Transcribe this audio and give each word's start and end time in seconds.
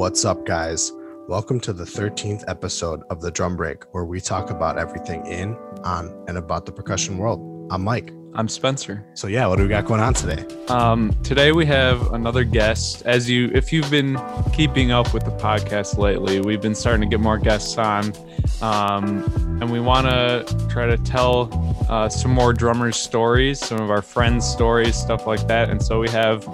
What's 0.00 0.24
up, 0.24 0.46
guys? 0.46 0.92
Welcome 1.28 1.60
to 1.60 1.74
the 1.74 1.84
13th 1.84 2.44
episode 2.48 3.02
of 3.10 3.20
The 3.20 3.30
Drum 3.30 3.54
Break, 3.54 3.84
where 3.92 4.06
we 4.06 4.18
talk 4.18 4.48
about 4.48 4.78
everything 4.78 5.26
in, 5.26 5.54
on, 5.84 6.24
and 6.26 6.38
about 6.38 6.64
the 6.64 6.72
percussion 6.72 7.18
world. 7.18 7.68
I'm 7.70 7.82
Mike. 7.82 8.10
I'm 8.32 8.48
Spencer. 8.48 9.06
So, 9.12 9.26
yeah, 9.26 9.46
what 9.46 9.56
do 9.56 9.64
we 9.64 9.68
got 9.68 9.84
going 9.84 10.00
on 10.00 10.14
today? 10.14 10.42
Um, 10.68 11.14
today 11.22 11.52
we 11.52 11.66
have 11.66 12.14
another 12.14 12.44
guest. 12.44 13.02
As 13.04 13.28
you, 13.28 13.50
if 13.52 13.74
you've 13.74 13.90
been 13.90 14.18
keeping 14.54 14.90
up 14.90 15.12
with 15.12 15.26
the 15.26 15.32
podcast 15.32 15.98
lately, 15.98 16.40
we've 16.40 16.62
been 16.62 16.74
starting 16.74 17.02
to 17.02 17.06
get 17.06 17.20
more 17.20 17.36
guests 17.36 17.76
on, 17.76 18.14
um, 18.62 19.22
and 19.60 19.70
we 19.70 19.80
want 19.80 20.06
to 20.06 20.66
try 20.70 20.86
to 20.86 20.96
tell 20.96 21.50
uh, 21.90 22.08
some 22.08 22.30
more 22.30 22.54
drummers' 22.54 22.96
stories, 22.96 23.60
some 23.60 23.78
of 23.82 23.90
our 23.90 24.00
friends' 24.00 24.48
stories, 24.48 24.96
stuff 24.96 25.26
like 25.26 25.46
that. 25.48 25.68
And 25.68 25.82
so 25.82 26.00
we 26.00 26.08
have 26.08 26.48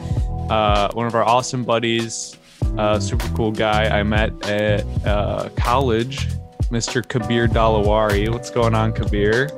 uh, 0.51 0.91
one 0.95 1.07
of 1.07 1.15
our 1.15 1.23
awesome 1.23 1.63
buddies, 1.63 2.37
uh, 2.79 3.01
super 3.01 3.29
cool 3.35 3.53
guy 3.53 3.99
I 3.99 4.03
met 4.03 4.31
at 4.49 4.85
uh, 5.07 5.48
college, 5.57 6.29
Mr. 6.71 7.07
Kabir 7.07 7.48
Dalawari. 7.48 8.29
What's 8.29 8.51
going 8.51 8.75
on, 8.75 8.93
Kabir? 8.93 9.51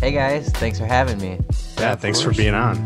Hey 0.00 0.12
guys, 0.12 0.50
thanks 0.50 0.78
for 0.78 0.86
having 0.86 1.18
me. 1.18 1.38
Yeah, 1.78 1.94
thanks 1.94 2.20
for 2.20 2.32
being 2.32 2.54
on. 2.54 2.76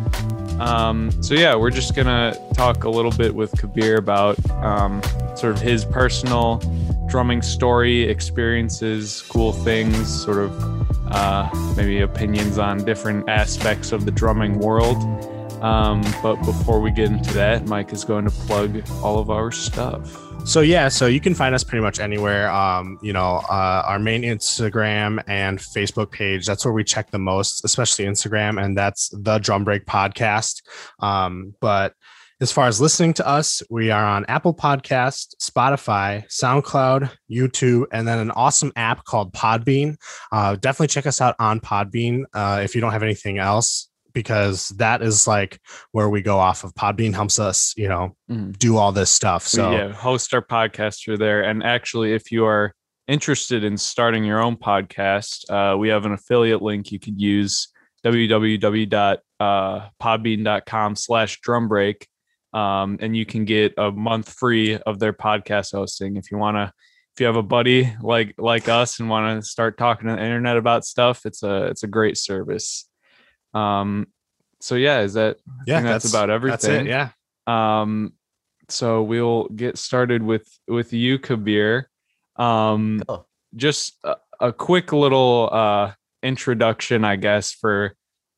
Um, 0.61 1.11
so 1.23 1.35
yeah, 1.35 1.55
we're 1.55 1.71
just 1.71 1.95
gonna 1.95 2.37
talk 2.55 2.85
a 2.85 2.91
little 2.91 3.11
bit 3.11 3.35
with 3.35 3.51
Kabir 3.59 3.97
about 3.97 4.39
um, 4.51 5.03
sort 5.35 5.55
of 5.55 5.61
his 5.61 5.85
personal 5.85 6.59
drumming 7.09 7.43
story, 7.43 8.03
experiences, 8.03 9.23
cool 9.23 9.53
things, 9.53 10.23
sort 10.25 10.39
of 10.39 11.13
uh, 11.13 11.49
maybe 11.77 12.01
opinions 12.03 12.59
on 12.59 12.85
different 12.85 13.29
aspects 13.29 13.91
of 13.91 14.05
the 14.05 14.11
drumming 14.13 14.59
world. 14.59 14.97
Um, 15.61 16.03
but 16.23 16.37
before 16.37 16.81
we 16.81 16.91
get 16.91 17.11
into 17.11 17.33
that, 17.35 17.67
Mike 17.67 17.93
is 17.93 18.05
going 18.05 18.25
to 18.25 18.31
plug 18.31 18.83
all 19.03 19.19
of 19.19 19.31
our 19.31 19.53
stuff. 19.53 20.17
So 20.47 20.63
yeah, 20.63 20.89
so 20.89 21.07
you 21.07 21.21
can 21.21 21.35
find 21.35 21.55
us 21.55 21.63
pretty 21.63 21.83
much 21.83 22.01
anywhere. 22.01 22.51
Um, 22.51 22.99
you 23.03 23.13
know, 23.13 23.43
uh, 23.51 23.83
our 23.87 23.99
main 23.99 24.23
Instagram 24.23 25.23
and 25.29 25.59
Facebook 25.59 26.11
page. 26.11 26.47
That's 26.47 26.65
where 26.65 26.73
we 26.73 26.83
check 26.83 27.11
the 27.11 27.19
most, 27.19 27.65
especially 27.65 28.07
Instagram, 28.07 28.63
and 28.63 28.77
that's 28.77 29.11
the 29.13 29.39
Drum 29.39 29.65
Break 29.65 29.85
Podcast. 29.85 30.63
Um, 31.01 31.55
but 31.61 31.95
as 32.41 32.51
far 32.51 32.69
as 32.69 32.81
listening 32.81 33.13
to 33.15 33.29
us, 33.29 33.63
we 33.69 33.91
are 33.91 34.05
on 34.05 34.25
Apple 34.29 34.55
Podcast, 34.55 35.37
Spotify, 35.43 36.27
SoundCloud, 36.29 37.11
YouTube, 37.31 37.85
and 37.93 38.09
then 38.09 38.19
an 38.19 38.31
awesome 38.31 38.73
app 38.77 39.05
called 39.05 39.35
Podbean. 39.35 39.97
Uh, 40.33 40.57
definitely 40.57 40.89
check 40.89 41.07
us 41.07 41.21
out 41.21 41.37
on 41.39 41.61
Podbean 41.61 42.23
uh, 42.33 42.63
if 42.65 42.75
you 42.75 42.81
don't 42.81 42.93
have 42.93 43.03
anything 43.03 43.39
else 43.39 43.90
because 44.13 44.69
that 44.71 45.03
is 45.03 45.27
like 45.27 45.61
where 45.93 46.09
we 46.09 46.23
go 46.23 46.39
off 46.39 46.65
of 46.65 46.75
Podbean 46.75 47.15
helps 47.15 47.39
us, 47.39 47.75
you 47.77 47.89
know, 47.89 48.17
Mhm. 48.31 48.57
do 48.59 48.77
all 48.77 48.93
this 48.93 49.11
stuff. 49.11 49.47
So 49.47 49.71
yeah, 49.73 49.93
host 49.93 50.33
our 50.35 50.43
podcast 50.43 51.05
through 51.05 51.19
there. 51.19 51.43
And 51.43 51.63
actually, 51.63 52.13
if 52.13 52.33
you 52.33 52.45
are 52.47 52.73
interested 53.09 53.65
in 53.65 53.77
starting 53.77 54.25
your 54.25 54.41
own 54.41 54.57
podcast, 54.57 55.51
uh, 55.51 55.77
we 55.77 55.89
have 55.89 56.07
an 56.07 56.13
affiliate 56.13 56.63
link 56.63 56.93
you 56.93 57.01
could 57.01 57.21
use 57.21 57.69
www.podbean.com 58.05 60.97
slash 60.97 61.41
drumbreak. 61.41 62.05
Um, 62.53 62.99
and 63.01 63.17
you 63.17 63.25
can 63.27 63.45
get 63.45 63.75
a 63.79 63.93
month 63.93 64.33
free 64.33 64.77
of 64.79 64.99
their 64.99 65.13
podcast 65.13 65.71
hosting 65.73 66.17
if 66.17 66.33
you 66.33 66.39
want 66.39 66.57
to 66.57 66.73
if 67.15 67.21
you 67.21 67.27
have 67.27 67.37
a 67.37 67.43
buddy 67.45 67.93
like 68.03 68.35
like 68.39 68.69
us 68.69 68.99
and 68.99 69.09
want 69.09 69.41
to 69.43 69.49
start 69.49 69.79
talking 69.79 70.09
to 70.09 70.17
the 70.17 70.23
internet 70.23 70.57
about 70.57 70.85
stuff 70.85 71.27
it's 71.27 71.45
a 71.45 71.67
it's 71.67 71.85
a 71.85 71.89
great 71.89 72.17
service 72.17 72.89
um 73.55 74.07
so 74.61 74.75
yeah 74.75 75.01
is 75.01 75.15
that 75.15 75.39
I 75.49 75.53
yeah, 75.67 75.77
think 75.77 75.89
that's, 75.89 76.11
about 76.11 76.31
everything 76.31 76.87
That's 76.87 76.87
it. 76.87 76.87
Yeah. 76.87 77.11
um, 77.47 78.13
so 78.71 79.03
we'll 79.03 79.49
get 79.49 79.79
started 79.79 80.23
with 80.23 80.47
with 80.69 80.93
you, 80.93 81.19
Kabir. 81.19 81.89
Um, 82.37 83.03
Cool. 83.07 83.27
just 83.57 83.99
a, 84.05 84.17
a 84.41 84.53
quick 84.53 84.93
little 84.93 85.49
uh, 85.53 85.93
introduction, 86.23 87.05
I 87.05 87.17
guess, 87.17 87.53
for 87.53 87.95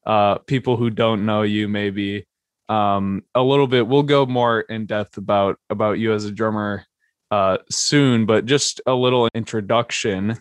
uh, 0.06 0.38
people 0.38 0.76
who 0.76 0.90
don't 0.90 1.26
know 1.26 1.42
you. 1.42 1.68
Maybe 1.68 2.26
um, 2.68 3.22
a 3.34 3.42
little 3.42 3.66
bit. 3.66 3.86
We'll 3.86 4.02
go 4.02 4.26
more 4.26 4.60
in 4.60 4.86
depth 4.86 5.18
about 5.18 5.58
about 5.70 5.98
you 5.98 6.12
as 6.12 6.24
a 6.24 6.32
drummer 6.32 6.84
uh, 7.30 7.58
soon, 7.70 8.26
but 8.26 8.46
just 8.46 8.80
a 8.86 8.94
little 8.94 9.28
introduction 9.34 10.38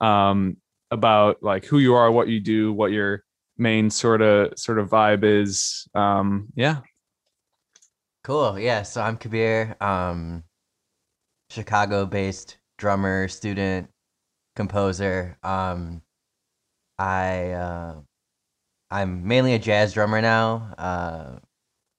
um, 0.00 0.56
about 0.90 1.42
like 1.42 1.64
who 1.64 1.78
you 1.78 1.94
are, 1.94 2.10
what 2.10 2.28
you 2.28 2.40
do, 2.40 2.72
what 2.72 2.92
your 2.92 3.23
main 3.58 3.90
sort 3.90 4.22
of 4.22 4.58
sort 4.58 4.78
of 4.78 4.90
vibe 4.90 5.24
is. 5.24 5.88
Um, 5.94 6.48
yeah. 6.54 6.80
Cool. 8.24 8.58
Yeah, 8.58 8.82
so 8.82 9.02
I'm 9.02 9.16
Kabir, 9.18 9.76
um 9.82 10.44
Chicago-based 11.50 12.58
drummer, 12.78 13.28
student, 13.28 13.90
composer. 14.56 15.36
Um 15.42 16.02
I 16.98 17.50
uh 17.52 18.00
I'm 18.90 19.26
mainly 19.26 19.54
a 19.54 19.58
jazz 19.58 19.92
drummer 19.94 20.22
now. 20.22 20.74
Uh 20.78 21.38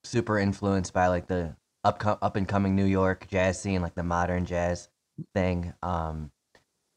super 0.03 0.39
influenced 0.39 0.93
by 0.93 1.07
like 1.07 1.27
the 1.27 1.55
up 1.83 2.03
up 2.05 2.35
and 2.35 2.47
coming 2.47 2.75
New 2.75 2.85
York 2.85 3.27
jazz 3.29 3.61
scene, 3.61 3.81
like 3.81 3.95
the 3.95 4.03
modern 4.03 4.45
jazz 4.45 4.89
thing. 5.35 5.73
Um 5.83 6.31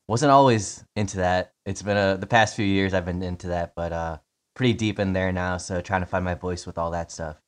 wasn't 0.09 0.33
always 0.33 0.85
into 0.97 1.19
that. 1.19 1.53
It's 1.67 1.83
been 1.83 1.99
a 1.99 2.17
the 2.17 2.27
past 2.27 2.57
few 2.57 2.65
years 2.65 2.95
I've 2.95 3.05
been 3.05 3.23
into 3.23 3.49
that, 3.49 3.75
but 3.77 3.93
uh 3.93 4.19
pretty 4.59 4.75
deep 4.75 4.99
in 4.99 5.15
there 5.15 5.33
now, 5.33 5.57
so 5.57 5.81
trying 5.81 6.03
to 6.03 6.07
find 6.07 6.25
my 6.25 6.35
voice 6.35 6.67
with 6.67 6.77
all 6.77 6.91
that 6.91 7.11
stuff. 7.11 7.41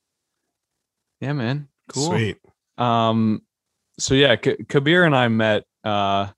Yeah, 1.20 1.34
man. 1.34 1.68
Cool. 1.88 2.06
Sweet. 2.06 2.38
Um, 2.78 3.42
so 3.98 4.14
yeah, 4.14 4.36
K- 4.36 4.64
Kabir 4.68 5.04
and 5.04 5.14
I 5.14 5.28
met 5.28 5.64
uh 5.84 6.28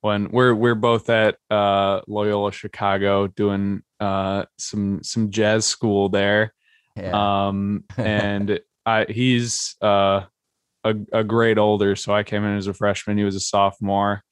when 0.00 0.30
we're 0.30 0.54
we're 0.54 0.74
both 0.74 1.08
at 1.10 1.36
uh 1.50 2.00
Loyola 2.08 2.52
Chicago 2.52 3.26
doing 3.28 3.82
uh 4.00 4.46
some 4.58 5.02
some 5.02 5.30
jazz 5.30 5.66
school 5.66 6.08
there. 6.08 6.54
Yeah. 6.96 7.46
Um, 7.48 7.84
and 7.96 8.58
I 8.86 9.06
he's 9.08 9.76
uh 9.80 10.22
a, 10.84 10.94
a 11.12 11.22
grade 11.22 11.58
older, 11.58 11.96
so 11.96 12.12
I 12.14 12.22
came 12.22 12.44
in 12.44 12.56
as 12.56 12.66
a 12.66 12.74
freshman. 12.74 13.18
He 13.18 13.24
was 13.24 13.36
a 13.36 13.40
sophomore. 13.40 14.22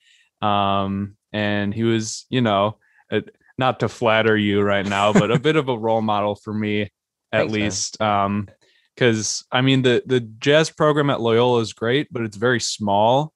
Um, 0.40 1.16
and 1.32 1.72
he 1.72 1.84
was, 1.84 2.26
you 2.28 2.40
know, 2.40 2.78
uh, 3.10 3.20
not 3.62 3.78
to 3.78 3.88
flatter 3.88 4.36
you 4.36 4.60
right 4.60 4.84
now, 4.84 5.12
but 5.12 5.30
a 5.30 5.38
bit 5.48 5.54
of 5.54 5.68
a 5.68 5.78
role 5.78 6.02
model 6.02 6.34
for 6.34 6.52
me 6.52 6.82
at 6.82 6.90
Thanks, 7.30 7.52
man. 7.52 7.62
least. 7.62 8.00
Um, 8.02 8.48
because 8.94 9.44
I 9.50 9.62
mean 9.62 9.82
the 9.82 10.02
the 10.04 10.20
jazz 10.20 10.68
program 10.68 11.10
at 11.10 11.20
Loyola 11.20 11.60
is 11.60 11.72
great, 11.72 12.08
but 12.10 12.22
it's 12.22 12.36
very 12.36 12.60
small. 12.60 13.32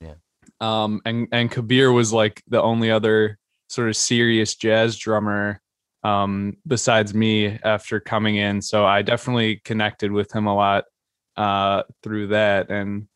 Yeah. 0.00 0.14
Um, 0.60 1.00
and 1.04 1.28
and 1.30 1.50
Kabir 1.50 1.92
was 1.92 2.12
like 2.12 2.42
the 2.48 2.60
only 2.60 2.90
other 2.90 3.38
sort 3.68 3.88
of 3.88 3.96
serious 3.96 4.54
jazz 4.54 4.96
drummer 4.96 5.60
um 6.02 6.56
besides 6.66 7.14
me 7.14 7.58
after 7.62 8.00
coming 8.00 8.36
in. 8.36 8.62
So 8.62 8.86
I 8.86 9.02
definitely 9.02 9.60
connected 9.64 10.10
with 10.10 10.32
him 10.32 10.46
a 10.46 10.54
lot 10.54 10.84
uh 11.36 11.82
through 12.02 12.28
that 12.28 12.70
and 12.70 13.06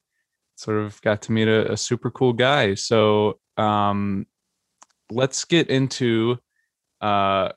sort 0.57 0.79
of 0.79 1.01
got 1.01 1.23
to 1.23 1.33
meet 1.33 1.49
a, 1.49 1.73
a 1.73 1.77
super 1.77 2.11
cool 2.11 2.35
guy. 2.35 2.75
So 2.75 3.39
um 3.57 4.27
let's 5.11 5.45
get 5.45 5.69
into 5.69 6.39
uh 7.01 7.51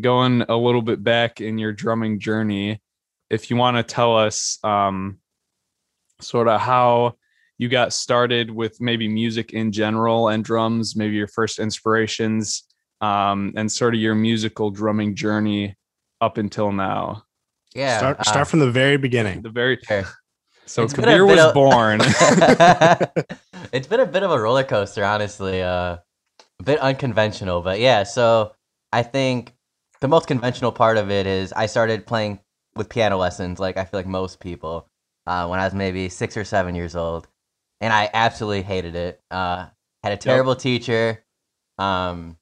going 0.00 0.42
a 0.48 0.56
little 0.56 0.82
bit 0.82 1.02
back 1.02 1.40
in 1.40 1.56
your 1.58 1.72
drumming 1.72 2.18
journey 2.18 2.80
if 3.32 3.48
you 3.48 3.56
want 3.56 3.78
to 3.78 3.82
tell 3.82 4.16
us 4.16 4.58
um, 4.62 5.18
sort 6.20 6.48
of 6.48 6.60
how 6.60 7.14
you 7.56 7.68
got 7.70 7.94
started 7.94 8.50
with 8.50 8.78
maybe 8.78 9.08
music 9.08 9.54
in 9.54 9.72
general 9.72 10.28
and 10.28 10.44
drums, 10.44 10.94
maybe 10.94 11.16
your 11.16 11.26
first 11.26 11.58
inspirations, 11.58 12.64
um, 13.00 13.54
and 13.56 13.72
sort 13.72 13.94
of 13.94 14.00
your 14.00 14.14
musical 14.14 14.70
drumming 14.70 15.14
journey 15.14 15.74
up 16.20 16.36
until 16.36 16.72
now. 16.72 17.22
Yeah. 17.74 17.96
Start 17.98 18.36
uh, 18.36 18.44
from 18.44 18.60
the 18.60 18.70
very 18.70 18.98
beginning. 18.98 19.40
The 19.40 19.48
very 19.48 19.78
sure. 19.82 20.04
so 20.66 20.82
It's 20.82 20.92
been 20.92 21.04
a 21.04 21.06
Kabir 21.06 21.24
was 21.24 21.40
of- 21.40 21.54
born. 21.54 22.00
it's 23.72 23.86
been 23.86 24.00
a 24.00 24.06
bit 24.06 24.22
of 24.22 24.30
a 24.30 24.38
roller 24.38 24.64
coaster, 24.64 25.04
honestly. 25.06 25.62
Uh, 25.62 25.96
a 26.60 26.62
bit 26.62 26.78
unconventional, 26.80 27.62
but 27.62 27.80
yeah. 27.80 28.02
So 28.02 28.52
I 28.92 29.02
think 29.02 29.54
the 30.00 30.08
most 30.08 30.26
conventional 30.26 30.72
part 30.72 30.96
of 30.98 31.10
it 31.10 31.26
is 31.26 31.52
I 31.52 31.66
started 31.66 32.06
playing 32.06 32.40
with 32.74 32.88
piano 32.88 33.16
lessons, 33.16 33.58
like 33.58 33.76
I 33.76 33.84
feel 33.84 33.98
like 34.00 34.06
most 34.06 34.40
people, 34.40 34.88
uh, 35.26 35.46
when 35.46 35.60
I 35.60 35.64
was 35.64 35.74
maybe 35.74 36.08
six 36.08 36.36
or 36.36 36.44
seven 36.44 36.74
years 36.74 36.96
old, 36.96 37.28
and 37.80 37.92
I 37.92 38.10
absolutely 38.12 38.62
hated 38.62 38.94
it. 38.94 39.20
Uh, 39.30 39.66
had 40.02 40.12
a 40.12 40.16
terrible 40.16 40.56
teacher. 40.56 41.24
Um, 41.78 42.36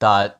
thought 0.00 0.38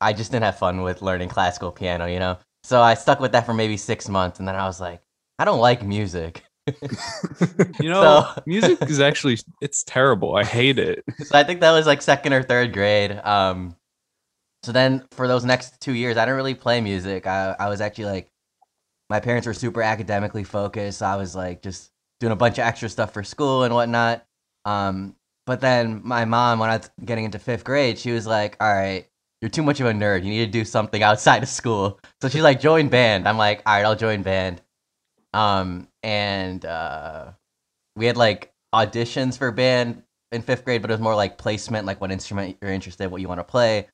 I 0.00 0.12
just 0.12 0.30
didn't 0.30 0.44
have 0.44 0.58
fun 0.58 0.82
with 0.82 1.02
learning 1.02 1.28
classical 1.28 1.72
piano, 1.72 2.06
you 2.06 2.18
know. 2.18 2.38
So 2.64 2.80
I 2.82 2.94
stuck 2.94 3.20
with 3.20 3.32
that 3.32 3.46
for 3.46 3.54
maybe 3.54 3.76
six 3.76 4.08
months, 4.08 4.38
and 4.38 4.46
then 4.48 4.54
I 4.54 4.66
was 4.66 4.80
like, 4.80 5.00
I 5.38 5.44
don't 5.44 5.60
like 5.60 5.82
music. 5.82 6.44
you 7.80 7.88
know, 7.90 8.02
So- 8.34 8.42
music 8.46 8.78
is 8.88 9.00
actually 9.00 9.38
it's 9.60 9.82
terrible. 9.84 10.36
I 10.36 10.44
hate 10.44 10.78
it. 10.78 11.04
so 11.24 11.38
I 11.38 11.44
think 11.44 11.60
that 11.60 11.72
was 11.72 11.86
like 11.86 12.02
second 12.02 12.32
or 12.32 12.42
third 12.42 12.72
grade. 12.72 13.12
Um, 13.12 13.74
so 14.68 14.72
then 14.72 15.02
for 15.12 15.26
those 15.26 15.46
next 15.46 15.80
two 15.80 15.94
years, 15.94 16.18
I 16.18 16.26
didn't 16.26 16.36
really 16.36 16.54
play 16.54 16.82
music. 16.82 17.26
I, 17.26 17.56
I 17.58 17.70
was 17.70 17.80
actually 17.80 18.04
like, 18.04 18.28
my 19.08 19.18
parents 19.18 19.46
were 19.46 19.54
super 19.54 19.80
academically 19.80 20.44
focused. 20.44 20.98
So 20.98 21.06
I 21.06 21.16
was 21.16 21.34
like 21.34 21.62
just 21.62 21.90
doing 22.20 22.34
a 22.34 22.36
bunch 22.36 22.58
of 22.58 22.66
extra 22.66 22.90
stuff 22.90 23.14
for 23.14 23.22
school 23.22 23.62
and 23.62 23.72
whatnot. 23.72 24.26
Um, 24.66 25.16
but 25.46 25.62
then 25.62 26.02
my 26.04 26.26
mom, 26.26 26.58
when 26.58 26.68
I 26.68 26.76
was 26.76 26.90
getting 27.02 27.24
into 27.24 27.38
fifth 27.38 27.64
grade, 27.64 27.98
she 27.98 28.12
was 28.12 28.26
like, 28.26 28.58
"All 28.60 28.70
right, 28.70 29.08
you're 29.40 29.48
too 29.48 29.62
much 29.62 29.80
of 29.80 29.86
a 29.86 29.92
nerd. 29.92 30.22
You 30.22 30.28
need 30.28 30.44
to 30.44 30.52
do 30.52 30.66
something 30.66 31.02
outside 31.02 31.42
of 31.42 31.48
school." 31.48 31.98
So 32.20 32.28
she's 32.28 32.42
like, 32.42 32.60
"Join 32.60 32.90
band." 32.90 33.26
I'm 33.26 33.38
like, 33.38 33.62
"All 33.64 33.74
right, 33.74 33.86
I'll 33.86 33.96
join 33.96 34.22
band." 34.22 34.60
Um, 35.32 35.88
and 36.02 36.62
uh, 36.66 37.30
we 37.96 38.04
had 38.04 38.18
like 38.18 38.52
auditions 38.74 39.38
for 39.38 39.50
band 39.50 40.02
in 40.30 40.42
fifth 40.42 40.66
grade, 40.66 40.82
but 40.82 40.90
it 40.90 40.94
was 40.94 41.00
more 41.00 41.14
like 41.14 41.38
placement, 41.38 41.86
like 41.86 42.02
what 42.02 42.12
instrument 42.12 42.58
you're 42.60 42.70
interested, 42.70 43.10
what 43.10 43.22
you 43.22 43.28
want 43.28 43.40
to 43.40 43.44
play. 43.44 43.88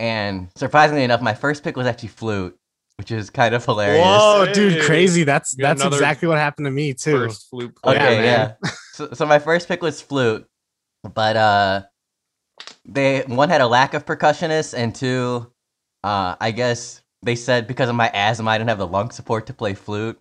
And 0.00 0.48
surprisingly 0.56 1.04
enough, 1.04 1.20
my 1.20 1.34
first 1.34 1.62
pick 1.62 1.76
was 1.76 1.86
actually 1.86 2.08
flute, 2.08 2.58
which 2.96 3.10
is 3.10 3.28
kind 3.28 3.54
of 3.54 3.62
hilarious. 3.64 4.02
Whoa, 4.02 4.46
Hey. 4.46 4.52
dude, 4.54 4.82
crazy. 4.82 5.24
That's 5.24 5.52
You 5.52 5.62
that's 5.62 5.84
exactly 5.84 6.26
what 6.26 6.38
happened 6.38 6.64
to 6.66 6.70
me 6.70 6.94
too. 6.94 7.28
First 7.28 7.50
flute 7.50 7.76
player. 7.76 7.96
Okay, 7.98 8.18
man. 8.18 8.24
yeah. 8.64 8.70
So, 8.94 9.08
so 9.14 9.24
my 9.24 9.38
first 9.38 9.68
pick 9.68 9.80
was 9.82 10.02
flute, 10.02 10.46
but 11.14 11.36
uh, 11.36 11.82
they 12.84 13.20
one 13.22 13.48
had 13.48 13.60
a 13.62 13.66
lack 13.66 13.94
of 13.94 14.04
percussionists, 14.04 14.74
and 14.76 14.94
two, 14.94 15.50
uh, 16.04 16.34
I 16.40 16.50
guess 16.50 17.00
they 17.22 17.34
said 17.36 17.66
because 17.66 17.88
of 17.88 17.94
my 17.94 18.10
asthma, 18.12 18.50
I 18.50 18.58
didn't 18.58 18.68
have 18.68 18.78
the 18.78 18.86
lung 18.86 19.10
support 19.10 19.46
to 19.46 19.54
play 19.54 19.72
flute. 19.74 20.18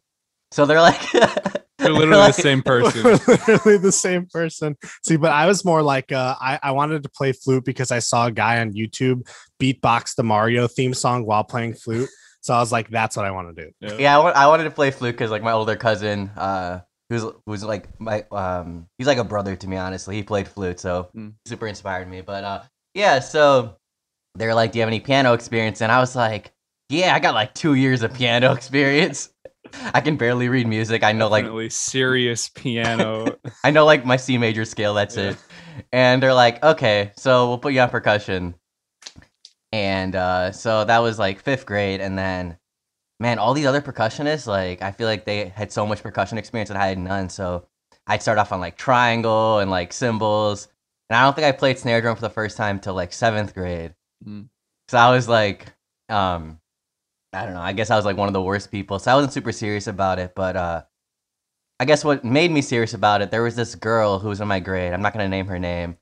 So 0.52 0.66
they're 0.66 0.80
like, 0.82 1.02
You're 1.80 1.92
literally 1.92 2.18
like- 2.18 2.36
the 2.36 2.42
same 2.42 2.62
person. 2.62 3.04
Literally 3.04 3.78
the 3.78 3.92
same 3.92 4.26
person. 4.28 4.76
See, 5.06 5.18
but 5.18 5.32
I 5.32 5.46
was 5.46 5.64
more 5.66 5.82
like 5.82 6.12
uh, 6.12 6.36
I, 6.40 6.60
I 6.64 6.72
wanted 6.72 7.04
to 7.04 7.10
play 7.10 7.32
flute 7.32 7.66
because 7.66 7.92
I 7.92 8.00
saw 8.00 8.28
a 8.28 8.32
guy 8.32 8.60
on 8.60 8.74
YouTube 8.74 9.28
beatbox 9.60 10.16
the 10.16 10.24
Mario 10.24 10.68
theme 10.68 10.94
song 10.94 11.26
while 11.26 11.44
playing 11.44 11.74
flute. 11.74 12.10
So 12.42 12.54
I 12.54 12.60
was 12.60 12.72
like, 12.72 12.90
that's 12.90 13.18
what 13.18 13.26
I 13.26 13.32
want 13.32 13.56
to 13.56 13.66
do. 13.66 13.72
Yeah. 13.82 13.94
yeah, 14.00 14.16
I, 14.18 14.24
wa- 14.24 14.34
I 14.36 14.48
wanted 14.48 14.64
to 14.66 14.72
play 14.72 14.92
flute 14.92 15.14
because 15.14 15.32
like 15.32 15.44
my 15.44 15.52
older 15.52 15.76
cousin, 15.76 16.30
uh, 16.38 16.80
who's 17.10 17.26
who's 17.46 17.64
like 17.64 18.00
my 18.00 18.24
um, 18.32 18.88
he's 18.98 19.08
like 19.08 19.18
a 19.18 19.24
brother 19.24 19.56
to 19.58 19.68
me. 19.68 19.76
Honestly, 19.78 20.16
he 20.16 20.24
played 20.24 20.48
flute, 20.48 20.80
so 20.80 21.10
Hmm. 21.14 21.30
super 21.46 21.68
inspired 21.68 22.10
me. 22.10 22.22
But 22.22 22.44
uh, 22.44 22.62
yeah, 22.94 23.20
so 23.20 23.76
they're 24.36 24.56
like, 24.56 24.72
"Do 24.72 24.78
you 24.80 24.84
have 24.84 24.88
any 24.90 25.00
piano 25.02 25.34
experience?" 25.34 25.82
And 25.82 25.92
I 25.92 26.00
was 26.00 26.16
like, 26.16 26.52
"Yeah, 26.88 27.14
I 27.14 27.20
got 27.20 27.34
like 27.34 27.54
two 27.54 27.74
years 27.74 28.04
of 28.04 28.14
piano 28.14 28.54
experience. 28.60 29.30
I 29.94 30.02
can 30.02 30.18
barely 30.18 30.50
read 30.50 30.68
music. 30.68 31.04
I 31.04 31.12
know 31.12 31.28
like 31.28 31.44
Definitely 31.44 31.70
serious 31.70 32.50
piano. 32.50 33.38
I 33.64 33.72
know 33.72 33.86
like 33.86 34.06
my 34.06 34.18
C 34.18 34.38
major 34.38 34.66
scale. 34.66 34.94
That's 34.94 35.18
Yeah. 35.18 35.32
it." 35.32 35.38
And 35.92 36.22
they're 36.22 36.34
like, 36.34 36.64
"Okay, 36.64 37.12
so 37.16 37.48
we'll 37.48 37.58
put 37.58 37.74
you 37.74 37.82
on 37.82 37.90
percussion." 37.90 38.56
And 39.72 40.16
uh, 40.16 40.52
so 40.52 40.84
that 40.86 41.00
was 41.00 41.20
like 41.20 41.40
fifth 41.42 41.66
grade, 41.66 42.02
and 42.02 42.18
then 42.18 42.58
man, 43.20 43.38
all 43.40 43.54
these 43.54 43.66
other 43.66 43.82
percussionists, 43.82 44.48
like 44.48 44.82
I 44.82 44.92
feel 44.92 45.08
like 45.08 45.26
they 45.26 45.50
had 45.50 45.72
so 45.72 45.86
much 45.86 46.02
percussion 46.02 46.38
experience 46.38 46.70
and 46.70 46.80
I 46.80 46.88
had 46.88 46.98
none. 46.98 47.30
So 47.30 47.68
I'd 48.08 48.22
start 48.22 48.38
off 48.38 48.52
on 48.52 48.62
like 48.62 48.78
triangle 48.78 49.60
and 49.60 49.70
like 49.70 49.94
cymbals. 49.94 50.68
And 51.10 51.18
I 51.18 51.24
don't 51.24 51.36
think 51.36 51.46
I 51.46 51.52
played 51.52 51.78
snare 51.78 52.02
drum 52.02 52.16
for 52.16 52.22
the 52.22 52.30
first 52.30 52.56
time 52.56 52.80
till 52.80 52.94
like 52.94 53.12
seventh 53.14 53.54
grade. 53.54 53.94
Mm. 54.26 54.48
So 54.88 54.98
I 54.98 55.12
was 55.12 55.28
like, 55.28 55.74
um, 56.08 56.60
I 57.34 57.46
don't 57.46 57.54
know. 57.54 57.62
I 57.62 57.74
guess 57.74 57.92
I 57.92 57.96
was 57.96 58.06
like 58.06 58.18
one 58.18 58.28
of 58.28 58.34
the 58.34 58.42
worst 58.42 58.72
people. 58.72 58.98
So 59.00 59.12
I 59.12 59.16
wasn't 59.16 59.34
super 59.34 59.52
serious 59.52 59.88
about 59.88 60.20
it. 60.20 60.34
But 60.36 60.56
uh, 60.56 60.82
I 61.80 61.86
guess 61.86 62.04
what 62.04 62.24
made 62.26 62.52
me 62.52 62.62
serious 62.62 62.94
about 62.94 63.22
it, 63.22 63.32
there 63.32 63.44
was 63.44 63.56
this 63.56 63.76
girl 63.76 64.20
who 64.20 64.30
was 64.30 64.42
in 64.42 64.48
my 64.48 64.60
grade. 64.60 64.94
I'm 64.94 65.02
not 65.02 65.14
gonna 65.14 65.30
name 65.30 65.48
her 65.48 65.60
name 65.60 65.98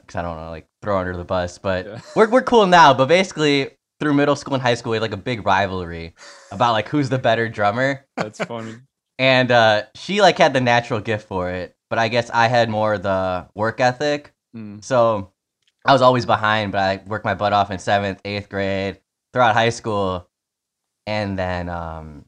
because 0.00 0.16
I 0.16 0.22
don't 0.22 0.36
want 0.36 0.46
to 0.46 0.50
like 0.50 0.68
throw 0.82 0.94
her 0.94 1.00
under 1.00 1.16
the 1.16 1.24
bus. 1.24 1.58
But 1.58 1.86
Yeah. 1.86 2.00
we're 2.16 2.28
we're 2.30 2.42
cool 2.42 2.66
now. 2.66 2.94
But 2.94 3.06
basically, 3.08 3.70
through 4.00 4.14
middle 4.14 4.36
school 4.36 4.54
and 4.54 4.62
high 4.62 4.74
school, 4.74 4.92
we 4.92 4.96
had 4.96 5.02
like 5.02 5.12
a 5.12 5.16
big 5.18 5.44
rivalry 5.44 6.14
about 6.50 6.72
like 6.72 6.88
who's 6.88 7.10
the 7.10 7.18
better 7.18 7.48
drummer. 7.48 8.06
That's 8.16 8.42
funny. 8.44 8.74
And 9.18 9.50
uh, 9.50 9.82
she 9.94 10.22
like 10.22 10.38
had 10.38 10.54
the 10.54 10.62
natural 10.62 10.98
gift 10.98 11.28
for 11.28 11.50
it, 11.50 11.76
but 11.90 11.98
I 11.98 12.08
guess 12.08 12.30
I 12.30 12.48
had 12.48 12.70
more 12.70 12.96
the 12.96 13.46
work 13.54 13.78
ethic. 13.78 14.32
Mm. 14.56 14.82
So 14.82 15.30
I 15.84 15.92
was 15.92 16.00
always 16.00 16.24
behind, 16.24 16.72
but 16.72 16.78
I 16.80 17.02
worked 17.06 17.26
my 17.26 17.34
butt 17.34 17.52
off 17.52 17.70
in 17.70 17.78
seventh, 17.78 18.22
eighth 18.24 18.48
grade, 18.48 18.98
throughout 19.34 19.52
high 19.52 19.68
school, 19.68 20.26
and 21.06 21.38
then 21.38 21.68
um, 21.68 22.24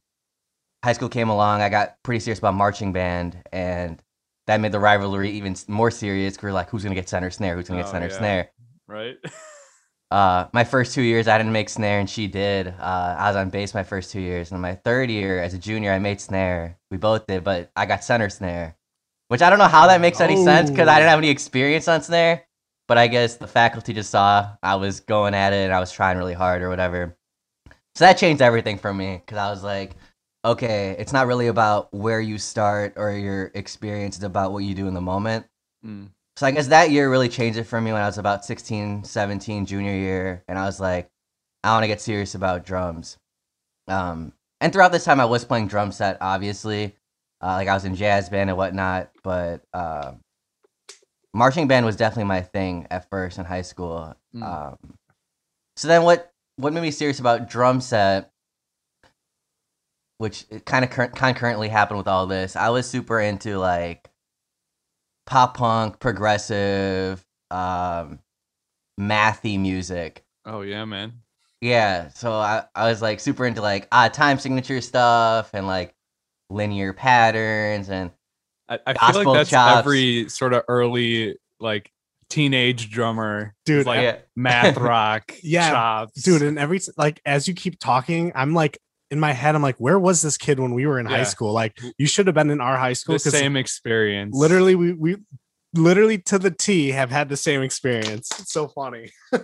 high 0.84 0.92
school 0.92 1.08
came 1.08 1.28
along. 1.28 1.60
I 1.62 1.68
got 1.68 1.96
pretty 2.02 2.20
serious 2.20 2.38
about 2.38 2.54
marching 2.54 2.92
band, 2.92 3.36
and 3.52 4.02
that 4.46 4.60
made 4.60 4.72
the 4.72 4.80
rivalry 4.80 5.30
even 5.30 5.54
more 5.68 5.90
serious. 5.90 6.36
'cause 6.36 6.44
we're 6.44 6.52
like, 6.52 6.68
who's 6.70 6.82
gonna 6.82 6.94
get 6.94 7.08
center 7.08 7.30
snare? 7.30 7.56
Who's 7.56 7.68
gonna 7.68 7.80
get 7.82 7.88
Oh, 7.88 7.92
center 7.92 8.08
yeah. 8.08 8.18
snare? 8.18 8.50
Right? 8.88 9.16
Uh, 10.10 10.46
my 10.52 10.62
first 10.62 10.94
two 10.94 11.00
years, 11.00 11.26
I 11.26 11.38
didn't 11.38 11.54
make 11.54 11.70
snare, 11.70 11.98
and 11.98 12.10
she 12.10 12.26
did. 12.26 12.68
Uh, 12.68 13.16
I 13.18 13.28
was 13.28 13.36
on 13.36 13.48
bass 13.48 13.72
my 13.72 13.82
first 13.82 14.12
two 14.12 14.20
years, 14.20 14.52
and 14.52 14.60
my 14.60 14.74
third 14.74 15.08
year 15.10 15.42
as 15.42 15.54
a 15.54 15.58
junior, 15.58 15.90
I 15.90 15.98
made 15.98 16.20
snare. 16.20 16.76
We 16.90 16.98
both 16.98 17.26
did, 17.26 17.44
but 17.44 17.70
I 17.76 17.86
got 17.86 18.04
center 18.04 18.28
snare, 18.28 18.76
which 19.28 19.40
I 19.40 19.48
don't 19.48 19.58
know 19.58 19.68
how 19.68 19.86
that 19.86 20.02
makes 20.02 20.20
any 20.20 20.36
sense 20.36 20.68
because 20.68 20.86
I 20.86 20.92
Oh. 20.92 20.96
didn't 20.98 21.08
have 21.08 21.18
any 21.18 21.30
experience 21.30 21.88
on 21.88 22.02
snare. 22.02 22.44
But 22.88 22.98
I 22.98 23.06
guess 23.06 23.36
the 23.36 23.46
faculty 23.46 23.94
just 23.94 24.10
saw 24.10 24.50
I 24.62 24.74
was 24.74 25.00
going 25.00 25.32
at 25.32 25.54
it 25.54 25.64
and 25.64 25.72
I 25.72 25.80
was 25.80 25.90
trying 25.90 26.18
really 26.18 26.34
hard 26.34 26.60
or 26.60 26.68
whatever. 26.68 27.16
So 27.94 28.04
that 28.04 28.18
changed 28.18 28.42
everything 28.42 28.78
for 28.78 28.92
me 28.92 29.22
because 29.24 29.38
I 29.38 29.50
was 29.50 29.62
like, 29.62 29.96
okay, 30.44 30.96
it's 30.98 31.12
not 31.12 31.26
really 31.26 31.48
about 31.48 31.92
where 31.92 32.20
you 32.20 32.38
start 32.38 32.94
or 32.96 33.12
your 33.12 33.50
experience; 33.54 34.16
it's 34.16 34.24
about 34.24 34.52
what 34.52 34.64
you 34.64 34.74
do 34.74 34.88
in 34.88 34.94
the 34.94 35.00
moment. 35.00 35.46
Mm. 35.84 36.08
So 36.36 36.46
I 36.46 36.50
guess 36.50 36.68
that 36.68 36.90
year 36.90 37.10
really 37.10 37.28
changed 37.28 37.58
it 37.58 37.64
for 37.64 37.80
me 37.80 37.92
when 37.92 38.00
I 38.00 38.06
was 38.06 38.16
about 38.16 38.44
16, 38.44 39.04
17, 39.04 39.66
junior 39.66 39.92
year, 39.92 40.42
and 40.48 40.58
I 40.58 40.64
was 40.64 40.80
like, 40.80 41.10
I 41.62 41.72
want 41.72 41.84
to 41.84 41.88
get 41.88 42.00
serious 42.00 42.34
about 42.34 42.64
drums. 42.64 43.18
Um, 43.86 44.32
and 44.60 44.72
throughout 44.72 44.92
this 44.92 45.04
time, 45.04 45.20
I 45.20 45.26
was 45.26 45.44
playing 45.44 45.68
drum 45.68 45.92
set, 45.92 46.18
obviously, 46.20 46.96
uh, 47.42 47.48
like 47.48 47.68
I 47.68 47.74
was 47.74 47.84
in 47.84 47.96
jazz 47.96 48.30
band 48.30 48.48
and 48.48 48.56
whatnot. 48.56 49.10
But 49.22 49.62
uh, 49.74 50.12
marching 51.34 51.68
band 51.68 51.84
was 51.84 51.96
definitely 51.96 52.24
my 52.24 52.40
thing 52.40 52.86
at 52.90 53.10
first 53.10 53.38
in 53.38 53.44
high 53.44 53.62
school. 53.62 54.14
Mm. 54.34 54.42
Um, 54.42 54.78
so 55.76 55.88
then, 55.88 56.04
what 56.04 56.31
what 56.56 56.72
made 56.72 56.82
me 56.82 56.90
serious 56.90 57.20
about 57.20 57.48
drum 57.48 57.80
set? 57.80 58.30
Which 60.18 60.46
kind 60.64 60.84
of 60.84 60.90
cur- 60.90 61.08
concurrently 61.08 61.68
happened 61.68 61.98
with 61.98 62.08
all 62.08 62.26
this. 62.26 62.54
I 62.54 62.68
was 62.70 62.88
super 62.88 63.20
into 63.20 63.58
like 63.58 64.08
pop 65.26 65.56
punk, 65.56 65.98
progressive, 65.98 67.24
um, 67.50 68.20
mathy 69.00 69.58
music. 69.58 70.24
Oh 70.44 70.62
yeah, 70.62 70.84
man. 70.84 71.22
Yeah, 71.60 72.08
so 72.08 72.32
I, 72.32 72.64
I 72.74 72.88
was 72.88 73.00
like 73.00 73.20
super 73.20 73.46
into 73.46 73.62
like 73.62 73.86
odd 73.92 74.12
time 74.14 74.38
signature 74.38 74.80
stuff 74.80 75.50
and 75.54 75.66
like 75.66 75.94
linear 76.50 76.92
patterns 76.92 77.88
and 77.88 78.10
I, 78.68 78.78
I 78.86 79.12
feel 79.12 79.24
like 79.24 79.34
that's 79.38 79.50
chops. 79.50 79.78
every 79.78 80.28
sort 80.28 80.54
of 80.54 80.64
early 80.68 81.36
like 81.60 81.91
teenage 82.32 82.90
drummer. 82.90 83.54
Dude, 83.66 83.86
like 83.86 84.02
yeah. 84.02 84.16
math 84.36 84.76
rock. 84.78 85.32
Yeah, 85.42 85.70
chops. 85.70 86.22
dude 86.22 86.42
and 86.42 86.58
every 86.58 86.80
like 86.96 87.20
as 87.26 87.46
you 87.46 87.54
keep 87.54 87.78
talking 87.78 88.32
i'm 88.34 88.54
like 88.54 88.78
in 89.10 89.20
my 89.20 89.32
head 89.32 89.54
i'm 89.54 89.60
like 89.62 89.76
where 89.76 89.98
was 89.98 90.22
this 90.22 90.38
kid 90.38 90.58
when 90.58 90.72
we 90.72 90.86
were 90.86 90.98
in 90.98 91.04
high 91.04 91.24
school 91.24 91.52
like 91.52 91.78
you 91.98 92.06
should 92.06 92.26
have 92.26 92.34
been 92.34 92.48
in 92.48 92.60
our 92.62 92.78
high 92.78 92.94
school 92.94 93.12
the 93.18 93.22
'cause 93.22 93.32
same 93.38 93.56
experience. 93.56 94.34
literally 94.34 94.74
we 94.74 94.94
we 94.94 95.16
literally 95.74 96.16
to 96.16 96.38
the 96.38 96.50
t 96.50 96.88
have 96.90 97.10
had 97.10 97.28
the 97.28 97.36
same 97.36 97.60
experience 97.62 98.28
it's 98.40 98.52
so 98.52 98.68
funny 98.68 99.10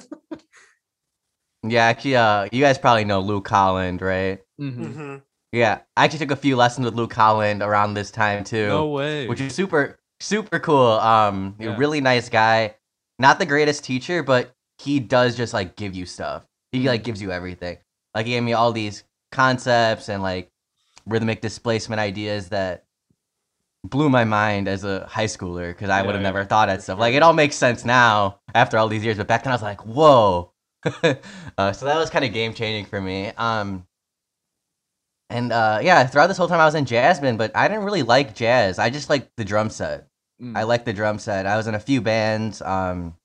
yeah, 1.67 1.85
actually, 1.85 2.17
uh, 2.17 2.49
you 2.53 2.63
guys 2.63 2.79
probably 2.79 3.05
know 3.05 3.21
Luke 3.21 3.49
Holland, 3.49 4.01
right? 4.01 4.39
Mhm. 4.61 5.23
Yeah, 5.53 5.81
I 5.97 6.05
actually 6.05 6.21
took 6.21 6.31
a 6.31 6.37
few 6.37 6.57
lessons 6.57 6.85
with 6.85 6.95
Luke 6.95 7.13
Holland 7.13 7.63
around 7.63 7.95
this 7.95 8.11
time 8.11 8.45
too. 8.45 8.69
No 8.69 8.87
way. 8.89 9.27
which 9.29 9.41
is 9.41 9.55
super 9.55 9.99
super 10.21 10.59
cool. 10.59 10.93
Um, 11.13 11.57
a 11.61 11.65
Yeah. 11.65 11.77
really 11.77 12.01
nice 12.01 12.29
guy. 12.29 12.75
Not 13.19 13.39
the 13.39 13.47
greatest 13.47 13.85
teacher, 13.85 14.23
but 14.23 14.53
he 14.79 15.01
does 15.01 15.37
just 15.37 15.55
like 15.55 15.77
give 15.77 15.95
you 15.95 16.07
stuff. 16.07 16.47
He 16.73 16.89
like 16.89 17.05
gives 17.05 17.23
you 17.23 17.33
everything. 17.33 17.79
Like 18.15 18.27
he 18.27 18.33
gave 18.33 18.43
me 18.43 18.53
all 18.53 18.73
these 18.73 19.05
concepts 19.33 20.09
and 20.09 20.23
like 20.23 20.51
rhythmic 21.07 21.41
displacement 21.41 22.01
ideas 22.01 22.51
that 22.51 22.85
blew 23.85 24.09
my 24.11 24.25
mind 24.25 24.69
as 24.69 24.85
a 24.85 25.07
high 25.07 25.27
schooler 25.27 25.69
because 25.71 25.91
I 25.91 26.03
Yeah, 26.03 26.03
would 26.03 26.15
have 26.15 26.23
yeah, 26.23 26.23
never 26.23 26.45
thought 26.45 26.67
that 26.67 26.83
stuff. 26.83 26.99
Like 26.99 27.15
it 27.15 27.23
all 27.23 27.33
makes 27.33 27.57
sense 27.57 27.85
now 27.85 28.41
after 28.55 28.79
all 28.79 28.89
these 28.89 29.05
years, 29.05 29.17
but 29.17 29.27
back 29.29 29.45
then 29.45 29.53
I 29.53 29.55
was 29.57 29.63
like, 29.63 29.85
whoa. 29.87 30.53
uh, 30.85 31.73
so 31.73 31.87
that 31.87 31.97
was 31.97 32.11
kind 32.11 32.25
of 32.25 32.33
game 32.33 32.55
changing 32.55 32.87
for 32.87 33.01
me. 33.01 33.29
Um, 33.37 33.87
and 35.31 35.53
uh, 35.53 35.81
yeah, 35.83 36.07
throughout 36.07 36.29
this 36.29 36.39
whole 36.39 36.49
time 36.49 36.61
I 36.61 36.65
was 36.65 36.75
in 36.75 36.87
Jasmine, 36.87 37.37
but 37.37 37.55
I 37.55 37.69
didn't 37.69 37.85
really 37.85 38.03
like 38.03 38.35
jazz. 38.35 38.79
I 38.79 38.91
just 38.91 39.11
liked 39.11 39.31
the 39.37 39.45
drum 39.45 39.71
set. 39.71 40.08
Mm. 40.43 40.57
I 40.57 40.63
like 40.63 40.85
the 40.85 40.93
drum 40.93 41.19
set. 41.19 41.47
I 41.47 41.57
was 41.57 41.67
in 41.67 41.75
a 41.75 41.81
few 41.81 42.01
bands. 42.01 42.63
Um, 42.63 43.17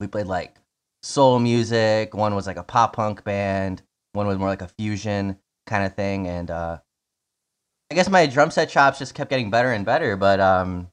we 0.00 0.06
played 0.06 0.26
like 0.26 0.56
soul 1.02 1.38
music. 1.38 2.14
One 2.14 2.34
was 2.34 2.46
like 2.46 2.56
a 2.56 2.62
pop 2.62 2.94
punk 2.96 3.24
band. 3.24 3.82
One 4.12 4.26
was 4.26 4.38
more 4.38 4.48
like 4.48 4.62
a 4.62 4.68
fusion 4.68 5.38
kind 5.66 5.84
of 5.84 5.94
thing. 5.94 6.26
And 6.26 6.50
uh, 6.50 6.78
I 7.90 7.94
guess 7.94 8.08
my 8.08 8.26
drum 8.26 8.50
set 8.50 8.68
chops 8.68 8.98
just 8.98 9.14
kept 9.14 9.30
getting 9.30 9.50
better 9.50 9.72
and 9.72 9.84
better. 9.84 10.16
But 10.16 10.40
um, 10.40 10.88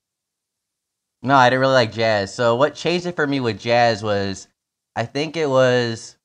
no, 1.22 1.36
I 1.36 1.50
didn't 1.50 1.62
really 1.62 1.74
like 1.74 1.92
jazz. 1.92 2.34
So 2.34 2.56
what 2.56 2.76
changed 2.76 3.06
it 3.06 3.16
for 3.16 3.28
me 3.28 3.40
with 3.40 3.60
jazz 3.60 4.02
was, 4.02 4.48
I 4.96 5.06
think 5.06 5.38
it 5.38 5.50
was. 5.50 6.16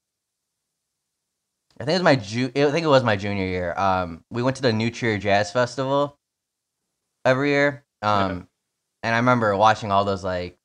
I 1.81 1.85
think 1.85 1.97
it 1.97 1.99
was 1.99 2.03
my 2.05 2.17
ju- 2.17 2.53
I 2.55 2.71
think 2.71 2.85
it 2.85 2.89
was 2.89 3.03
my 3.03 3.17
junior 3.17 3.47
year. 3.47 3.75
Um, 3.77 4.25
we 4.31 4.43
went 4.45 4.57
to 4.57 4.63
the 4.63 4.73
New 4.73 4.93
Trier 4.93 5.19
Jazz 5.19 5.51
Festival 5.51 6.17
every 7.25 7.51
year. 7.51 7.85
Um, 8.01 8.49
and 9.04 9.14
I 9.14 9.18
remember 9.18 9.56
watching 9.56 9.92
all 9.92 10.04
those 10.04 10.25
like 10.25 10.58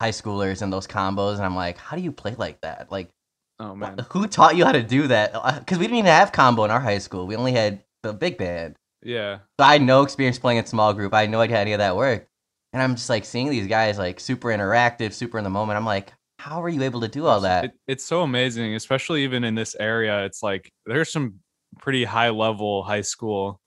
high 0.00 0.10
schoolers 0.10 0.62
and 0.62 0.72
those 0.72 0.86
combos, 0.86 1.34
and 1.36 1.44
I'm 1.44 1.56
like, 1.56 1.76
how 1.78 1.96
do 1.96 2.02
you 2.02 2.12
play 2.12 2.34
like 2.36 2.60
that? 2.62 2.90
Like, 2.90 3.10
Oh 3.58 3.74
man. 3.74 3.98
wh- 3.98 4.12
who 4.12 4.26
taught 4.26 4.56
you 4.56 4.64
how 4.64 4.72
to 4.72 4.82
do 4.82 5.08
that? 5.08 5.32
Uh, 5.34 5.58
because 5.58 5.78
we 5.78 5.84
didn't 5.86 5.98
even 5.98 6.10
have 6.10 6.32
combo 6.32 6.64
in 6.64 6.70
our 6.70 6.80
high 6.80 6.98
school. 6.98 7.26
We 7.26 7.36
only 7.36 7.52
had 7.52 7.82
the 8.02 8.12
big 8.12 8.38
band. 8.38 8.76
Yeah. 9.02 9.38
So 9.60 9.66
I 9.66 9.72
had 9.74 9.82
no 9.82 10.02
experience 10.02 10.38
playing 10.38 10.58
in 10.58 10.66
small 10.66 10.92
group. 10.94 11.12
I 11.14 11.22
had 11.22 11.30
no 11.30 11.40
idea 11.40 11.56
how 11.56 11.62
any 11.62 11.72
of 11.72 11.78
that 11.78 11.96
worked. 11.96 12.28
And 12.72 12.82
I'm 12.82 12.94
just 12.94 13.08
like 13.10 13.24
seeing 13.24 13.50
these 13.50 13.66
guys 13.66 13.98
like 13.98 14.20
super 14.20 14.48
interactive, 14.48 15.12
super 15.12 15.38
in 15.38 15.44
the 15.44 15.50
moment. 15.50 15.76
I'm 15.76 15.86
like, 15.86 16.12
how 16.38 16.62
are 16.62 16.68
you 16.68 16.82
able 16.82 17.00
to 17.00 17.08
do 17.08 17.26
all 17.26 17.40
that? 17.40 17.64
It, 17.66 17.72
it's 17.88 18.04
so 18.04 18.22
amazing, 18.22 18.74
especially 18.74 19.24
even 19.24 19.42
in 19.42 19.54
this 19.54 19.74
area. 19.74 20.24
It's 20.24 20.42
like 20.42 20.70
there's 20.86 21.10
some 21.10 21.40
pretty 21.80 22.04
high 22.04 22.30
level 22.30 22.82
high 22.82 23.00
school 23.00 23.60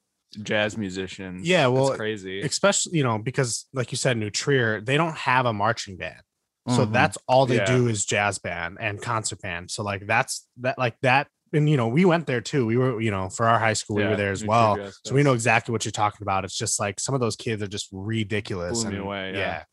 jazz 0.44 0.78
musicians. 0.78 1.48
Yeah, 1.48 1.68
well, 1.68 1.90
it's 1.90 1.98
crazy. 1.98 2.42
especially 2.42 2.98
you 2.98 3.04
know 3.04 3.18
because 3.18 3.68
like 3.74 3.92
you 3.92 3.98
said 3.98 4.18
new 4.18 4.30
trier 4.30 4.80
they 4.82 4.98
don't 4.98 5.16
have 5.18 5.46
a 5.46 5.54
marching 5.54 5.98
band 5.98 6.22
so 6.70 6.86
Mhm. 6.86 6.94
that's 6.94 7.18
all 7.28 7.46
they 7.46 7.58
Yeah. 7.58 7.66
do 7.66 7.88
is 7.88 8.06
jazz 8.06 8.38
band 8.40 8.78
and 8.80 9.02
concert 9.02 9.42
band 9.42 9.72
so 9.72 9.84
like 9.84 10.06
that's 10.08 10.48
that 10.62 10.78
like 10.78 10.96
that 11.02 11.28
and 11.54 11.68
you 11.70 11.76
know 11.76 11.88
we 11.88 12.06
went 12.06 12.28
there 12.28 12.40
too 12.40 12.66
we 12.66 12.78
were 12.78 13.02
you 13.02 13.12
know 13.12 13.30
for 13.30 13.48
our 13.48 13.60
high 13.60 13.74
school 13.74 13.96
we 13.98 14.06
were 14.06 14.16
there 14.16 14.32
as 14.32 14.42
New 14.44 14.50
well 14.50 14.76
Trier 14.76 14.86
Jazz 14.88 15.00
so 15.06 15.16
we 15.16 15.24
know 15.24 15.34
exactly 15.34 15.72
what 15.74 15.84
you're 15.86 15.92
talking 15.92 16.22
about 16.22 16.46
it's 16.46 16.56
just 16.58 16.80
like 16.80 17.00
some 17.00 17.14
of 17.16 17.20
those 17.20 17.36
kids 17.36 17.62
are 17.64 17.68
just 17.68 17.90
ridiculous 17.92 18.84
Blew 18.84 18.92
and- 18.92 19.00
away, 19.00 19.34
yeah. 19.36 19.64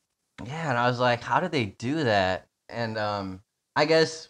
Yeah, 0.46 0.70
and 0.70 0.78
I 0.78 0.86
was 0.88 0.98
like, 1.00 1.20
how 1.22 1.40
do 1.40 1.48
they 1.48 1.64
do 1.66 2.04
that? 2.04 2.46
And 2.68 2.96
um, 2.96 3.40
I 3.74 3.84
guess 3.86 4.28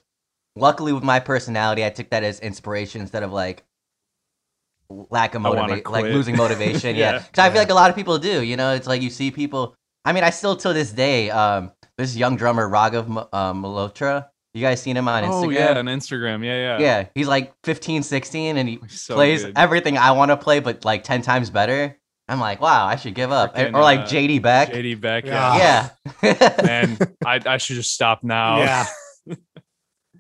luckily 0.57 0.93
with 0.95 1.05
my 1.05 1.21
personality, 1.21 1.85
I 1.85 1.91
took 1.91 2.09
that 2.11 2.25
as 2.25 2.41
inspiration 2.41 3.03
instead 3.03 3.23
of 3.23 3.31
like 3.31 3.63
lack 4.91 5.35
of 5.35 5.43
motivation, 5.43 5.91
like 5.91 6.05
losing 6.05 6.37
motivation. 6.37 6.97
yeah, 6.97 7.13
Yeah. 7.13 7.19
because 7.19 7.45
I 7.45 7.51
feel 7.51 7.61
like 7.61 7.71
a 7.71 7.75
lot 7.75 7.91
of 7.91 7.97
people 7.97 8.19
do. 8.19 8.43
You 8.43 8.57
know, 8.57 8.75
it's 8.75 8.87
like 8.87 9.03
you 9.03 9.11
see 9.11 9.31
people. 9.31 9.75
I 10.05 10.13
mean, 10.13 10.25
I 10.25 10.31
still 10.31 10.57
till 10.57 10.73
this 10.75 10.91
day, 10.93 11.31
um, 11.31 11.73
this 11.97 12.17
young 12.17 12.37
drummer 12.37 12.69
Raghav 12.69 13.09
Mo- 13.09 13.29
uh, 13.33 13.53
Malhotra. 13.53 14.27
You 14.55 14.63
guys 14.63 14.81
seen 14.81 14.97
him 14.97 15.07
on 15.09 15.23
Instagram? 15.25 15.29
oh 15.31 15.43
Instagram? 15.49 15.55
yeah, 15.55 15.79
on 15.79 15.85
Instagram. 15.87 16.45
Yeah, 16.45 16.57
yeah. 16.57 16.79
Yeah, 16.79 17.07
he's 17.15 17.29
like 17.29 17.53
15, 17.65 18.03
16, 18.03 18.57
and 18.57 18.69
he 18.69 18.79
so 18.89 19.15
plays 19.15 19.45
good. 19.45 19.59
everything 19.59 19.99
I 19.99 20.13
want 20.13 20.31
to 20.31 20.37
play, 20.37 20.61
but 20.61 20.85
like 20.85 21.05
ten 21.05 21.23
times 21.23 21.51
better. 21.51 21.97
I'm 22.31 22.41
like, 22.41 22.61
wow, 22.61 22.87
I 22.87 22.97
should 22.97 23.15
give 23.15 23.33
up. 23.33 23.55
Freaking, 23.57 23.75
or 23.75 23.81
like 23.81 24.01
uh, 24.01 24.07
JD 24.07 24.43
Beck. 24.43 24.71
JD 24.71 25.01
Beck. 25.01 25.25
Yeah. 25.25 25.57
Yeah. 25.57 25.89
yeah. 26.23 26.57
Man, 26.65 26.99
I, 27.25 27.41
I 27.47 27.57
should 27.57 27.77
just 27.77 27.93
stop 27.93 28.23
now. 28.23 28.59
yeah 28.59 28.87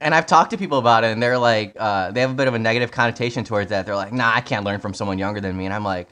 And 0.00 0.14
I've 0.14 0.26
talked 0.26 0.50
to 0.52 0.58
people 0.58 0.78
about 0.78 1.04
it, 1.04 1.08
and 1.08 1.22
they're 1.22 1.38
like, 1.38 1.76
uh, 1.78 2.12
they 2.12 2.20
have 2.20 2.30
a 2.30 2.34
bit 2.34 2.48
of 2.48 2.54
a 2.54 2.58
negative 2.58 2.90
connotation 2.90 3.44
towards 3.44 3.70
that. 3.70 3.86
They're 3.86 3.96
like, 3.96 4.12
nah, 4.12 4.30
I 4.32 4.40
can't 4.40 4.64
learn 4.64 4.80
from 4.80 4.94
someone 4.94 5.18
younger 5.18 5.40
than 5.40 5.56
me. 5.56 5.64
And 5.64 5.74
I'm 5.74 5.84
like, 5.84 6.08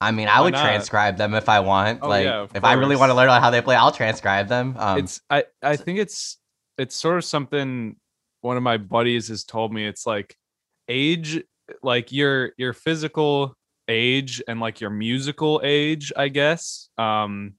I 0.00 0.12
mean, 0.12 0.28
I 0.28 0.38
Why 0.38 0.44
would 0.44 0.54
not? 0.54 0.62
transcribe 0.62 1.16
them 1.18 1.34
if 1.34 1.48
I 1.48 1.60
want. 1.60 2.00
Oh, 2.02 2.08
like, 2.08 2.24
yeah, 2.24 2.46
if 2.54 2.64
I 2.64 2.72
really 2.74 2.96
want 2.96 3.10
to 3.10 3.14
learn 3.14 3.28
how 3.28 3.50
they 3.50 3.60
play, 3.60 3.76
I'll 3.76 3.92
transcribe 3.92 4.48
them. 4.48 4.74
Um, 4.78 4.98
it's 4.98 5.20
I 5.28 5.44
I 5.62 5.76
think 5.76 5.98
it's 5.98 6.38
it's 6.78 6.94
sort 6.94 7.18
of 7.18 7.24
something 7.24 7.96
one 8.40 8.56
of 8.56 8.62
my 8.62 8.78
buddies 8.78 9.28
has 9.28 9.44
told 9.44 9.74
me. 9.74 9.86
It's 9.86 10.06
like 10.06 10.36
age, 10.88 11.42
like 11.82 12.12
your 12.12 12.52
your 12.56 12.72
physical 12.72 13.54
age 13.88 14.42
and 14.48 14.58
like 14.58 14.80
your 14.80 14.90
musical 14.90 15.60
age, 15.62 16.12
I 16.16 16.28
guess, 16.28 16.88
um, 16.96 17.54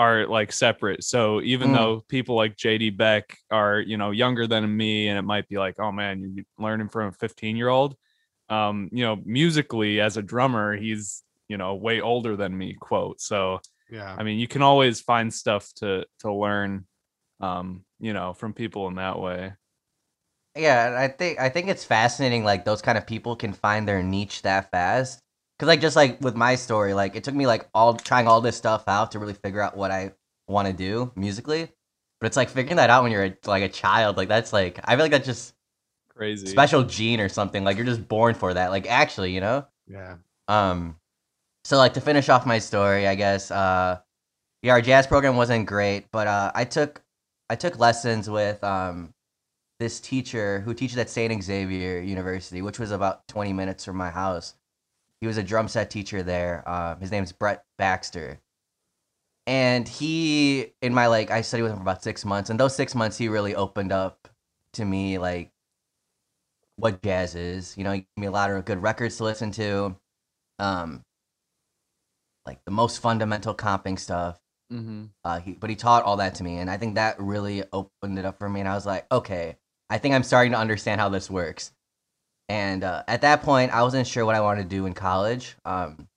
are 0.00 0.26
like 0.26 0.52
separate. 0.52 1.04
So 1.04 1.42
even 1.42 1.70
Mm. 1.70 1.74
though 1.74 2.04
people 2.08 2.36
like 2.36 2.56
JD 2.56 2.90
Beck 2.96 3.36
are 3.50 3.80
you 3.80 3.96
know 3.98 4.10
younger 4.12 4.46
than 4.46 4.64
me, 4.76 5.08
and 5.08 5.18
it 5.18 5.22
might 5.22 5.48
be 5.48 5.58
like, 5.58 5.76
oh 5.80 5.92
man, 5.92 6.20
you're 6.36 6.46
learning 6.58 6.88
from 6.88 7.08
a 7.08 7.12
15 7.12 7.56
year 7.56 7.68
old. 7.68 7.96
Um, 8.48 8.88
you 8.92 9.04
know, 9.04 9.16
musically 9.24 10.00
as 10.00 10.16
a 10.16 10.22
drummer, 10.22 10.76
he's 10.76 11.22
you 11.48 11.58
know 11.58 11.74
way 11.76 12.00
older 12.00 12.36
than 12.36 12.56
me. 12.56 12.74
Quote 12.80 13.20
so. 13.20 13.60
yeah 13.90 14.18
I 14.18 14.22
mean, 14.24 14.38
you 14.38 14.48
can 14.48 14.62
always 14.62 15.00
find 15.00 15.32
stuff 15.32 15.72
to 15.76 16.04
to 16.20 16.32
learn, 16.32 16.86
um, 17.40 17.84
you 18.00 18.12
know, 18.12 18.34
from 18.34 18.54
people 18.54 18.88
in 18.88 18.96
that 18.96 19.18
way. 19.20 19.52
yeah, 20.56 20.96
I 20.98 21.08
think 21.08 21.38
I 21.38 21.48
think 21.48 21.68
it's 21.68 21.84
fascinating. 21.84 22.44
Like 22.44 22.64
those 22.64 22.82
kind 22.82 22.98
of 22.98 23.06
people 23.06 23.36
can 23.36 23.52
find 23.52 23.86
their 23.86 24.02
niche 24.02 24.42
that 24.42 24.70
fast. 24.70 25.20
Cause 25.60 25.66
like 25.66 25.82
just 25.82 25.94
like 25.94 26.22
with 26.22 26.34
my 26.34 26.54
story, 26.54 26.94
like 26.94 27.14
it 27.16 27.22
took 27.22 27.34
me 27.34 27.46
like 27.46 27.68
all 27.74 27.92
trying 27.92 28.26
all 28.26 28.40
this 28.40 28.56
stuff 28.56 28.84
out 28.88 29.12
to 29.12 29.18
really 29.18 29.34
figure 29.34 29.60
out 29.60 29.76
what 29.76 29.90
I 29.90 30.14
want 30.48 30.68
to 30.68 30.72
do 30.72 31.12
musically. 31.14 31.68
But 32.18 32.28
it's 32.28 32.36
like 32.38 32.48
figuring 32.48 32.78
that 32.78 32.88
out 32.88 33.02
when 33.02 33.12
you're 33.12 33.26
a, 33.26 33.36
like 33.44 33.62
a 33.62 33.68
child. 33.68 34.16
Like 34.16 34.28
that's 34.28 34.54
like 34.54 34.80
I 34.84 34.96
feel 34.96 35.04
like 35.04 35.10
that's 35.10 35.26
just 35.26 35.52
Crazy. 36.08 36.46
special 36.46 36.82
gene 36.84 37.20
or 37.20 37.28
something. 37.28 37.62
Like 37.62 37.76
you're 37.76 37.84
just 37.84 38.08
born 38.08 38.32
for 38.32 38.54
that. 38.54 38.70
Like 38.70 38.90
actually, 38.90 39.34
you 39.34 39.42
know. 39.42 39.66
yeah 39.86 40.16
Um, 40.48 40.96
so 41.64 41.76
like 41.76 41.92
to 41.92 42.00
finish 42.00 42.30
off 42.30 42.46
my 42.46 42.58
story, 42.58 43.06
I 43.06 43.14
guess. 43.14 43.50
Uh, 43.50 43.98
yeah, 44.62 44.72
our 44.72 44.80
jazz 44.80 45.06
program 45.06 45.36
wasn't 45.36 45.66
great, 45.66 46.06
but 46.10 46.26
uh, 46.26 46.52
I 46.54 46.64
took 46.64 47.02
I 47.50 47.56
took 47.56 47.78
lessons 47.78 48.30
with 48.30 48.64
um 48.64 49.12
this 49.78 50.00
teacher 50.00 50.60
who 50.60 50.72
teaches 50.72 50.96
at 50.96 51.10
Saint 51.10 51.44
Xavier 51.44 52.00
University, 52.00 52.62
which 52.62 52.78
was 52.78 52.92
about 52.92 53.28
twenty 53.28 53.52
minutes 53.52 53.84
from 53.84 53.98
my 53.98 54.08
house. 54.08 54.54
He 55.20 55.26
was 55.26 55.36
a 55.36 55.42
drum 55.42 55.68
set 55.68 55.90
teacher 55.90 56.22
there. 56.22 56.62
Uh, 56.66 56.96
his 56.96 57.10
name's 57.10 57.32
Brett 57.32 57.64
Baxter. 57.78 58.40
And 59.46 59.88
he, 59.88 60.72
in 60.80 60.94
my 60.94 61.08
like, 61.08 61.30
I 61.30 61.40
studied 61.42 61.64
with 61.64 61.72
him 61.72 61.78
for 61.78 61.82
about 61.82 62.02
six 62.02 62.24
months. 62.24 62.50
And 62.50 62.60
those 62.60 62.74
six 62.74 62.94
months, 62.94 63.18
he 63.18 63.28
really 63.28 63.54
opened 63.54 63.92
up 63.92 64.28
to 64.74 64.84
me, 64.84 65.18
like, 65.18 65.50
what 66.76 67.02
jazz 67.02 67.34
is. 67.34 67.76
You 67.76 67.84
know, 67.84 67.92
he 67.92 68.00
gave 68.00 68.06
me 68.16 68.26
a 68.26 68.30
lot 68.30 68.50
of 68.50 68.64
good 68.64 68.80
records 68.82 69.16
to 69.16 69.24
listen 69.24 69.50
to. 69.52 69.96
Um, 70.58 71.04
like 72.46 72.64
the 72.64 72.70
most 72.70 72.98
fundamental 72.98 73.54
comping 73.54 73.98
stuff. 73.98 74.40
hmm 74.70 75.06
Uh, 75.24 75.40
he, 75.40 75.52
but 75.52 75.70
he 75.70 75.76
taught 75.76 76.04
all 76.04 76.16
that 76.16 76.34
to 76.36 76.44
me, 76.44 76.58
and 76.58 76.70
I 76.70 76.76
think 76.76 76.94
that 76.94 77.20
really 77.20 77.64
opened 77.72 78.18
it 78.18 78.24
up 78.24 78.38
for 78.38 78.48
me. 78.48 78.60
And 78.60 78.68
I 78.68 78.74
was 78.74 78.86
like, 78.86 79.06
okay, 79.12 79.56
I 79.88 79.98
think 79.98 80.14
I'm 80.14 80.22
starting 80.22 80.52
to 80.52 80.58
understand 80.58 81.00
how 81.00 81.08
this 81.08 81.30
works. 81.30 81.72
And 82.50 82.82
uh, 82.82 83.04
at 83.06 83.20
that 83.20 83.42
point, 83.42 83.72
I 83.72 83.84
wasn't 83.84 84.08
sure 84.08 84.26
what 84.26 84.34
I 84.34 84.40
wanted 84.40 84.64
to 84.64 84.68
do 84.68 84.86
in 84.86 84.92
college. 84.92 85.54
Um, 85.64 86.08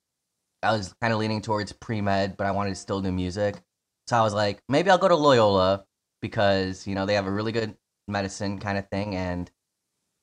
I 0.63 0.71
was 0.71 0.91
kind 0.99 1.13
of 1.13 1.19
leaning 1.19 1.43
towards 1.43 1.71
pre 1.73 2.01
med, 2.01 2.37
but 2.37 2.47
I 2.47 2.51
wanted 2.51 2.71
to 2.71 2.75
still 2.75 3.01
do 3.01 3.11
music. 3.11 3.61
So 4.07 4.17
I 4.17 4.23
was 4.23 4.33
like, 4.33 4.59
maybe 4.67 4.89
I'll 4.89 4.97
go 4.97 5.07
to 5.07 5.15
Loyola 5.15 5.85
because 6.23 6.87
you 6.87 6.95
know 6.95 7.05
they 7.05 7.13
have 7.13 7.27
a 7.27 7.31
really 7.31 7.51
good 7.51 7.77
medicine 8.07 8.57
kind 8.57 8.79
of 8.79 8.89
thing. 8.89 9.15
And 9.15 9.51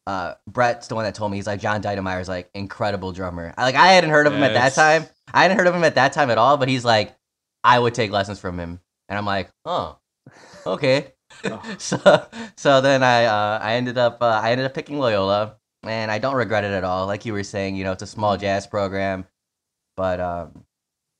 uh, 0.08 0.34
Brett's 0.48 0.88
the 0.88 0.96
one 0.96 1.04
that 1.04 1.14
told 1.14 1.30
me 1.30 1.38
he's 1.38 1.46
like 1.46 1.60
John 1.60 1.80
Deitemyer's 1.80 2.28
like 2.28 2.50
incredible 2.54 3.12
drummer. 3.12 3.54
I, 3.56 3.62
like 3.62 3.76
I 3.76 3.92
hadn't 3.92 4.10
heard 4.10 4.26
of 4.26 4.32
him 4.32 4.42
at 4.42 4.54
that 4.54 4.74
time. 4.74 5.06
I 5.32 5.42
hadn't 5.42 5.58
heard 5.58 5.68
of 5.68 5.76
him 5.76 5.84
at 5.84 5.94
that 5.94 6.12
time 6.12 6.30
at 6.30 6.38
all. 6.38 6.56
But 6.56 6.68
he's 6.68 6.84
like, 6.84 7.14
I 7.62 7.78
would 7.78 7.94
take 7.94 8.10
lessons 8.10 8.40
from 8.40 8.58
him, 8.58 8.80
and 9.08 9.16
I'm 9.16 9.26
like, 9.26 9.48
oh, 9.64 9.96
okay. 10.66 11.12
Oh. 11.44 11.62
so 11.78 12.26
so 12.56 12.80
then 12.80 13.04
I 13.04 13.26
uh, 13.26 13.60
I 13.62 13.74
ended 13.74 13.96
up 13.96 14.20
uh, 14.20 14.40
I 14.42 14.50
ended 14.50 14.66
up 14.66 14.74
picking 14.74 14.98
Loyola, 14.98 15.59
and 15.82 16.10
I 16.10 16.18
don't 16.18 16.34
regret 16.34 16.64
it 16.64 16.72
at 16.72 16.84
all. 16.84 17.06
Like 17.06 17.24
you 17.24 17.32
were 17.32 17.42
saying, 17.44 17.76
you 17.76 17.84
know, 17.84 17.92
it's 17.92 18.02
a 18.02 18.06
small 18.06 18.36
jazz 18.36 18.66
program, 18.66 19.24
but 19.96 20.20
um, 20.20 20.64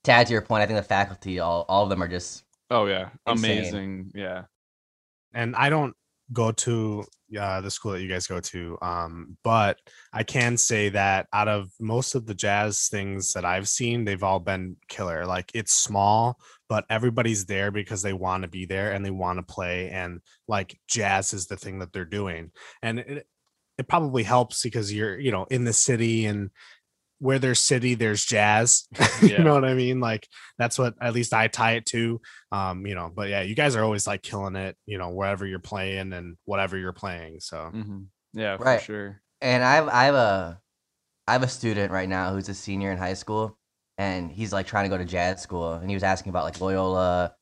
to 0.05 0.13
add 0.13 0.27
to 0.27 0.33
your 0.33 0.43
point, 0.43 0.63
I 0.63 0.67
think 0.67 0.79
the 0.79 0.83
faculty 0.83 1.39
all 1.41 1.65
all 1.69 1.85
of 1.85 1.91
them 1.91 2.03
are 2.03 2.09
just 2.09 2.45
Oh 2.71 2.87
yeah, 2.87 3.09
Insane. 3.27 3.59
amazing. 3.59 4.11
Yeah. 4.15 4.43
and 5.35 5.57
I 5.57 5.71
don't 5.71 5.95
go 6.33 6.53
to 6.53 7.05
uh, 7.39 7.61
the 7.61 7.71
school 7.71 7.93
that 7.93 8.03
you 8.03 8.09
guys 8.09 8.27
go 8.29 8.39
to, 8.41 8.79
um, 8.83 9.37
but 9.43 9.79
I 10.13 10.23
can 10.23 10.57
say 10.57 10.89
that 10.91 11.27
out 11.33 11.49
of 11.49 11.71
most 11.81 12.15
of 12.15 12.27
the 12.27 12.35
jazz 12.35 12.89
things 12.89 13.33
that 13.33 13.45
I've 13.45 13.69
seen, 13.69 14.05
they've 14.05 14.23
all 14.23 14.39
been 14.41 14.77
killer. 14.89 15.27
Like 15.27 15.51
it's 15.55 15.73
small, 15.73 16.39
but 16.69 16.85
everybody's 16.91 17.47
there 17.47 17.71
because 17.73 18.03
they 18.03 18.13
want 18.13 18.43
to 18.43 18.49
be 18.49 18.65
there 18.67 18.93
and 18.93 19.05
they 19.05 19.11
want 19.11 19.39
to 19.39 19.43
play, 19.55 19.91
and 19.91 20.21
like 20.47 20.79
jazz 20.89 21.33
is 21.33 21.47
the 21.47 21.57
thing 21.57 21.81
that 21.81 21.93
they're 21.93 22.05
doing, 22.05 22.53
and 22.83 23.01
it 23.01 23.27
it 23.81 23.89
probably 23.89 24.23
helps 24.23 24.63
because 24.63 24.93
you're 24.93 25.19
you 25.19 25.33
know 25.33 25.45
in 25.51 25.65
the 25.65 25.73
city 25.73 26.27
and 26.27 26.51
where 27.19 27.39
there's 27.39 27.61
city 27.61 27.95
there's 27.95 28.25
jazz 28.25 28.87
you 29.23 29.39
know 29.39 29.53
what 29.55 29.65
i 29.65 29.75
mean 29.75 30.01
like 30.01 30.27
that's 30.59 30.79
what 30.79 30.95
at 31.03 31.13
least 31.13 31.35
i 31.35 31.49
tie 31.49 31.73
it 31.73 31.85
to 31.85 32.21
um 32.53 32.87
you 32.87 32.95
know 32.95 33.11
but 33.15 33.29
yeah 33.29 33.43
you 33.43 33.55
guys 33.55 33.77
are 33.77 33.85
always 33.85 34.07
like 34.07 34.23
killing 34.23 34.57
it 34.57 34.77
you 34.87 34.97
know 34.99 35.11
wherever 35.11 35.45
you're 35.47 35.59
playing 35.59 36.13
and 36.13 36.37
whatever 36.45 36.79
you're 36.79 36.93
playing 36.93 37.41
so 37.41 37.67
hmm 37.73 38.03
Yeah, 38.33 38.57
Right. 38.59 38.81
for 38.81 38.85
sure. 38.85 39.23
and 39.41 39.63
I 39.65 39.75
have 39.75 39.89
I 39.89 40.05
have 40.05 40.15
a 40.15 40.61
I 41.27 41.33
have 41.33 41.43
a 41.43 41.49
student 41.49 41.93
right 41.93 42.09
now 42.09 42.33
who's 42.33 42.49
a 42.49 42.55
senior 42.55 42.91
in 42.91 42.99
high 42.99 43.15
school, 43.15 43.57
and 43.99 44.31
he's 44.33 44.53
like 44.53 44.67
trying 44.67 44.85
to 44.85 44.89
go 44.89 44.99
to 44.99 45.05
jazz 45.05 45.41
school, 45.41 45.75
and 45.75 45.89
he 45.89 45.95
was 45.95 46.03
asking 46.03 46.31
about 46.31 46.45
like 46.45 46.61
Loyola 46.61 47.35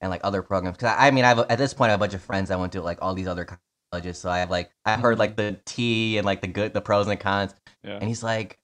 and 0.00 0.10
like 0.10 0.20
other 0.24 0.42
programs. 0.42 0.76
Because 0.76 0.96
I, 0.96 1.06
I 1.06 1.10
mean, 1.12 1.24
I 1.24 1.28
have 1.28 1.38
at 1.48 1.58
this 1.58 1.72
point 1.72 1.90
I 1.90 1.92
have 1.92 2.00
a 2.00 2.04
bunch 2.04 2.14
of 2.14 2.22
friends 2.22 2.48
that 2.48 2.58
went 2.58 2.72
to 2.72 2.82
like 2.82 2.98
all 3.02 3.14
these 3.14 3.28
other 3.28 3.46
colleges, 3.92 4.18
so 4.18 4.30
I 4.30 4.38
have 4.38 4.50
like 4.50 4.70
I 4.84 4.96
heard 4.96 5.18
like 5.18 5.36
the 5.36 5.58
T 5.64 6.18
and 6.18 6.26
like 6.26 6.40
the 6.40 6.46
good, 6.48 6.72
the 6.72 6.80
pros 6.80 7.06
and 7.06 7.18
cons, 7.18 7.54
Yeah. 7.82 7.98
and 7.98 8.04
he's 8.08 8.22
like, 8.22 8.58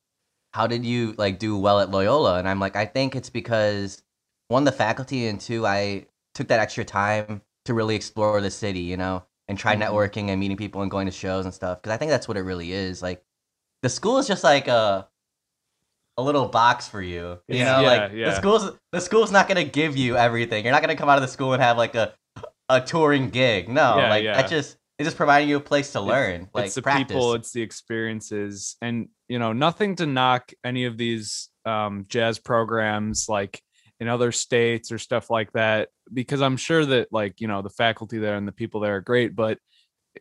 "How 0.52 0.67
did 0.67 0.85
you 0.85 1.14
like 1.19 1.38
do 1.38 1.57
well 1.57 1.81
at 1.81 1.91
Loyola?" 1.91 2.38
And 2.38 2.49
I'm 2.49 2.61
like, 2.61 2.76
"I 2.76 2.87
think 2.87 3.14
it's 3.17 3.31
because 3.31 4.02
one 4.49 4.64
the 4.64 4.73
faculty, 4.73 5.26
and 5.29 5.41
two 5.41 5.67
I 5.67 6.07
took 6.35 6.49
that 6.49 6.61
extra 6.61 6.85
time 6.85 7.43
to 7.64 7.75
really 7.75 7.95
explore 7.97 8.41
the 8.41 8.50
city, 8.50 8.81
you 8.81 8.97
know." 8.97 9.25
And 9.49 9.59
try 9.59 9.75
Mhm. 9.75 9.83
networking 9.83 10.29
and 10.29 10.38
meeting 10.41 10.57
people 10.57 10.83
and 10.83 10.91
going 10.91 11.07
to 11.07 11.12
shows 11.12 11.45
and 11.45 11.52
stuff 11.52 11.83
because 11.83 11.93
I 11.93 11.97
think 11.99 12.11
that's 12.11 12.29
what 12.29 12.37
it 12.37 12.43
really 12.43 12.73
is. 12.73 13.02
Like, 13.02 13.23
the 13.83 13.88
school 13.88 14.19
is 14.19 14.26
just 14.26 14.45
like 14.45 14.69
a 14.69 15.09
a 16.19 16.23
little 16.23 16.47
box 16.47 16.87
for 16.88 17.02
you. 17.02 17.41
You 17.49 17.59
Yeah. 17.59 17.64
know, 17.73 17.81
Yeah, 17.81 17.87
like 17.88 18.12
the 18.12 18.35
school's 18.37 18.71
the 18.93 19.00
school's 19.00 19.33
not 19.33 19.49
gonna 19.49 19.64
give 19.64 19.97
you 19.97 20.17
everything. 20.17 20.64
You're 20.64 20.73
not 20.73 20.81
gonna 20.83 20.95
come 20.97 21.09
out 21.09 21.17
of 21.19 21.23
the 21.23 21.29
school 21.29 21.52
and 21.55 21.62
have 21.62 21.76
like 21.76 21.95
a 21.95 22.14
a 22.69 22.81
touring 22.81 23.31
gig. 23.31 23.69
No, 23.69 23.97
like 23.97 24.23
yeah. 24.25 24.41
that 24.41 24.49
just 24.49 24.76
it's 25.02 25.09
just 25.09 25.16
providing 25.16 25.49
you 25.49 25.56
a 25.56 25.61
place 25.61 25.92
to 25.92 26.00
learn. 26.00 26.49
Like 26.54 26.66
it's 26.66 26.75
the 26.75 26.82
practice. 26.82 27.06
people, 27.09 27.35
it's 27.35 27.52
the 27.52 27.62
experiences, 27.62 28.76
and 28.80 29.09
you 29.28 29.38
know, 29.38 29.52
nothing 29.52 29.97
to 29.97 30.06
knock 30.06 30.52
any 30.64 30.85
of 30.85 30.97
these 30.97 31.49
um, 31.64 32.06
jazz 32.09 32.38
programs 32.38 33.28
like 33.28 33.61
in 34.00 34.09
other 34.09 34.32
states 34.32 34.90
or 34.90 34.99
stuff 34.99 35.30
like 35.30 35.52
that, 35.52 35.88
because 36.12 36.42
I'm 36.42 36.56
sure 36.56 36.85
that 36.87 37.09
like 37.12 37.40
you 37.40 37.49
know 37.49 37.62
the 37.62 37.71
faculty 37.71 38.18
there 38.18 38.37
and 38.37 38.49
the 38.49 38.52
people 38.52 38.80
there 38.80 38.97
are 38.97 39.00
great, 39.00 39.37
but 39.37 39.59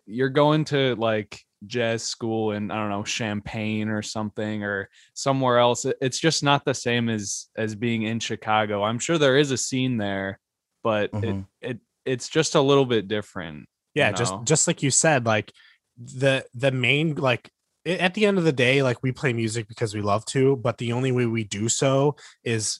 you're 0.05 0.29
going 0.29 0.65
to 0.65 0.95
like 0.95 1.39
jazz 1.67 2.03
school 2.03 2.51
in 2.51 2.71
I 2.71 2.75
don't 2.75 2.89
know 2.89 3.03
Champaign 3.03 3.89
or 3.89 4.01
something 4.01 4.63
or 4.63 4.89
somewhere 5.13 5.59
else. 5.59 5.85
It's 6.01 6.19
just 6.19 6.43
not 6.43 6.65
the 6.65 6.73
same 6.73 7.09
as 7.09 7.47
as 7.55 7.75
being 7.75 8.03
in 8.03 8.19
Chicago. 8.19 8.83
I'm 8.83 9.00
sure 9.00 9.17
there 9.17 9.38
is 9.38 9.51
a 9.51 9.57
scene 9.57 9.97
there, 9.97 10.39
but 10.83 11.11
Mhm. 11.11 11.45
it 11.61 11.69
it 11.69 11.79
it's 12.05 12.29
just 12.29 12.55
a 12.55 12.61
little 12.61 12.85
bit 12.85 13.07
different. 13.07 13.67
Yeah 13.93 14.10
you 14.10 14.15
just 14.15 14.33
know? 14.33 14.43
just 14.43 14.67
like 14.67 14.83
you 14.83 14.91
said 14.91 15.25
like 15.25 15.51
the 15.98 16.45
the 16.53 16.71
main 16.71 17.15
like 17.15 17.50
at 17.86 18.13
the 18.13 18.25
end 18.25 18.38
of 18.38 18.43
the 18.43 18.51
day 18.51 18.83
like 18.83 19.01
we 19.03 19.12
play 19.12 19.33
music 19.33 19.67
because 19.67 19.93
we 19.93 20.01
love 20.01 20.24
to 20.25 20.55
but 20.57 20.77
the 20.77 20.91
only 20.93 21.12
way 21.12 21.25
we 21.25 21.43
do 21.43 21.67
so 21.69 22.15
is 22.43 22.79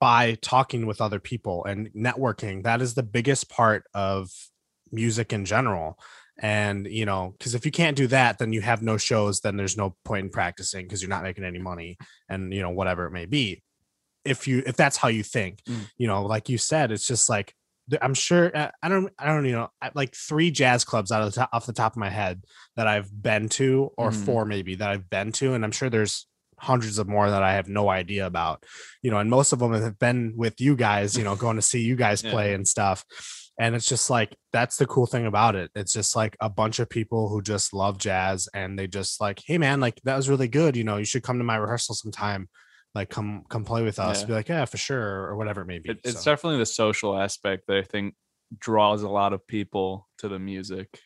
by 0.00 0.36
talking 0.42 0.86
with 0.86 1.00
other 1.00 1.18
people 1.18 1.64
and 1.64 1.90
networking 1.94 2.62
that 2.62 2.80
is 2.80 2.94
the 2.94 3.02
biggest 3.02 3.48
part 3.50 3.84
of 3.94 4.30
music 4.92 5.32
in 5.32 5.44
general 5.44 5.98
and 6.38 6.86
you 6.86 7.04
know 7.06 7.34
because 7.38 7.54
if 7.54 7.64
you 7.64 7.72
can't 7.72 7.96
do 7.96 8.06
that 8.06 8.38
then 8.38 8.52
you 8.52 8.60
have 8.60 8.82
no 8.82 8.96
shows 8.96 9.40
then 9.40 9.56
there's 9.56 9.76
no 9.76 9.96
point 10.04 10.24
in 10.24 10.30
practicing 10.30 10.84
because 10.84 11.00
you're 11.02 11.08
not 11.08 11.22
making 11.22 11.44
any 11.44 11.58
money 11.58 11.96
and 12.28 12.52
you 12.52 12.60
know 12.60 12.70
whatever 12.70 13.06
it 13.06 13.10
may 13.10 13.26
be 13.26 13.62
if 14.24 14.46
you 14.46 14.62
if 14.66 14.76
that's 14.76 14.96
how 14.96 15.08
you 15.08 15.22
think 15.22 15.60
Mm. 15.68 15.88
you 15.98 16.06
know 16.06 16.24
like 16.24 16.48
you 16.48 16.58
said 16.58 16.92
it's 16.92 17.06
just 17.06 17.28
like 17.28 17.54
i'm 18.02 18.14
sure 18.14 18.54
uh, 18.56 18.70
i 18.82 18.88
don't 18.88 19.12
i 19.18 19.26
don't 19.26 19.44
you 19.44 19.52
know 19.52 19.68
like 19.94 20.14
three 20.14 20.50
jazz 20.50 20.84
clubs 20.84 21.12
out 21.12 21.22
of 21.22 21.32
the 21.32 21.40
top, 21.40 21.50
off 21.52 21.66
the 21.66 21.72
top 21.72 21.92
of 21.92 21.98
my 21.98 22.10
head 22.10 22.42
that 22.76 22.86
i've 22.86 23.10
been 23.22 23.48
to 23.48 23.90
or 23.96 24.10
Mhm. 24.10 24.24
four 24.24 24.44
maybe 24.44 24.74
that 24.76 24.90
i've 24.90 25.08
been 25.08 25.32
to 25.32 25.54
and 25.54 25.64
i'm 25.64 25.72
sure 25.72 25.88
there's 25.88 26.26
hundreds 26.58 26.98
of 26.98 27.06
more 27.06 27.30
that 27.30 27.42
i 27.42 27.52
have 27.54 27.68
no 27.68 27.88
idea 27.88 28.26
about 28.26 28.64
you 29.02 29.10
know 29.10 29.18
and 29.18 29.28
most 29.30 29.52
of 29.52 29.58
them 29.58 29.72
have 29.74 29.98
been 29.98 30.32
with 30.36 30.60
you 30.60 30.74
guys 30.74 31.16
you 31.16 31.22
know 31.24 31.36
going 31.44 31.56
to 31.56 31.62
see 31.62 31.80
you 31.80 31.96
guys 31.96 32.22
Yeah. 32.24 32.30
play 32.32 32.54
and 32.54 32.66
stuff 32.66 33.04
and 33.58 33.74
it's 33.74 33.86
just 33.86 34.10
like 34.10 34.34
that's 34.52 34.76
the 34.78 34.86
cool 34.86 35.06
thing 35.06 35.26
about 35.26 35.54
it 35.54 35.70
it's 35.74 35.92
just 35.92 36.16
like 36.16 36.36
a 36.40 36.48
bunch 36.48 36.78
of 36.78 36.88
people 36.88 37.28
who 37.28 37.40
just 37.42 37.72
love 37.72 37.98
jazz 37.98 38.48
and 38.54 38.78
they 38.78 38.86
just 38.86 39.20
like 39.20 39.40
hey 39.46 39.58
man 39.58 39.80
like 39.80 40.00
that 40.04 40.16
was 40.16 40.28
really 40.28 40.48
good 40.48 40.76
you 40.76 40.84
know 40.84 40.96
you 40.96 41.04
should 41.04 41.22
come 41.22 41.38
to 41.38 41.44
my 41.44 41.56
rehearsal 41.56 41.94
sometime 41.94 42.48
like 42.96 43.10
come 43.10 43.44
come 43.48 43.64
play 43.64 43.82
with 43.82 43.98
us 43.98 44.22
Yeah. 44.22 44.26
be 44.26 44.32
like 44.32 44.48
yeah 44.48 44.64
for 44.64 44.78
sure 44.78 45.26
or 45.26 45.36
whatever 45.36 45.60
it 45.60 45.66
may 45.66 45.78
be 45.78 45.90
It, 45.90 46.00
it's 46.02 46.22
So, 46.22 46.32
definitely 46.32 46.58
the 46.58 46.66
social 46.66 47.16
aspect 47.16 47.64
that 47.68 47.76
I 47.76 47.82
think 47.82 48.14
draws 48.58 49.02
a 49.02 49.08
lot 49.08 49.32
of 49.32 49.46
people 49.46 50.08
to 50.18 50.28
the 50.28 50.38
music. 50.38 51.00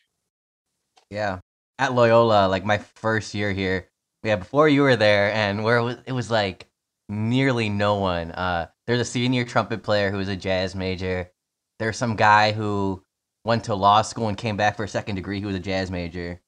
Yeah. 1.09 1.39
At 1.79 1.93
Loyola, 1.93 2.47
like 2.47 2.63
my 2.63 2.77
first 2.77 3.33
year 3.33 3.51
here, 3.51 3.89
yeah, 4.23 4.35
before 4.35 4.69
you 4.69 4.83
were 4.83 4.95
there, 4.95 5.31
and 5.33 5.63
where 5.63 5.77
it 5.77 5.83
was, 5.83 5.97
it 6.05 6.11
was 6.11 6.29
like 6.29 6.67
nearly 7.09 7.69
no 7.69 7.95
one. 7.95 8.31
Uh, 8.31 8.67
there's 8.85 8.99
a 8.99 9.05
senior 9.05 9.43
trumpet 9.43 9.81
player 9.81 10.11
who 10.11 10.17
was 10.17 10.27
a 10.27 10.35
jazz 10.35 10.75
major. 10.75 11.31
There's 11.79 11.97
some 11.97 12.15
guy 12.15 12.51
who 12.51 13.03
went 13.43 13.63
to 13.63 13.73
law 13.75 14.03
school 14.03 14.27
and 14.27 14.37
came 14.37 14.55
back 14.57 14.77
for 14.77 14.83
a 14.83 14.87
second 14.87 15.15
degree 15.15 15.41
who 15.41 15.47
was 15.47 15.55
a 15.55 15.59
jazz 15.59 15.89
major. 15.89 16.39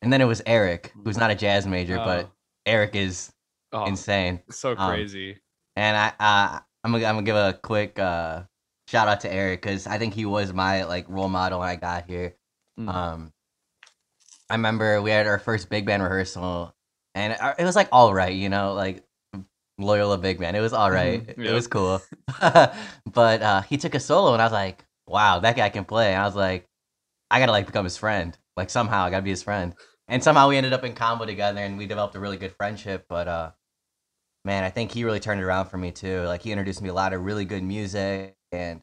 And 0.00 0.12
then 0.12 0.20
it 0.20 0.26
was 0.26 0.40
Eric, 0.46 0.92
who's 1.04 1.18
not 1.18 1.32
a 1.32 1.34
jazz 1.34 1.66
major, 1.66 1.96
but 1.96 2.30
Eric 2.64 2.94
is 2.94 3.31
oh, 3.72 3.86
insane. 3.86 4.40
so 4.50 4.74
um, 4.76 4.90
crazy. 4.90 5.38
And 5.76 5.96
I, 5.96 6.08
uh, 6.18 6.60
I'm 6.84 6.92
gonna, 6.92 7.04
I'm 7.04 7.14
gonna 7.16 7.22
give 7.22 7.36
a 7.36 7.58
quick 7.62 7.98
uh, 7.98 8.42
shout 8.88 9.08
out 9.08 9.20
to 9.20 9.32
Eric 9.32 9.62
because 9.62 9.86
I 9.86 9.98
think 9.98 10.14
he 10.14 10.26
was 10.26 10.52
my 10.52 10.84
like 10.84 11.08
role 11.08 11.28
model 11.28 11.60
when 11.60 11.68
I 11.68 11.76
got 11.76 12.08
here. 12.08 12.36
Mm. 12.78 12.92
Um, 12.92 13.32
I 14.50 14.54
remember 14.54 15.00
we 15.00 15.10
had 15.10 15.26
our 15.26 15.38
first 15.38 15.70
big 15.70 15.86
band 15.86 16.02
rehearsal, 16.02 16.74
and 17.14 17.36
uh, 17.40 17.54
it 17.58 17.64
was 17.64 17.76
like 17.76 17.88
all 17.92 18.12
right, 18.12 18.34
you 18.34 18.48
know, 18.48 18.74
like 18.74 19.02
Loyola 19.78 20.18
big 20.18 20.38
band. 20.38 20.56
It 20.56 20.60
was 20.60 20.72
all 20.72 20.90
right. 20.90 21.24
Mhm, 21.26 21.30
It 21.30 21.38
yep. 21.38 21.54
was 21.54 21.66
cool. 21.66 22.00
but 22.40 23.42
uh, 23.42 23.62
he 23.62 23.76
took 23.78 23.94
a 23.94 24.00
solo, 24.00 24.32
and 24.32 24.42
I 24.42 24.46
was 24.46 24.52
like, 24.52 24.84
wow, 25.06 25.38
that 25.40 25.56
guy 25.56 25.68
can 25.70 25.84
play. 25.84 26.12
And 26.12 26.22
I 26.22 26.26
was 26.26 26.36
like, 26.36 26.66
I 27.30 27.38
gotta 27.38 27.52
like 27.52 27.66
become 27.66 27.84
his 27.84 27.96
friend. 27.96 28.36
Like 28.56 28.70
somehow 28.70 29.04
I 29.04 29.10
gotta 29.10 29.22
be 29.22 29.30
his 29.30 29.42
friend. 29.42 29.74
And 30.08 30.22
somehow 30.22 30.48
we 30.48 30.56
ended 30.56 30.72
up 30.74 30.84
in 30.84 30.94
combo 30.94 31.24
together, 31.24 31.60
and 31.60 31.78
we 31.78 31.86
developed 31.86 32.14
a 32.14 32.20
really 32.20 32.36
good 32.36 32.54
friendship. 32.56 33.06
But 33.08 33.28
uh, 33.28 33.50
man, 34.44 34.64
I 34.64 34.70
think 34.70 34.92
he 34.92 35.04
really 35.04 35.20
turned 35.20 35.40
it 35.40 35.44
around 35.44 35.66
for 35.66 35.78
me 35.78 35.92
too. 35.92 36.22
Like 36.22 36.42
he 36.42 36.52
introduced 36.52 36.82
me 36.82 36.88
a 36.88 36.94
lot 36.94 37.12
of 37.12 37.24
really 37.24 37.44
good 37.44 37.62
music, 37.62 38.36
and 38.52 38.82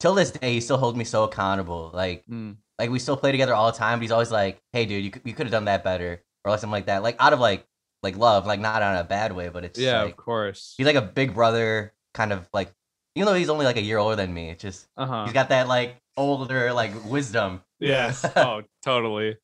till 0.00 0.14
this 0.14 0.30
day, 0.32 0.54
he 0.54 0.60
still 0.60 0.78
holds 0.78 0.96
me 0.98 1.04
so 1.04 1.24
accountable. 1.24 1.90
Like 1.94 2.24
Mm. 2.30 2.56
like 2.78 2.90
we 2.90 2.98
still 2.98 3.16
play 3.16 3.32
together 3.32 3.54
all 3.54 3.70
the 3.72 3.78
time. 3.78 3.98
But 3.98 4.02
he's 4.02 4.12
always 4.12 4.32
like, 4.32 4.62
"Hey, 4.72 4.86
dude, 4.86 5.04
you 5.04 5.10
could, 5.10 5.22
you 5.24 5.34
could 5.34 5.46
have 5.46 5.52
done 5.52 5.66
that 5.66 5.84
better," 5.84 6.22
or 6.44 6.50
like 6.50 6.60
something 6.60 6.72
like 6.72 6.86
that. 6.86 7.02
Like 7.02 7.16
out 7.20 7.32
of 7.32 7.40
like 7.40 7.66
like 8.02 8.16
love, 8.16 8.46
like 8.46 8.60
not 8.60 8.82
on 8.82 8.96
a 8.96 9.04
bad 9.04 9.32
way, 9.32 9.48
but 9.48 9.64
it's 9.64 9.78
Yeah, 9.78 10.02
like 10.02 10.12
of 10.12 10.16
course. 10.16 10.74
he's 10.76 10.86
like 10.86 10.96
a 10.96 11.02
big 11.02 11.34
brother, 11.34 11.94
kind 12.14 12.32
of 12.32 12.48
like 12.52 12.72
even 13.14 13.26
though 13.26 13.34
he's 13.34 13.48
only 13.48 13.64
like 13.64 13.76
a 13.76 13.82
year 13.82 13.98
older 13.98 14.16
than 14.16 14.32
me. 14.34 14.50
It's 14.50 14.62
just 14.62 14.88
Uh-huh. 14.96 15.24
he's 15.24 15.32
got 15.32 15.48
that 15.50 15.68
like 15.68 15.96
older 16.16 16.72
like 16.72 16.92
wisdom. 17.04 17.62
Yes. 17.80 18.24
oh, 18.36 18.62
totally. 18.82 19.36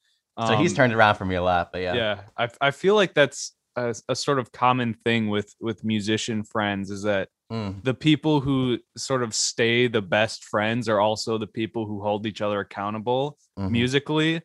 So 0.47 0.57
he's 0.57 0.73
Um, 0.73 0.77
turned 0.77 0.93
around 0.95 1.17
for 1.17 1.25
me 1.25 1.35
a 1.37 1.43
lot. 1.43 1.71
But 1.73 1.83
yeah, 1.83 1.95
yeah 1.95 2.21
i, 2.37 2.49
I 2.61 2.71
feel 2.71 2.95
like 2.95 3.15
that's 3.15 3.53
a, 3.77 3.95
a 4.09 4.15
sort 4.17 4.39
of 4.39 4.53
common 4.53 4.95
thing 5.05 5.29
with 5.29 5.55
with 5.61 5.85
musician 5.85 6.43
friends 6.45 6.91
is 6.91 7.03
that 7.03 7.29
Mm. 7.53 7.83
the 7.83 7.95
people 7.95 8.39
who 8.39 8.79
sort 8.97 9.25
of 9.25 9.35
stay 9.35 9.89
the 9.89 10.01
best 10.01 10.45
friends 10.45 10.89
are 10.89 11.01
also 11.01 11.37
the 11.37 11.49
people 11.49 11.85
who 11.85 12.01
hold 12.01 12.25
each 12.25 12.41
other 12.41 12.61
accountable 12.61 13.37
Mhm. 13.59 13.71
musically. 13.73 14.41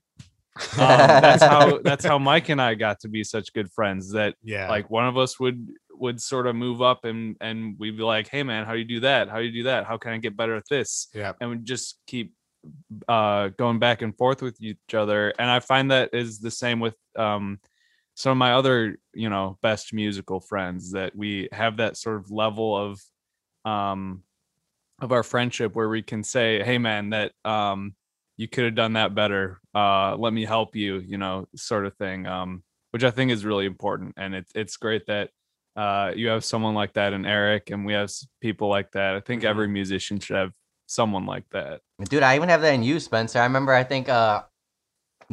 Um, 0.79 0.87
that's 1.21 1.43
how 1.43 1.79
that's 1.83 2.05
how 2.05 2.17
mike 2.17 2.47
and 2.49 2.61
i 2.61 2.73
got 2.75 3.01
to 3.01 3.09
be 3.09 3.23
such 3.23 3.53
good 3.53 3.69
friends 3.71 4.11
that 4.13 4.35
yeah. 4.41 4.69
like 4.69 4.89
one 4.89 5.05
of 5.05 5.17
us 5.17 5.37
would 5.39 5.67
would 5.91 6.19
sort 6.21 6.47
of 6.47 6.55
move 6.55 6.81
up 6.81 7.03
and 7.05 7.35
and 7.41 7.75
we'd 7.77 7.97
be 7.97 8.03
like 8.03 8.27
hey 8.29 8.41
man 8.41 8.65
how 8.65 8.71
do 8.73 8.79
you 8.79 8.85
do 8.85 9.01
that? 9.01 9.29
How 9.29 9.37
do 9.37 9.43
you 9.43 9.51
do 9.51 9.63
that? 9.63 9.85
How 9.85 9.97
can 9.97 10.13
i 10.13 10.17
get 10.17 10.35
better 10.35 10.55
at 10.55 10.63
this? 10.69 11.07
Yeah. 11.13 11.33
And 11.39 11.49
we 11.51 11.57
just 11.57 11.99
keep 12.07 12.33
uh 13.07 13.49
going 13.49 13.77
back 13.79 14.01
and 14.01 14.17
forth 14.17 14.41
with 14.41 14.57
each 14.61 14.93
other. 14.95 15.31
And 15.37 15.47
i 15.49 15.59
find 15.59 15.91
that 15.91 16.09
is 16.13 16.39
the 16.39 16.51
same 16.51 16.79
with 16.79 16.95
um 17.17 17.59
some 18.15 18.31
of 18.31 18.37
my 18.37 18.53
other 18.53 18.97
you 19.13 19.29
know 19.29 19.57
best 19.61 19.93
musical 19.93 20.39
friends 20.39 20.91
that 20.91 21.15
we 21.15 21.47
have 21.51 21.77
that 21.77 21.97
sort 21.97 22.17
of 22.17 22.31
level 22.31 22.75
of 22.75 23.01
um 23.69 24.23
of 24.99 25.11
our 25.11 25.23
friendship 25.23 25.75
where 25.75 25.89
we 25.89 26.01
can 26.01 26.23
say 26.23 26.63
hey 26.63 26.77
man 26.77 27.09
that 27.11 27.31
um 27.43 27.93
you 28.37 28.47
could 28.47 28.65
have 28.65 28.75
done 28.75 28.93
that 28.93 29.13
better 29.13 29.59
uh 29.73 30.15
let 30.15 30.33
me 30.33 30.45
help 30.45 30.75
you 30.75 30.99
you 30.99 31.17
know 31.17 31.47
sort 31.55 31.85
of 31.85 31.95
thing 31.95 32.25
um 32.25 32.63
which 32.91 33.03
i 33.03 33.11
think 33.11 33.31
is 33.31 33.45
really 33.45 33.65
important 33.65 34.13
and 34.17 34.33
it's 34.33 34.51
it's 34.55 34.77
great 34.77 35.05
that 35.05 35.29
uh 35.75 36.11
you 36.15 36.29
have 36.29 36.45
someone 36.45 36.73
like 36.73 36.93
that 36.93 37.13
in 37.13 37.25
eric 37.25 37.69
and 37.69 37.85
we 37.85 37.93
have 37.93 38.09
people 38.41 38.69
like 38.69 38.91
that. 38.91 39.15
I 39.15 39.19
think 39.19 39.43
every 39.43 39.67
musician 39.67 40.19
should 40.19 40.37
have 40.37 40.51
someone 40.87 41.25
like 41.25 41.49
that. 41.49 41.81
Dude, 42.09 42.23
I 42.23 42.35
even 42.35 42.49
have 42.49 42.61
that 42.61 42.73
in 42.73 42.83
you, 42.83 42.99
Spencer. 42.99 43.39
I 43.39 43.43
remember, 43.43 43.73
I 43.73 43.83
think 43.83 44.09
uh, 44.09 44.43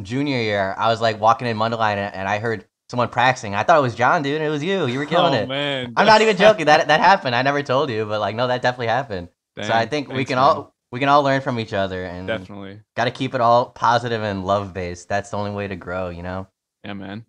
junior 0.01 0.39
year, 0.39 0.75
I 0.77 0.87
was 0.87 1.01
like 1.01 1.19
walking 1.19 1.47
in 1.47 1.57
Mundelein 1.57 1.97
and, 1.97 2.15
and 2.15 2.27
I 2.27 2.39
heard 2.39 2.65
someone 2.89 3.09
practicing. 3.09 3.55
I 3.55 3.63
thought 3.63 3.79
it 3.79 3.81
was 3.81 3.95
John, 3.95 4.23
dude. 4.23 4.41
It 4.41 4.49
was 4.49 4.63
you. 4.63 4.85
You 4.87 4.99
were 4.99 5.05
killing 5.05 5.33
oh 5.33 5.37
it. 5.43 5.47
man 5.47 5.93
I'm 5.97 6.05
not 6.05 6.21
even 6.21 6.37
joking. 6.37 6.65
That 6.65 6.87
that 6.89 6.99
happened. 6.99 7.35
I 7.35 7.41
never 7.41 7.63
told 7.63 7.89
you, 7.89 8.05
but 8.05 8.19
like, 8.19 8.35
no, 8.35 8.47
that 8.47 8.61
definitely 8.61 8.87
happened. 8.87 9.29
so 9.57 9.63
I 9.63 9.85
Dang, 9.85 9.89
think 9.89 10.09
we 10.09 10.25
can 10.25 10.35
man. 10.35 10.43
all 10.43 10.75
we 10.91 10.99
can 10.99 11.09
all 11.09 11.23
learn 11.23 11.41
from 11.41 11.59
each 11.59 11.73
other 11.73 12.03
and 12.03 12.27
definitely 12.27 12.81
got 12.95 13.05
to 13.05 13.11
keep 13.11 13.33
it 13.33 13.41
all 13.41 13.67
positive 13.67 14.21
and 14.21 14.45
love 14.45 14.73
based. 14.73 15.09
That's 15.09 15.31
the 15.31 15.37
only 15.37 15.51
way 15.51 15.67
to 15.67 15.75
grow, 15.75 16.09
you 16.09 16.23
know. 16.23 16.47
yeah 16.83 16.93
man 16.93 17.25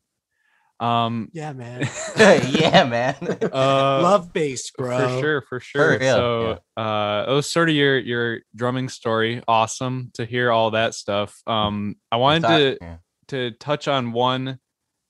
um 0.80 1.28
yeah 1.32 1.52
man 1.52 1.88
yeah, 2.18 2.82
man. 2.84 3.14
uh 3.52 4.00
love 4.02 4.32
based 4.32 4.72
bro 4.76 4.98
For 5.08 5.20
sure, 5.20 5.40
for 5.48 5.60
sure. 5.60 5.98
real, 5.98 6.16
so 6.16 6.58
uh 6.76 7.24
it 7.28 7.32
was 7.32 7.50
sort 7.50 7.68
of 7.68 7.76
your 7.76 7.96
your 7.98 8.40
drumming 8.56 8.88
story. 8.88 9.40
Awesome 9.46 10.10
to 10.14 10.24
hear 10.26 10.50
all 10.50 10.72
that 10.72 10.94
stuff. 10.94 11.40
Um 11.46 11.94
I 12.10 12.16
wanted 12.16 12.42
to 12.48 12.78
Yeah. 12.82 12.96
to 13.28 13.50
touch 13.52 13.86
on 13.86 14.12
one 14.12 14.58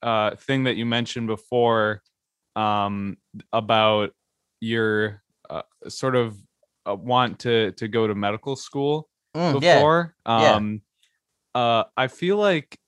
uh 0.05 0.37
thing 0.37 0.65
that 0.65 0.77
you 0.77 0.87
mentioned 0.87 1.27
before 1.27 2.03
um 2.57 3.17
about 3.53 4.11
your 4.61 5.23
uh, 5.51 5.63
sort 5.89 6.15
of 6.17 6.37
uh, 6.89 6.95
want 6.95 7.41
to 7.41 7.73
to 7.73 7.89
go 7.89 8.07
to 8.07 8.15
medical 8.15 8.57
school 8.57 9.09
Mm, 9.37 9.55
before. 9.61 10.15
Yeah. 10.27 10.57
Um 10.57 10.83
uh 11.55 11.85
I 11.97 12.07
feel 12.07 12.37
like 12.37 12.79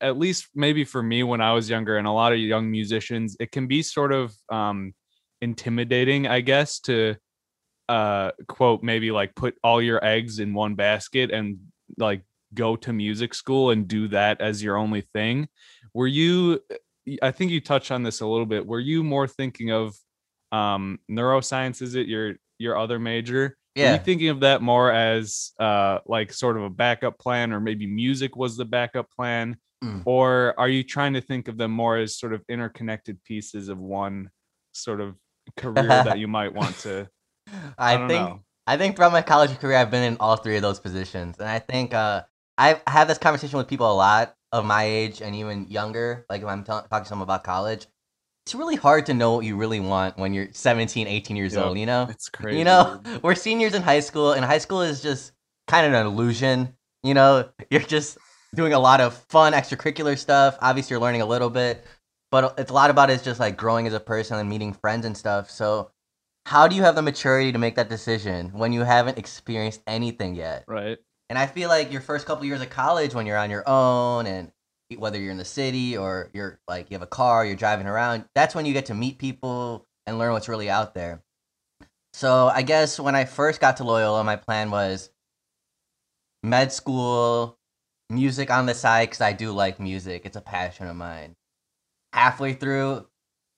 at 0.00 0.18
least 0.18 0.48
maybe 0.54 0.84
for 0.84 1.02
me 1.02 1.22
when 1.22 1.40
I 1.42 1.52
was 1.52 1.68
younger 1.68 1.98
and 1.98 2.06
a 2.06 2.12
lot 2.12 2.32
of 2.32 2.38
young 2.38 2.70
musicians, 2.70 3.36
it 3.38 3.52
can 3.52 3.66
be 3.66 3.82
sort 3.82 4.12
of 4.12 4.34
um 4.50 4.94
intimidating, 5.42 6.26
I 6.26 6.40
guess, 6.40 6.80
to 6.80 7.16
uh 7.88 8.30
quote 8.48 8.82
maybe 8.82 9.10
like 9.10 9.34
put 9.34 9.56
all 9.64 9.82
your 9.82 10.04
eggs 10.04 10.38
in 10.38 10.54
one 10.54 10.76
basket 10.76 11.30
and 11.30 11.58
like 11.98 12.22
go 12.54 12.76
to 12.76 12.92
music 12.92 13.34
school 13.34 13.70
and 13.70 13.86
do 13.86 14.08
that 14.08 14.40
as 14.40 14.62
your 14.62 14.76
only 14.76 15.02
thing. 15.14 15.48
Were 15.94 16.06
you 16.06 16.60
I 17.22 17.30
think 17.30 17.50
you 17.50 17.60
touched 17.60 17.90
on 17.90 18.02
this 18.02 18.20
a 18.20 18.26
little 18.26 18.46
bit. 18.46 18.66
Were 18.66 18.80
you 18.80 19.02
more 19.02 19.26
thinking 19.26 19.70
of 19.72 19.94
um, 20.52 20.98
neuroscience? 21.10 21.82
Is 21.82 21.94
it 21.94 22.06
your 22.06 22.34
your 22.58 22.76
other 22.76 22.98
major? 22.98 23.56
Were 23.76 23.82
Yeah. 23.82 23.92
you 23.94 23.98
thinking 24.00 24.28
of 24.28 24.40
that 24.40 24.62
more 24.62 24.90
as 24.92 25.52
uh, 25.58 26.00
like 26.06 26.32
sort 26.32 26.56
of 26.56 26.64
a 26.64 26.70
backup 26.70 27.18
plan, 27.18 27.52
or 27.52 27.60
maybe 27.60 27.86
music 27.86 28.36
was 28.36 28.56
the 28.56 28.64
backup 28.64 29.10
plan, 29.10 29.56
Mm. 29.82 30.02
or 30.04 30.54
are 30.58 30.68
you 30.68 30.82
trying 30.82 31.14
to 31.14 31.22
think 31.22 31.48
of 31.48 31.56
them 31.56 31.70
more 31.70 31.96
as 31.96 32.18
sort 32.18 32.34
of 32.34 32.42
interconnected 32.50 33.24
pieces 33.24 33.70
of 33.70 33.78
one 33.78 34.28
sort 34.72 35.00
of 35.00 35.16
career 35.56 35.86
that 35.88 36.18
you 36.18 36.28
might 36.28 36.52
want 36.52 36.76
to? 36.80 37.08
I, 37.78 37.94
I, 37.94 37.96
think 37.96 38.28
know. 38.28 38.40
I 38.66 38.76
think 38.76 38.94
throughout 38.96 39.12
my 39.12 39.22
college 39.22 39.58
career, 39.58 39.78
I've 39.78 39.90
been 39.90 40.02
in 40.02 40.18
all 40.20 40.36
three 40.36 40.56
of 40.56 40.62
those 40.62 40.78
positions, 40.80 41.38
and 41.38 41.48
I 41.48 41.60
think 41.60 41.94
uh, 41.94 42.24
I've 42.60 42.82
had 42.86 43.08
this 43.08 43.16
conversation 43.16 43.56
with 43.56 43.68
people 43.68 43.90
a 43.90 43.94
lot 43.94 44.36
of 44.52 44.66
my 44.66 44.84
age 44.84 45.22
and 45.22 45.34
even 45.34 45.66
younger. 45.68 46.26
Like 46.28 46.42
if 46.42 46.46
I'm 46.46 46.62
t- 46.62 46.66
talking 46.66 47.02
to 47.02 47.04
someone 47.06 47.24
about 47.24 47.42
college, 47.42 47.86
it's 48.44 48.54
really 48.54 48.76
hard 48.76 49.06
to 49.06 49.14
know 49.14 49.34
what 49.34 49.46
you 49.46 49.56
really 49.56 49.80
want 49.80 50.18
when 50.18 50.34
you're 50.34 50.48
17, 50.52 51.06
18 51.06 51.36
years 51.36 51.54
Yep. 51.54 51.64
old. 51.64 51.78
You 51.78 51.86
know, 51.86 52.06
It's 52.10 52.28
crazy. 52.28 52.58
you 52.58 52.64
know, 52.64 53.00
we're 53.22 53.34
seniors 53.34 53.72
in 53.74 53.80
high 53.82 54.00
school, 54.00 54.32
and 54.32 54.44
high 54.44 54.58
school 54.58 54.82
is 54.82 55.00
just 55.00 55.32
kind 55.68 55.86
of 55.86 55.94
an 55.94 56.06
illusion. 56.06 56.74
You 57.02 57.14
know, 57.14 57.48
you're 57.70 57.80
just 57.80 58.18
doing 58.54 58.74
a 58.74 58.78
lot 58.78 59.00
of 59.00 59.14
fun 59.30 59.54
extracurricular 59.54 60.18
stuff. 60.18 60.58
Obviously, 60.60 60.92
you're 60.94 61.00
learning 61.00 61.22
a 61.22 61.26
little 61.26 61.50
bit, 61.50 61.82
but 62.30 62.58
it's 62.58 62.70
a 62.70 62.74
lot 62.74 62.90
about 62.90 63.08
it's 63.08 63.24
just 63.24 63.40
like 63.40 63.56
growing 63.56 63.86
as 63.86 63.94
a 63.94 64.00
person 64.00 64.38
and 64.38 64.50
meeting 64.50 64.74
friends 64.74 65.06
and 65.06 65.16
stuff. 65.16 65.50
So, 65.50 65.92
how 66.44 66.68
do 66.68 66.76
you 66.76 66.82
have 66.82 66.94
the 66.94 67.02
maturity 67.02 67.52
to 67.52 67.58
make 67.58 67.76
that 67.76 67.88
decision 67.88 68.50
when 68.52 68.72
you 68.74 68.82
haven't 68.82 69.16
experienced 69.16 69.80
anything 69.86 70.34
yet? 70.34 70.64
right? 70.66 70.98
And 71.30 71.38
I 71.38 71.46
feel 71.46 71.68
like 71.68 71.92
your 71.92 72.00
first 72.00 72.26
couple 72.26 72.44
years 72.44 72.60
of 72.60 72.70
college, 72.70 73.14
when 73.14 73.24
you're 73.24 73.38
on 73.38 73.50
your 73.50 73.66
own, 73.66 74.26
and 74.26 74.50
whether 74.96 75.16
you're 75.18 75.30
in 75.30 75.38
the 75.38 75.44
city 75.44 75.96
or 75.96 76.28
you're 76.34 76.58
like 76.66 76.90
you 76.90 76.96
have 76.96 77.02
a 77.02 77.06
car, 77.06 77.46
you're 77.46 77.54
driving 77.54 77.86
around, 77.86 78.24
that's 78.34 78.54
when 78.54 78.66
you 78.66 78.72
get 78.72 78.86
to 78.86 78.94
meet 78.94 79.18
people 79.18 79.86
and 80.06 80.18
learn 80.18 80.32
what's 80.32 80.48
really 80.48 80.68
out 80.68 80.92
there. 80.92 81.22
So 82.12 82.48
I 82.48 82.62
guess 82.62 82.98
when 82.98 83.14
I 83.14 83.24
first 83.24 83.60
got 83.60 83.76
to 83.76 83.84
Loyola, 83.84 84.24
my 84.24 84.34
plan 84.34 84.72
was 84.72 85.10
med 86.42 86.72
school, 86.72 87.56
music 88.10 88.50
on 88.50 88.66
the 88.66 88.74
side 88.74 89.08
because 89.08 89.20
I 89.20 89.32
do 89.32 89.52
like 89.52 89.78
music. 89.78 90.22
It's 90.24 90.36
a 90.36 90.40
passion 90.40 90.88
of 90.88 90.96
mine. 90.96 91.36
Halfway 92.12 92.54
through, 92.54 93.06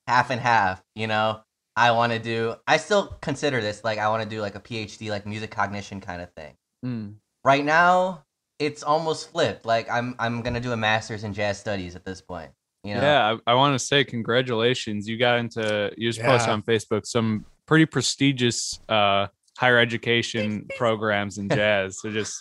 half 0.07 0.29
and 0.29 0.41
half, 0.41 0.85
you 0.95 1.07
know. 1.07 1.41
I 1.75 1.93
want 1.93 2.13
to 2.13 2.19
do. 2.19 2.57
I 2.67 2.77
still 2.77 3.17
consider 3.23 3.63
this 3.63 3.83
like 3.83 3.99
I 3.99 4.09
want 4.09 4.23
to 4.25 4.29
do 4.29 4.43
like 4.43 4.57
a 4.57 4.61
PhD, 4.61 5.09
like 5.09 5.25
music 5.25 5.51
cognition 5.51 6.03
kind 6.03 6.21
of 6.21 6.31
thing 6.35 6.55
Mm. 6.85 7.15
Right 7.45 7.65
now 7.65 8.25
it's 8.59 8.83
almost 8.83 9.31
flipped 9.33 9.65
like 9.67 9.91
i'm 9.91 10.15
i'm 10.19 10.43
gonna 10.43 10.61
do 10.61 10.73
a 10.73 10.77
master's 10.77 11.25
in 11.25 11.33
jazz 11.33 11.59
studies 11.59 11.97
at 11.97 12.05
this 12.05 12.21
point 12.21 12.51
you 12.85 12.95
know 12.95 13.01
Yeah, 13.01 13.37
I, 13.47 13.53
I 13.53 13.55
want 13.55 13.79
to 13.79 13.79
say 13.79 14.03
congratulations. 14.03 15.09
You 15.09 15.17
got 15.17 15.39
into 15.39 15.93
you 15.97 16.11
just 16.11 16.21
posted 16.21 16.51
on 16.51 16.63
Facebook 16.63 17.07
some 17.07 17.45
pretty 17.67 17.87
prestigious 17.87 18.81
uh 18.89 19.29
higher 19.57 19.79
education 19.79 20.67
programs 20.77 21.39
in 21.39 21.49
jazz. 21.61 22.01
So 22.01 22.11
just 22.11 22.35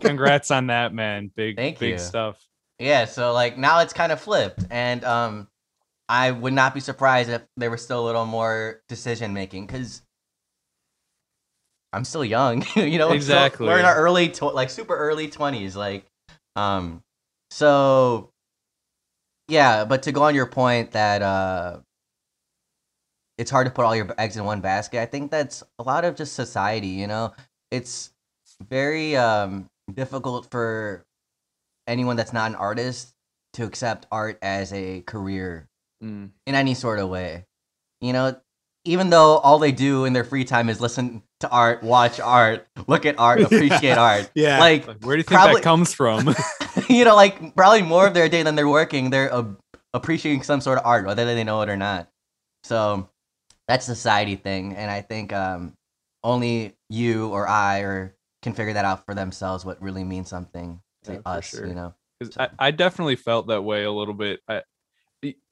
congrats 0.00 0.50
on 0.50 0.66
that, 0.66 0.92
man. 0.92 1.30
Big 1.36 1.56
Thank 1.56 1.76
you 1.76 1.80
big 1.80 1.92
you. 1.92 1.98
stuff. 1.98 2.40
yeah 2.80 3.04
so 3.04 3.32
like 3.32 3.56
now 3.56 3.78
it's 3.80 3.92
kind 3.92 4.10
of 4.10 4.20
flipped 4.20 4.64
and 4.70 5.04
um 5.04 5.46
i 6.08 6.30
would 6.32 6.52
not 6.52 6.74
be 6.74 6.80
surprised 6.80 7.30
if 7.30 7.42
there 7.56 7.70
was 7.70 7.80
still 7.82 8.02
a 8.02 8.06
little 8.06 8.26
more 8.26 8.82
decision 8.88 9.32
making 9.32 9.64
because 9.66 10.02
i'm 11.94 12.04
still 12.04 12.24
young 12.24 12.64
you 12.76 12.98
know 12.98 13.12
Exactly. 13.12 13.66
we're 13.66 13.78
in 13.78 13.84
our 13.84 13.96
early 13.96 14.28
tw- 14.28 14.54
like 14.54 14.70
super 14.70 14.96
early 14.96 15.28
20s 15.28 15.74
like 15.76 16.04
um 16.56 17.02
so 17.50 18.30
yeah 19.48 19.84
but 19.84 20.02
to 20.04 20.12
go 20.12 20.22
on 20.22 20.34
your 20.34 20.46
point 20.46 20.92
that 20.92 21.22
uh 21.22 21.78
it's 23.38 23.50
hard 23.50 23.66
to 23.66 23.72
put 23.72 23.84
all 23.84 23.94
your 23.96 24.12
eggs 24.18 24.36
in 24.36 24.44
one 24.44 24.60
basket 24.60 25.00
i 25.00 25.06
think 25.06 25.30
that's 25.30 25.62
a 25.78 25.82
lot 25.82 26.04
of 26.04 26.14
just 26.16 26.34
society 26.34 26.88
you 26.88 27.06
know 27.06 27.32
it's 27.70 28.10
very 28.68 29.16
um 29.16 29.66
difficult 29.92 30.48
for 30.50 31.04
anyone 31.86 32.16
that's 32.16 32.32
not 32.32 32.50
an 32.50 32.54
artist 32.56 33.12
to 33.52 33.64
accept 33.64 34.06
art 34.10 34.38
as 34.42 34.72
a 34.72 35.00
career 35.02 35.68
Mm. 36.02 36.30
in 36.46 36.54
any 36.54 36.74
sort 36.74 36.98
of 36.98 37.08
way. 37.08 37.46
You 38.02 38.12
know, 38.12 38.36
even 38.84 39.08
though 39.10 39.38
all 39.38 39.58
they 39.58 39.72
do 39.72 40.04
in 40.04 40.12
their 40.12 40.24
free 40.24 40.44
time 40.44 40.68
is 40.68 40.78
listen 40.80 41.22
to 41.44 41.50
art, 41.50 41.82
watch 41.82 42.18
art, 42.20 42.66
look 42.86 43.06
at 43.06 43.18
art, 43.18 43.40
appreciate 43.48 43.96
art. 43.98 44.30
Yeah. 44.34 44.58
Like, 44.58 44.86
Like, 44.86 45.04
where 45.04 45.16
do 45.16 45.20
you 45.20 45.22
think 45.24 45.38
Probably- 45.40 45.54
that 45.56 45.62
comes 45.62 45.94
from? 45.94 46.34
you 46.88 47.04
know, 47.04 47.14
like 47.16 47.54
probably 47.54 47.82
more 47.82 48.06
of 48.06 48.14
their 48.14 48.28
day 48.28 48.42
than 48.42 48.54
they're 48.54 48.68
working, 48.68 49.10
they're 49.10 49.32
uh, 49.32 49.44
appreciating 49.92 50.42
some 50.42 50.60
sort 50.60 50.78
of 50.78 50.84
art, 50.86 51.06
whether 51.06 51.24
they 51.24 51.44
know 51.44 51.60
it 51.62 51.68
or 51.68 51.76
not. 51.76 52.08
So 52.64 53.08
that's 53.68 53.88
a 53.88 53.94
society 53.94 54.36
thing, 54.36 54.74
and 54.74 54.90
I 54.90 55.00
think 55.02 55.32
um, 55.32 55.74
only 56.22 56.74
you 56.90 57.28
or 57.28 57.46
I 57.48 57.80
or 57.80 58.14
can 58.42 58.52
figure 58.52 58.72
that 58.74 58.84
out 58.84 59.04
for 59.06 59.14
themselves. 59.14 59.64
What 59.64 59.80
really 59.80 60.04
means 60.04 60.28
something 60.28 60.80
to 61.04 61.12
Yeah, 61.14 61.18
us, 61.24 61.46
sure. 61.48 61.66
you 61.66 61.74
know. 61.74 61.94
'Cause 62.20 62.36
I, 62.38 62.48
I 62.58 62.70
definitely 62.70 63.16
felt 63.16 63.48
that 63.48 63.62
way 63.62 63.84
a 63.84 63.90
little 63.92 64.14
bit. 64.14 64.40
I, 64.48 64.62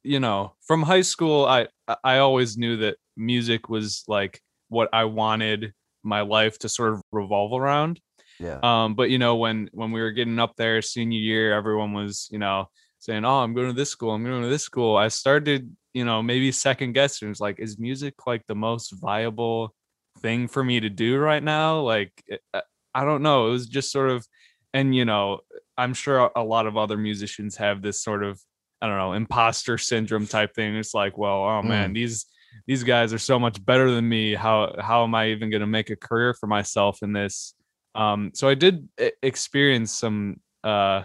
you 0.05 0.20
know, 0.20 0.55
from 0.62 0.83
high 0.83 1.00
school, 1.02 1.44
I 1.46 1.68
I- 1.88 1.96
I 2.05 2.18
always 2.18 2.57
knew 2.57 2.76
that 2.78 2.96
music 3.16 3.68
was 3.68 4.05
like 4.09 4.40
what 4.68 4.88
I 4.92 5.05
wanted 5.05 5.72
my 6.02 6.22
life 6.22 6.58
to 6.60 6.68
sort 6.68 6.94
of 6.94 7.02
revolve 7.12 7.60
around. 7.60 8.00
Yeah. 8.38 8.58
Um, 8.62 8.94
but 8.94 9.10
you 9.10 9.18
know, 9.18 9.36
when 9.36 9.68
when 9.72 9.92
we 9.92 10.00
were 10.00 10.10
getting 10.10 10.38
up 10.38 10.56
there 10.56 10.82
senior 10.82 11.18
year, 11.18 11.52
everyone 11.52 11.92
was, 11.92 12.28
you 12.32 12.38
know, 12.38 12.68
saying, 12.98 13.24
Oh, 13.24 13.40
I'm 13.40 13.54
going 13.54 13.68
to 13.68 13.72
this 13.72 13.90
school, 13.90 14.10
I'm 14.10 14.24
going 14.24 14.42
to 14.42 14.48
this 14.48 14.62
school. 14.62 14.96
I 14.96 15.08
started, 15.08 15.74
you 15.92 16.04
know, 16.04 16.22
maybe 16.22 16.50
second 16.52 16.92
guessing. 16.92 17.30
It's 17.30 17.40
like, 17.40 17.60
is 17.60 17.78
music 17.78 18.14
like 18.26 18.46
the 18.46 18.54
most 18.54 18.92
viable 19.00 19.74
thing 20.20 20.48
for 20.48 20.64
me 20.64 20.80
to 20.80 20.88
do 20.90 21.18
right 21.18 21.42
now? 21.42 21.80
Like 21.80 22.12
I- 22.54 22.62
I 22.94 23.04
don't 23.04 23.22
know. 23.22 23.48
It 23.48 23.52
was 23.52 23.66
just 23.68 23.90
sort 23.90 24.10
of 24.10 24.26
and 24.74 24.94
you 24.94 25.04
know, 25.04 25.40
I'm 25.76 25.94
sure 25.94 26.30
a 26.34 26.42
lot 26.42 26.66
of 26.66 26.76
other 26.76 26.96
musicians 26.96 27.56
have 27.56 27.82
this 27.82 28.02
sort 28.02 28.22
of, 28.24 28.40
I 28.80 28.86
don't 28.86 28.98
know, 28.98 29.12
imposter 29.12 29.78
syndrome 29.78 30.26
type 30.26 30.54
thing. 30.54 30.76
It's 30.76 30.94
like, 30.94 31.18
well, 31.18 31.44
oh 31.44 31.62
man, 31.62 31.90
mm. 31.90 31.94
these 31.94 32.26
these 32.66 32.84
guys 32.84 33.12
are 33.12 33.18
so 33.18 33.38
much 33.38 33.64
better 33.64 33.90
than 33.90 34.08
me. 34.08 34.34
How 34.34 34.74
how 34.80 35.04
am 35.04 35.14
I 35.14 35.28
even 35.28 35.50
going 35.50 35.60
to 35.60 35.66
make 35.66 35.90
a 35.90 35.96
career 35.96 36.34
for 36.34 36.46
myself 36.46 37.02
in 37.02 37.12
this? 37.12 37.54
Um, 37.94 38.30
so 38.34 38.48
I 38.48 38.54
did 38.54 38.88
experience 39.22 39.92
some 39.92 40.40
uh 40.64 41.02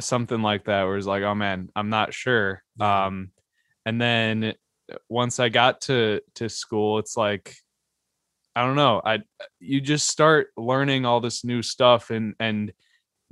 something 0.00 0.42
like 0.42 0.64
that 0.64 0.84
where 0.84 0.96
it's 0.96 1.06
like, 1.06 1.22
oh 1.22 1.34
man, 1.34 1.68
I'm 1.76 1.90
not 1.90 2.14
sure. 2.14 2.62
Um, 2.80 3.30
and 3.86 4.00
then 4.00 4.54
once 5.08 5.40
I 5.40 5.48
got 5.48 5.82
to 5.82 6.20
to 6.36 6.48
school, 6.48 6.98
it's 6.98 7.16
like 7.16 7.54
I 8.56 8.64
don't 8.64 8.76
know. 8.76 9.02
I 9.04 9.20
you 9.60 9.80
just 9.80 10.08
start 10.08 10.48
learning 10.56 11.06
all 11.06 11.20
this 11.20 11.44
new 11.44 11.62
stuff 11.62 12.10
and 12.10 12.34
and 12.38 12.72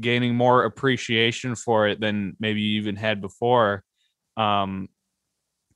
gaining 0.01 0.35
more 0.35 0.65
appreciation 0.65 1.55
for 1.55 1.87
it 1.89 2.01
than 2.01 2.37
maybe 2.41 2.61
you 2.61 2.81
even 2.81 2.97
had 2.97 3.21
before. 3.21 3.85
Um, 4.37 4.89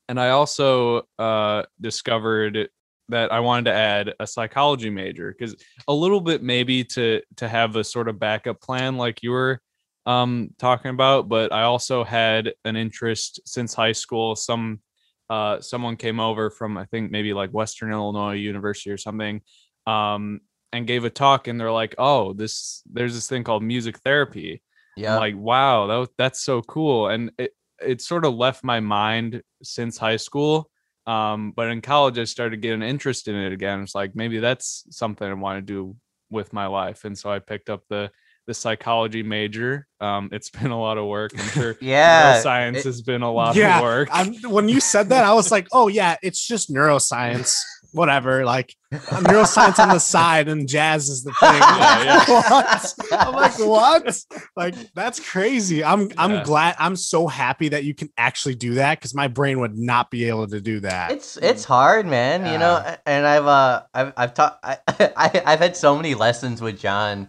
and 0.09 0.21
I 0.21 0.31
also 0.31 1.03
uh, 1.19 1.65
discovered 1.81 2.69
that 3.09 3.33
I 3.33 3.41
wanted 3.41 3.67
to 3.67 3.77
add 3.77 4.15
a 4.19 4.27
psychology 4.27 4.91
major 4.91 5.35
because 5.37 5.55
a 5.87 5.95
little 5.95 6.21
bit 6.21 6.43
maybe 6.43 6.85
to 6.85 7.23
to 7.37 7.49
have 7.49 7.77
a 7.77 7.85
sort 7.85 8.09
of 8.09 8.19
backup 8.19 8.61
plan 8.61 8.97
like 8.97 9.23
you 9.23 9.31
were 9.31 9.61
um, 10.07 10.51
talking 10.59 10.91
about, 10.91 11.29
but 11.29 11.53
I 11.53 11.63
also 11.63 12.05
had 12.05 12.53
an 12.65 12.77
interest 12.77 13.41
since 13.45 13.75
high 13.75 13.93
school. 13.93 14.37
Some 14.37 14.81
uh, 15.29 15.61
someone 15.61 15.97
came 15.97 16.21
over 16.21 16.51
from 16.51 16.77
I 16.77 16.85
think 16.87 17.11
maybe 17.11 17.33
like 17.33 17.51
Western 17.51 17.93
Illinois 17.93 18.35
University 18.35 18.91
or 18.91 18.99
something, 18.99 19.41
um, 19.87 20.41
and 20.73 20.87
gave 20.87 21.05
a 21.05 21.11
talk, 21.11 21.49
and 21.49 21.61
they're 21.61 21.73
like, 21.73 21.95
"Oh, 21.99 22.33
this 22.33 22.83
there's 22.93 23.15
this 23.15 23.29
thing 23.29 23.45
called 23.45 23.63
music 23.63 23.99
therapy." 23.99 24.63
Yeah. 24.97 25.15
I'm 25.15 25.21
like, 25.21 25.37
wow, 25.37 25.87
that, 25.87 26.09
that's 26.17 26.41
so 26.41 26.63
cool. 26.63 27.09
And 27.09 27.31
it, 27.39 27.53
it 27.81 28.01
sort 28.01 28.25
of 28.25 28.35
left 28.35 28.65
my 28.65 28.81
mind 28.81 29.43
since 29.63 29.99
high 29.99 30.17
school. 30.17 30.71
Um, 31.07 31.53
but 31.55 31.69
in 31.69 31.83
college, 31.83 32.19
I 32.19 32.25
started 32.25 32.61
getting 32.61 32.83
interested 32.83 33.35
in 33.35 33.43
it 33.43 33.53
again. 33.53 33.83
It's 33.83 33.95
like, 33.95 34.17
maybe 34.17 34.39
that's 34.39 34.85
something 34.91 35.27
I 35.27 35.35
want 35.35 35.59
to 35.59 35.63
do 35.63 35.97
with 36.31 36.53
my 36.53 36.67
life. 36.67 37.05
And 37.05 37.17
so 37.17 37.31
I 37.31 37.39
picked 37.39 37.71
up 37.71 37.83
the, 37.89 38.11
the 38.47 38.55
psychology 38.55 39.23
major. 39.23 39.87
Um, 40.01 40.31
it's 40.33 40.51
been 40.63 40.71
a 40.71 40.81
lot 40.81 40.99
of 40.99 41.07
work. 41.07 41.33
I'm 41.39 41.49
sure 41.49 41.77
yeah. 41.81 42.41
science 42.41 42.79
it- 42.79 42.85
has 42.85 43.03
been 43.03 43.23
a 43.23 43.31
lot 43.31 43.55
yeah, 43.55 43.77
of 43.77 43.83
work. 43.83 44.09
I'm, 44.11 44.35
when 44.51 44.69
you 44.69 44.81
said 44.81 45.11
that, 45.11 45.25
I 45.25 45.33
was 45.33 45.51
like, 45.57 45.69
oh 45.73 45.89
yeah, 45.89 46.17
it's 46.23 46.45
just 46.45 46.73
neuroscience, 46.73 47.57
whatever. 47.97 48.45
Like 48.45 48.75
neuroscience 48.93 49.79
on 49.79 49.89
the 49.89 49.99
side, 50.15 50.49
and 50.49 50.69
jazz 50.69 51.09
is 51.09 51.25
the 51.25 51.33
thing. 51.33 51.55
Yeah, 51.55 52.05
yeah. 52.05 52.25
what? 52.51 52.95
I'm 53.13 53.35
like, 53.35 53.59
what? 53.59 54.25
Like 54.57 54.75
that's 54.95 55.19
crazy. 55.19 55.83
I'm 55.83 56.11
I'm 56.17 56.43
glad. 56.45 56.77
I'm 56.79 56.95
so 56.97 57.27
happy 57.27 57.71
that 57.71 57.85
you 57.85 57.95
can 57.95 58.11
actually 58.17 58.55
do 58.55 58.75
that 58.75 58.99
because 58.99 59.15
my 59.15 59.29
brain 59.29 59.61
would 59.61 59.77
not 59.77 60.11
be 60.11 60.29
able 60.29 60.47
to 60.49 60.61
do 60.61 60.81
that. 60.81 61.11
It's 61.11 61.37
it's 61.39 61.65
hard, 61.65 62.07
man. 62.07 62.47
You 62.53 62.59
know, 62.59 62.97
and 63.07 63.27
I've 63.27 63.47
uh 63.47 63.83
I've 63.93 64.13
I've 64.17 64.35
taught 64.35 64.61
I, 64.63 64.79
I 65.17 65.43
I've 65.47 65.61
had 65.61 65.77
so 65.77 65.97
many 65.97 66.15
lessons 66.15 66.61
with 66.61 66.79
John. 66.79 67.29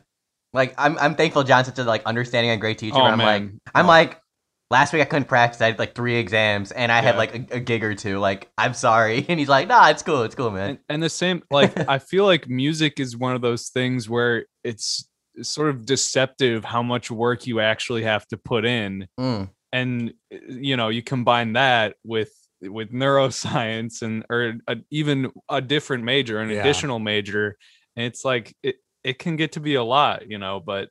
Like 0.53 0.73
I'm 0.77 0.97
I'm 0.99 1.15
thankful 1.15 1.43
John's 1.43 1.67
such 1.67 1.79
a 1.79 1.83
like 1.83 2.03
understanding 2.05 2.51
and 2.51 2.61
great 2.61 2.77
teacher. 2.77 2.97
oh 2.97 3.01
but 3.01 3.11
I'm 3.11 3.17
man. 3.17 3.27
like 3.27 3.51
I'm 3.73 3.87
like 3.87 4.21
last 4.69 4.93
week 4.93 5.01
I 5.01 5.05
couldn't 5.05 5.27
practice. 5.27 5.61
I 5.61 5.67
had 5.67 5.79
like 5.79 5.95
three 5.95 6.15
exams, 6.17 6.71
and 6.71 6.91
I 6.91 7.01
had 7.01 7.15
like 7.17 7.33
a, 7.51 7.55
a 7.57 7.59
gig 7.59 7.83
or 7.83 7.95
two. 7.95 8.19
Like, 8.19 8.49
I'm 8.57 8.73
sorry. 8.73 9.25
And 9.29 9.39
he's 9.39 9.49
like, 9.49 9.67
Nah, 9.67 9.89
it's 9.89 10.03
cool. 10.03 10.23
It's 10.23 10.35
cool, 10.35 10.51
man. 10.51 10.69
and, 10.71 10.79
and 10.89 11.03
the 11.03 11.09
same 11.09 11.43
like 11.51 11.77
i 11.89 11.99
feel 11.99 12.25
like 12.25 12.47
music 12.49 12.99
is 12.99 13.15
one 13.15 13.35
of 13.35 13.41
those 13.41 13.69
things 13.69 14.09
where 14.09 14.45
it's 14.63 15.07
sort 15.41 15.69
of 15.69 15.85
deceptive 15.85 16.63
how 16.65 16.81
much 16.81 17.11
work 17.11 17.45
you 17.45 17.59
actually 17.59 18.03
have 18.03 18.27
to 18.27 18.37
put 18.37 18.65
in 18.65 19.07
Mm, 19.19 19.49
and 19.71 20.13
you 20.49 20.75
know 20.77 20.89
you 20.89 21.03
combine 21.03 21.53
that 21.53 21.95
with 22.03 22.31
with 22.61 22.91
neuroscience 22.91 24.01
and 24.01 24.25
or 24.31 24.55
a, 24.67 24.77
even 24.89 25.31
a 25.49 25.61
different 25.61 26.03
major 26.03 26.39
an 26.39 26.49
Yeah. 26.49 26.61
additional 26.61 26.97
major 26.99 27.55
and 27.95 28.05
it's 28.05 28.25
like 28.25 28.55
it 28.63 28.77
it 29.03 29.19
can 29.19 29.35
get 29.35 29.51
to 29.53 29.59
be 29.59 29.75
a 29.75 29.83
lot 29.83 30.27
you 30.29 30.39
know 30.39 30.59
but 30.59 30.89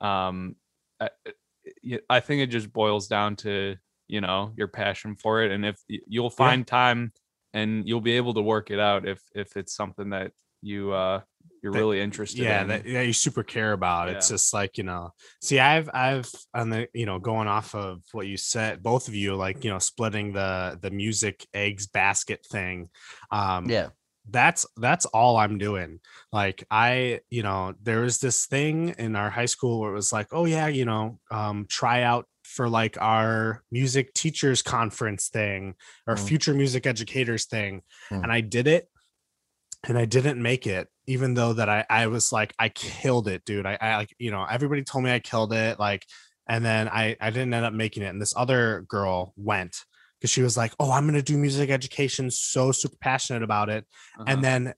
um 0.00 0.56
I, 1.00 1.10
I- 1.84 2.00
I 2.10 2.20
think 2.20 2.42
it 2.42 2.46
just 2.48 2.72
boils 2.72 3.08
down 3.08 3.36
to 3.36 3.76
you 4.08 4.20
know 4.20 4.52
your 4.56 4.68
passion 4.68 5.16
for 5.16 5.42
it 5.42 5.50
and 5.50 5.64
if 5.66 5.76
you'll 5.88 6.30
find 6.30 6.66
time 6.66 7.12
and 7.54 7.88
you'll 7.88 8.00
be 8.00 8.12
able 8.12 8.34
to 8.34 8.42
work 8.42 8.70
it 8.70 8.78
out 8.78 9.06
if 9.06 9.20
if 9.34 9.56
it's 9.56 9.74
something 9.74 10.10
that 10.10 10.30
you 10.62 10.92
uh 10.92 11.20
you're 11.62 11.72
That- 11.72 11.78
really 11.78 12.00
interested 12.00 12.40
yeah 12.42 12.62
in. 12.62 12.68
that 12.68 12.86
yeah 12.86 13.00
you 13.00 13.12
super 13.12 13.42
care 13.42 13.72
about 13.72 14.08
it's 14.08 14.28
just 14.28 14.52
like 14.54 14.78
you 14.78 14.84
know 14.84 15.12
see 15.42 15.58
i've 15.58 15.90
i've 15.92 16.30
on 16.54 16.70
the 16.70 16.88
you 16.94 17.06
know 17.06 17.18
going 17.18 17.48
off 17.48 17.74
of 17.74 18.02
what 18.12 18.26
you 18.28 18.36
said 18.36 18.82
both 18.82 19.08
of 19.08 19.14
you 19.14 19.34
like 19.34 19.64
you 19.64 19.70
know 19.70 19.78
splitting 19.80 20.32
the 20.32 20.78
the 20.82 20.90
music 20.90 21.44
eggs 21.52 21.86
basket 21.88 22.44
thing 22.50 22.88
um 23.32 23.68
yeah. 23.68 23.88
That's 24.30 24.66
that's 24.76 25.06
all 25.06 25.36
i'm 25.36 25.56
doing 25.58 26.00
like 26.32 26.64
i 26.70 27.20
you 27.30 27.42
know 27.42 27.74
there 27.82 28.00
was 28.00 28.18
this 28.18 28.46
thing 28.46 28.88
in 28.98 29.14
our 29.14 29.30
high 29.30 29.46
school 29.46 29.80
where 29.80 29.90
it 29.90 29.94
was 29.94 30.12
like 30.12 30.26
oh 30.32 30.44
yeah 30.44 30.66
you 30.66 30.84
know 30.84 31.18
um 31.30 31.66
try 31.68 32.02
out 32.02 32.26
for 32.42 32.68
like 32.68 32.96
our 33.00 33.62
music 33.70 34.12
teachers 34.14 34.62
conference 34.62 35.28
thing 35.28 35.74
or 36.06 36.14
Mm. 36.16 36.28
future 36.28 36.54
music 36.54 36.86
educators 36.86 37.44
thing 37.46 37.82
Mm. 38.10 38.22
and 38.24 38.32
i 38.32 38.40
did 38.40 38.66
it 38.66 38.88
and 39.84 39.96
i 39.98 40.04
didn't 40.04 40.40
make 40.42 40.66
it 40.66 40.88
even 41.06 41.34
though 41.34 41.52
that 41.52 41.68
i 41.68 41.84
i 41.88 42.06
was 42.08 42.32
like 42.32 42.52
i 42.58 42.68
killed 42.68 43.28
it 43.28 43.44
dude 43.44 43.66
i, 43.66 43.78
I 43.80 43.96
like 43.96 44.14
you 44.18 44.30
know 44.30 44.44
everybody 44.44 44.82
told 44.82 45.04
me 45.04 45.12
i 45.12 45.18
killed 45.20 45.52
it 45.52 45.78
like 45.78 46.04
and 46.48 46.64
then 46.64 46.88
i 46.88 47.16
i 47.20 47.30
didn't 47.30 47.54
end 47.54 47.64
up 47.64 47.72
making 47.72 48.02
it 48.02 48.06
and 48.08 48.20
this 48.20 48.34
other 48.36 48.84
girl 48.88 49.32
went 49.36 49.84
because 50.26 50.32
she 50.32 50.42
was 50.42 50.56
like 50.56 50.72
oh 50.80 50.90
i'm 50.90 51.06
gonna 51.06 51.22
do 51.22 51.38
music 51.38 51.70
education 51.70 52.30
so 52.32 52.72
super 52.72 52.96
passionate 53.00 53.42
about 53.44 53.68
it 53.68 53.84
Uh-huh. 54.18 54.24
and 54.26 54.42
then 54.42 54.74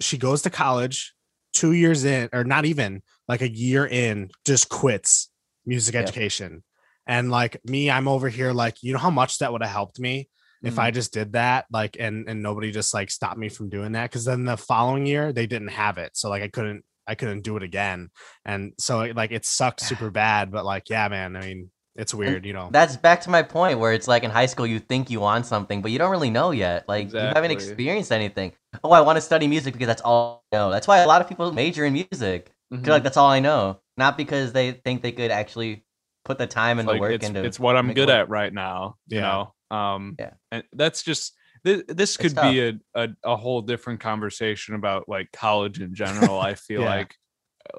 she 0.00 0.18
goes 0.18 0.42
to 0.42 0.50
college 0.50 1.14
two 1.54 1.72
years 1.72 2.04
in 2.04 2.28
or 2.34 2.44
not 2.44 2.66
even 2.66 3.02
like 3.26 3.40
a 3.40 3.48
year 3.48 3.86
in 3.86 4.30
just 4.44 4.68
quits 4.68 5.30
music 5.64 5.94
Yeah. 5.94 6.02
education 6.02 6.62
and 7.06 7.30
like 7.30 7.58
me 7.64 7.90
i'm 7.90 8.06
over 8.08 8.28
here 8.28 8.52
like 8.52 8.76
you 8.82 8.92
know 8.92 8.98
how 8.98 9.10
much 9.10 9.38
that 9.38 9.52
would 9.52 9.62
have 9.62 9.72
helped 9.72 9.98
me 9.98 10.28
if 10.62 10.72
Mm-hmm. 10.72 10.80
i 10.80 10.90
just 10.90 11.12
did 11.14 11.32
that 11.32 11.64
like 11.72 11.96
and 11.98 12.28
and 12.28 12.42
nobody 12.42 12.70
just 12.70 12.92
like 12.92 13.10
stopped 13.10 13.38
me 13.38 13.48
from 13.48 13.70
doing 13.70 13.92
that 13.92 14.10
because 14.10 14.24
then 14.26 14.44
the 14.44 14.56
following 14.58 15.06
year 15.06 15.32
they 15.32 15.46
didn't 15.46 15.68
have 15.68 15.96
it 15.98 16.16
so 16.16 16.28
like 16.28 16.42
i 16.42 16.48
couldn't 16.48 16.84
i 17.06 17.14
couldn't 17.14 17.42
do 17.42 17.56
it 17.56 17.62
again 17.62 18.10
and 18.44 18.72
so 18.78 18.98
like 19.16 19.30
it 19.32 19.46
sucked 19.46 19.80
super 19.80 20.10
bad 20.10 20.50
but 20.52 20.64
like 20.66 20.90
yeah 20.90 21.08
man 21.08 21.34
i 21.36 21.40
mean 21.40 21.70
it's 21.98 22.14
weird 22.14 22.46
you 22.46 22.52
know 22.54 22.68
That's 22.72 22.96
back 22.96 23.20
to 23.22 23.30
my 23.30 23.42
point 23.42 23.78
where 23.78 23.92
it's 23.92 24.08
like 24.08 24.22
in 24.22 24.30
high 24.30 24.46
school 24.46 24.66
you 24.66 24.78
think 24.78 25.10
you 25.10 25.20
want 25.20 25.44
something, 25.46 25.82
but 25.82 25.90
you 25.90 25.98
don't 25.98 26.10
really 26.10 26.30
know 26.30 26.52
yet. 26.52 26.88
Like 26.88 27.12
you 27.12 27.18
haven't 27.18 27.50
experienced 27.50 28.12
anything. 28.12 28.52
Oh, 28.84 28.92
I 28.92 29.00
want 29.02 29.16
to 29.16 29.20
study 29.20 29.46
music 29.48 29.72
because 29.74 29.88
that's 29.88 30.02
all 30.02 30.44
I 30.52 30.56
know. 30.56 30.70
That's 30.70 30.86
why 30.88 30.98
a 30.98 31.06
lot 31.06 31.20
of 31.20 31.28
people 31.28 31.52
major 31.52 31.84
in 31.84 31.92
music. 31.92 32.52
Mhm. 32.72 32.84
Feel 32.84 32.94
like 32.94 33.02
that's 33.02 33.16
all 33.16 33.28
I 33.30 33.40
know, 33.40 33.80
not 33.96 34.16
because 34.16 34.52
they 34.52 34.72
think 34.72 35.02
they 35.02 35.12
could 35.12 35.30
actually 35.30 35.84
put 36.24 36.38
the 36.38 36.46
time 36.46 36.78
and 36.78 36.86
like 36.86 36.96
the 36.96 37.00
work 37.00 37.12
it's, 37.12 37.26
into. 37.26 37.44
it's 37.44 37.58
what 37.58 37.76
I'm 37.76 37.92
good 37.94 38.08
work. 38.08 38.16
at 38.20 38.28
right 38.28 38.52
now. 38.52 38.96
You 39.08 39.18
Yeah. 39.18 39.22
know, 39.70 39.76
um, 39.76 40.16
Yeah. 40.18 40.32
and 40.52 40.62
that's 40.72 41.02
just 41.02 41.34
this. 41.64 41.82
This 41.88 42.16
could 42.16 42.34
be 42.36 42.68
a, 42.68 42.72
a 42.94 43.08
a 43.24 43.36
whole 43.36 43.62
different 43.62 44.00
conversation 44.00 44.74
about 44.76 45.08
like 45.08 45.32
college 45.32 45.80
in 45.80 45.94
general. 45.94 46.38
I 46.38 46.54
feel 46.68 46.82
Yeah. 46.82 47.04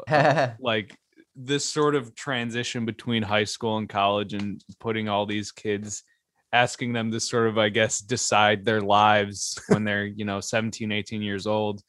like 0.07 0.57
like 0.59 0.97
this 1.35 1.65
sort 1.65 1.95
of 1.95 2.15
transition 2.15 2.85
between 2.85 3.23
high 3.23 3.43
school 3.43 3.77
and 3.77 3.89
college 3.89 4.33
and 4.33 4.63
putting 4.79 5.07
all 5.07 5.25
these 5.25 5.51
kids 5.51 6.03
asking 6.51 6.93
them 6.93 7.11
to 7.11 7.19
sort 7.19 7.47
of 7.47 7.57
i 7.57 7.69
guess 7.69 7.99
decide 7.99 8.65
their 8.65 8.81
lives 8.81 9.59
when 9.67 9.83
they're 9.83 10.05
you 10.05 10.25
know 10.25 10.39
17 10.39 10.91
18 10.91 11.21
years 11.21 11.47
old 11.47 11.81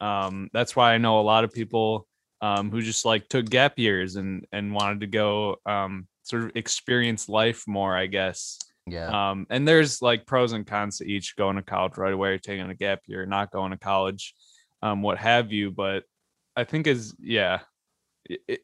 um, 0.00 0.48
that's 0.52 0.76
why 0.76 0.94
i 0.94 0.98
know 0.98 1.20
a 1.20 1.22
lot 1.22 1.44
of 1.44 1.52
people 1.52 2.06
um, 2.40 2.70
who 2.70 2.80
just 2.82 3.04
like 3.04 3.28
took 3.28 3.48
gap 3.48 3.78
years 3.78 4.16
and 4.16 4.46
and 4.52 4.74
wanted 4.74 5.00
to 5.00 5.06
go 5.06 5.56
um, 5.66 6.06
sort 6.22 6.44
of 6.44 6.52
experience 6.54 7.28
life 7.28 7.64
more 7.66 7.96
i 7.96 8.06
guess 8.06 8.58
yeah. 8.90 9.30
um, 9.30 9.46
and 9.50 9.66
there's 9.66 10.02
like 10.02 10.26
pros 10.26 10.52
and 10.52 10.66
cons 10.66 10.98
to 10.98 11.06
each 11.06 11.36
going 11.36 11.56
to 11.56 11.62
college 11.62 11.96
right 11.96 12.12
away, 12.12 12.38
taking 12.38 12.68
a 12.68 12.74
gap 12.74 13.00
year, 13.06 13.26
not 13.26 13.50
going 13.50 13.70
to 13.70 13.78
college, 13.78 14.34
um, 14.82 15.02
what 15.02 15.18
have 15.18 15.52
you. 15.52 15.70
But 15.70 16.04
I 16.56 16.64
think 16.64 16.86
is 16.86 17.14
yeah, 17.20 17.60
it, 18.24 18.60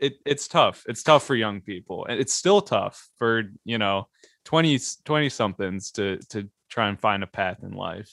it, 0.00 0.12
it 0.12 0.18
it's 0.24 0.48
tough. 0.48 0.84
It's 0.88 1.02
tough 1.02 1.24
for 1.24 1.34
young 1.34 1.60
people, 1.60 2.06
and 2.06 2.20
it's 2.20 2.32
still 2.32 2.60
tough 2.60 3.08
for 3.18 3.44
you 3.64 3.78
know 3.78 4.08
20 4.44 4.78
20 5.04 5.28
somethings 5.28 5.90
to 5.92 6.18
to 6.30 6.48
try 6.68 6.88
and 6.88 6.98
find 6.98 7.22
a 7.22 7.26
path 7.26 7.58
in 7.62 7.72
life. 7.72 8.10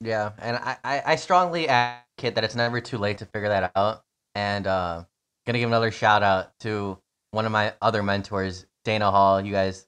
Yeah, 0.00 0.32
and 0.38 0.56
I, 0.56 0.76
I, 0.84 1.02
I 1.06 1.16
strongly 1.16 1.68
advocate 1.68 2.34
that 2.34 2.44
it's 2.44 2.54
never 2.54 2.80
too 2.80 2.98
late 2.98 3.18
to 3.18 3.26
figure 3.26 3.48
that 3.48 3.72
out. 3.74 4.02
And 4.34 4.66
uh, 4.66 5.04
gonna 5.46 5.58
give 5.58 5.68
another 5.68 5.90
shout 5.90 6.22
out 6.22 6.58
to 6.60 6.98
one 7.30 7.46
of 7.46 7.52
my 7.52 7.74
other 7.80 8.02
mentors, 8.02 8.66
Dana 8.84 9.10
Hall. 9.10 9.40
You 9.40 9.52
guys 9.52 9.86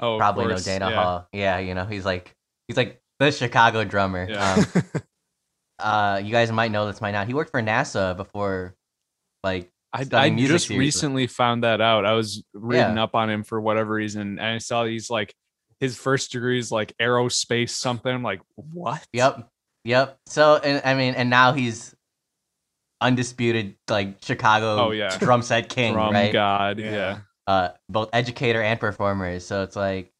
Oh, 0.00 0.16
probably 0.16 0.46
know 0.46 0.58
Dana 0.58 0.90
yeah. 0.90 0.94
Hall. 0.94 1.28
Yeah, 1.32 1.58
you 1.58 1.74
know 1.74 1.84
he's 1.84 2.04
like 2.04 2.34
he's 2.66 2.76
like 2.76 3.00
the 3.18 3.30
Chicago 3.30 3.84
drummer. 3.84 4.26
Yeah. 4.28 4.64
Um, 4.74 4.82
uh, 5.78 6.20
you 6.24 6.32
guys 6.32 6.50
might 6.50 6.70
know 6.70 6.86
this, 6.86 7.00
might 7.00 7.12
not. 7.12 7.26
He 7.26 7.34
worked 7.34 7.50
for 7.50 7.60
NASA 7.60 8.16
before, 8.16 8.76
like 9.44 9.70
I, 9.92 10.06
I 10.12 10.30
music 10.30 10.54
just 10.54 10.66
seriously. 10.68 10.78
recently 10.78 11.26
found 11.26 11.64
that 11.64 11.80
out. 11.80 12.04
I 12.06 12.12
was 12.12 12.42
reading 12.54 12.96
Yeah. 12.96 13.02
up 13.04 13.14
on 13.14 13.28
him 13.28 13.42
for 13.42 13.60
whatever 13.60 13.92
reason, 13.94 14.38
and 14.38 14.40
I 14.40 14.58
saw 14.58 14.84
he's 14.84 15.10
like 15.10 15.34
his 15.80 15.96
first 15.96 16.30
degree 16.32 16.58
is 16.58 16.70
like 16.70 16.92
aerospace 17.00 17.70
something. 17.70 18.12
I'm 18.12 18.22
like, 18.22 18.40
what? 18.54 19.04
Yep. 19.12 19.48
Yep. 19.84 20.18
So 20.26 20.56
and 20.56 20.80
I 20.84 20.94
mean, 20.94 21.14
and 21.14 21.28
now 21.30 21.52
he's 21.52 21.94
undisputed 23.00 23.76
like 23.88 24.16
Chicago 24.22 24.76
Oh, 24.78 24.90
yeah. 24.90 25.16
drum 25.18 25.42
set 25.42 25.68
king, 25.68 25.94
Drum 25.94 26.12
right? 26.12 26.32
god. 26.32 26.78
Yeah. 26.78 26.90
Yeah. 26.92 27.18
Uh, 27.46 27.68
both 27.88 28.10
educator 28.12 28.62
and 28.62 28.78
performer. 28.78 29.40
So 29.40 29.62
it's 29.62 29.74
like 29.74 30.12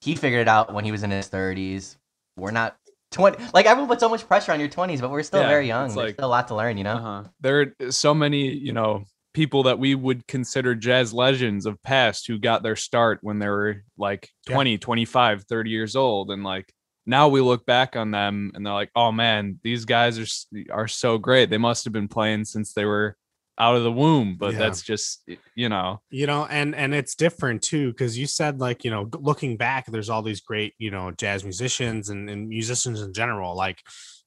he 0.00 0.14
figured 0.14 0.42
it 0.42 0.48
out 0.48 0.72
when 0.72 0.84
he 0.84 0.92
was 0.92 1.02
in 1.02 1.10
his 1.10 1.28
thirties. 1.28 1.96
We're 2.36 2.52
not 2.52 2.76
twenty. 3.10 3.42
Like 3.52 3.66
everyone 3.66 3.88
puts 3.88 4.00
so 4.00 4.08
much 4.08 4.26
pressure 4.26 4.52
on 4.52 4.60
your 4.60 4.68
twenties, 4.68 5.00
but 5.00 5.10
we're 5.10 5.22
still 5.22 5.40
Yeah, 5.42 5.48
very 5.48 5.66
young. 5.66 5.86
it's 5.86 5.94
There's 5.94 6.06
like- 6.06 6.14
still 6.14 6.26
a 6.26 6.28
lot 6.28 6.48
to 6.48 6.54
learn, 6.54 6.78
you 6.78 6.84
know. 6.84 6.94
Uh-huh. 6.96 7.24
There 7.40 7.74
are 7.80 7.90
so 7.90 8.14
many, 8.14 8.52
you 8.52 8.72
know, 8.72 9.04
people 9.34 9.62
that 9.64 9.78
we 9.78 9.94
would 9.94 10.26
consider 10.26 10.74
jazz 10.74 11.12
legends 11.12 11.64
of 11.66 11.80
past 11.82 12.26
who 12.26 12.38
got 12.38 12.62
their 12.62 12.76
start 12.76 13.20
when 13.22 13.38
they 13.38 13.48
were 13.48 13.82
like 13.96 14.28
Yeah. 14.48 14.54
20, 14.54 14.78
25, 14.78 15.44
30 15.44 15.70
years 15.70 15.94
old. 15.96 16.30
And 16.30 16.42
like 16.42 16.72
now 17.06 17.28
we 17.28 17.40
look 17.40 17.64
back 17.64 17.94
on 17.96 18.10
them 18.10 18.50
and 18.54 18.64
they're 18.66 18.72
like, 18.72 18.90
oh 18.96 19.12
man, 19.12 19.58
these 19.62 19.84
guys 19.84 20.18
are 20.18 20.72
are 20.72 20.88
so 20.88 21.16
great. 21.18 21.48
They 21.50 21.58
must 21.58 21.84
have 21.84 21.92
been 21.92 22.08
playing 22.08 22.44
since 22.44 22.72
they 22.72 22.84
were 22.84 23.16
out 23.60 23.76
of 23.76 23.82
the 23.84 23.92
womb. 23.92 24.36
But 24.36 24.52
Yeah. 24.54 24.58
that's 24.58 24.82
just, 24.82 25.28
you 25.54 25.68
know, 25.68 26.00
you 26.10 26.26
know 26.26 26.46
and 26.46 26.74
and 26.74 26.94
it's 26.94 27.14
different 27.14 27.62
too 27.62 27.90
because 27.92 28.18
you 28.18 28.26
said 28.26 28.58
like 28.58 28.84
you 28.84 28.90
know 28.90 29.08
looking 29.20 29.56
back 29.56 29.86
there's 29.86 30.10
all 30.10 30.22
these 30.22 30.40
great 30.40 30.74
you 30.78 30.90
know 30.90 31.10
jazz 31.12 31.44
musicians 31.44 32.08
and, 32.08 32.28
and 32.30 32.48
musicians 32.48 33.00
in 33.02 33.12
general 33.12 33.54
like 33.54 33.78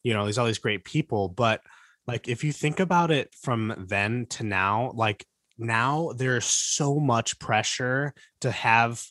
you 0.04 0.14
know 0.14 0.24
there's 0.24 0.38
all 0.38 0.46
these 0.46 0.60
great 0.60 0.86
people 0.86 1.28
but 1.30 1.60
like 2.08 2.28
if 2.30 2.44
you 2.44 2.52
think 2.54 2.80
about 2.80 3.12
it 3.12 3.34
from 3.42 3.74
then 3.90 4.26
to 4.30 4.44
now 4.44 4.92
like 4.96 5.26
now 5.58 6.12
there's 6.16 6.46
so 6.46 7.00
much 7.00 7.38
pressure 7.40 8.14
to 8.42 8.52
have 8.52 9.04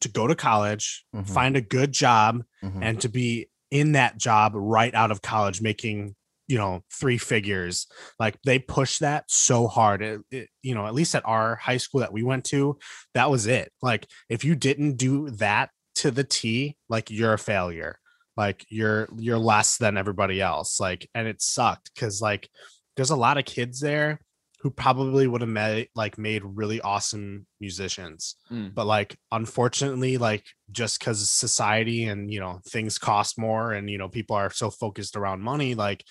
to 0.00 0.08
go 0.08 0.26
to 0.26 0.34
college 0.34 1.04
Mhm. 1.14 1.26
find 1.28 1.56
a 1.56 1.60
good 1.76 1.92
job 1.92 2.42
Mhm. 2.62 2.82
and 2.82 3.00
to 3.00 3.08
be 3.08 3.48
in 3.70 3.92
that 3.92 4.18
job 4.18 4.52
right 4.54 4.94
out 4.94 5.10
of 5.10 5.22
college 5.22 5.60
making 5.62 6.14
you 6.48 6.58
know 6.58 6.80
three 6.92 7.18
figures 7.18 7.86
like 8.18 8.36
they 8.44 8.58
push 8.58 8.98
that 8.98 9.24
so 9.28 9.66
hard 9.68 10.02
it, 10.02 10.20
it- 10.30 10.48
you 10.62 10.74
know 10.74 10.86
at 10.86 10.94
least 10.94 11.14
at 11.14 11.22
our 11.26 11.56
high 11.56 11.76
school 11.76 12.00
that 12.00 12.12
we 12.12 12.22
went 12.22 12.44
to 12.46 12.78
that 13.14 13.30
was 13.30 13.46
it. 13.46 13.70
Like 13.82 14.06
if 14.28 14.44
you 14.44 14.54
didn't 14.54 14.96
do 14.96 15.30
that 15.30 15.70
to 15.96 16.10
the 16.10 16.24
t 16.24 16.76
like 16.88 17.10
you're 17.10 17.34
a 17.34 17.38
failure. 17.38 17.98
Like 18.36 18.64
you're 18.70 19.08
you're 19.18 19.38
less 19.38 19.78
than 19.78 19.96
everybody 19.96 20.40
else. 20.40 20.78
Like 20.80 21.08
and 21.14 21.26
it 21.26 21.42
sucked 21.42 21.90
because 21.94 22.20
like 22.22 22.48
there's 22.96 23.10
a 23.10 23.16
lot 23.16 23.36
of 23.38 23.44
kids 23.44 23.80
there 23.80 24.20
who 24.60 24.70
probably 24.70 25.26
would 25.28 25.40
have 25.40 25.50
made 25.50 25.88
like 25.94 26.18
made 26.18 26.42
really 26.44 26.80
awesome 26.80 27.46
musicians. 27.60 28.36
Mm. 28.50 28.74
but 28.74 28.86
like 28.86 29.16
unfortunately 29.32 30.18
like 30.18 30.44
just 30.70 30.98
because 31.00 31.28
society 31.30 32.04
and 32.04 32.32
you 32.32 32.40
know 32.40 32.60
things 32.68 32.98
cost 32.98 33.38
more 33.38 33.72
and 33.72 33.88
you 33.90 33.98
know 33.98 34.08
people 34.08 34.36
are 34.36 34.50
so 34.50 34.70
focused 34.70 35.16
around 35.16 35.40
money 35.42 35.74
like 35.74 36.04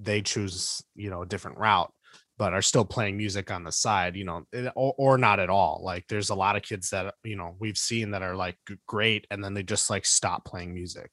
they 0.00 0.22
choose 0.22 0.82
you 0.94 1.10
know 1.10 1.22
a 1.22 1.26
different 1.26 1.58
route 1.58 1.92
but 2.36 2.52
are 2.52 2.62
still 2.62 2.84
playing 2.84 3.16
music 3.16 3.50
on 3.50 3.62
the 3.62 3.70
side, 3.70 4.16
you 4.16 4.24
know, 4.24 4.44
eh, 4.52 4.68
or, 4.74 4.94
or 4.98 5.18
not 5.18 5.38
at 5.38 5.50
all. 5.50 5.80
Like 5.84 6.04
there's 6.08 6.30
a 6.30 6.34
lot 6.34 6.56
of 6.56 6.62
kids 6.62 6.90
that, 6.90 7.14
you 7.22 7.36
know, 7.36 7.54
we've 7.58 7.78
seen 7.78 8.10
that 8.10 8.22
are 8.22 8.34
like 8.34 8.56
great 8.86 9.26
and 9.30 9.42
then 9.42 9.54
they 9.54 9.62
just 9.62 9.88
like 9.88 10.04
stop 10.04 10.44
playing 10.44 10.74
music. 10.74 11.12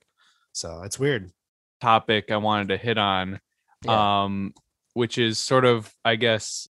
So 0.52 0.82
it's 0.84 1.00
weird. 1.00 1.32
Topic 1.80 2.32
I 2.32 2.38
wanted 2.38 2.70
to 2.70 2.78
hit 2.78 2.98
on, 2.98 3.40
yeah. 3.86 4.24
um, 4.24 4.54
which 4.94 5.18
is 5.18 5.38
sort 5.38 5.66
of, 5.66 5.92
I 6.04 6.16
guess, 6.16 6.68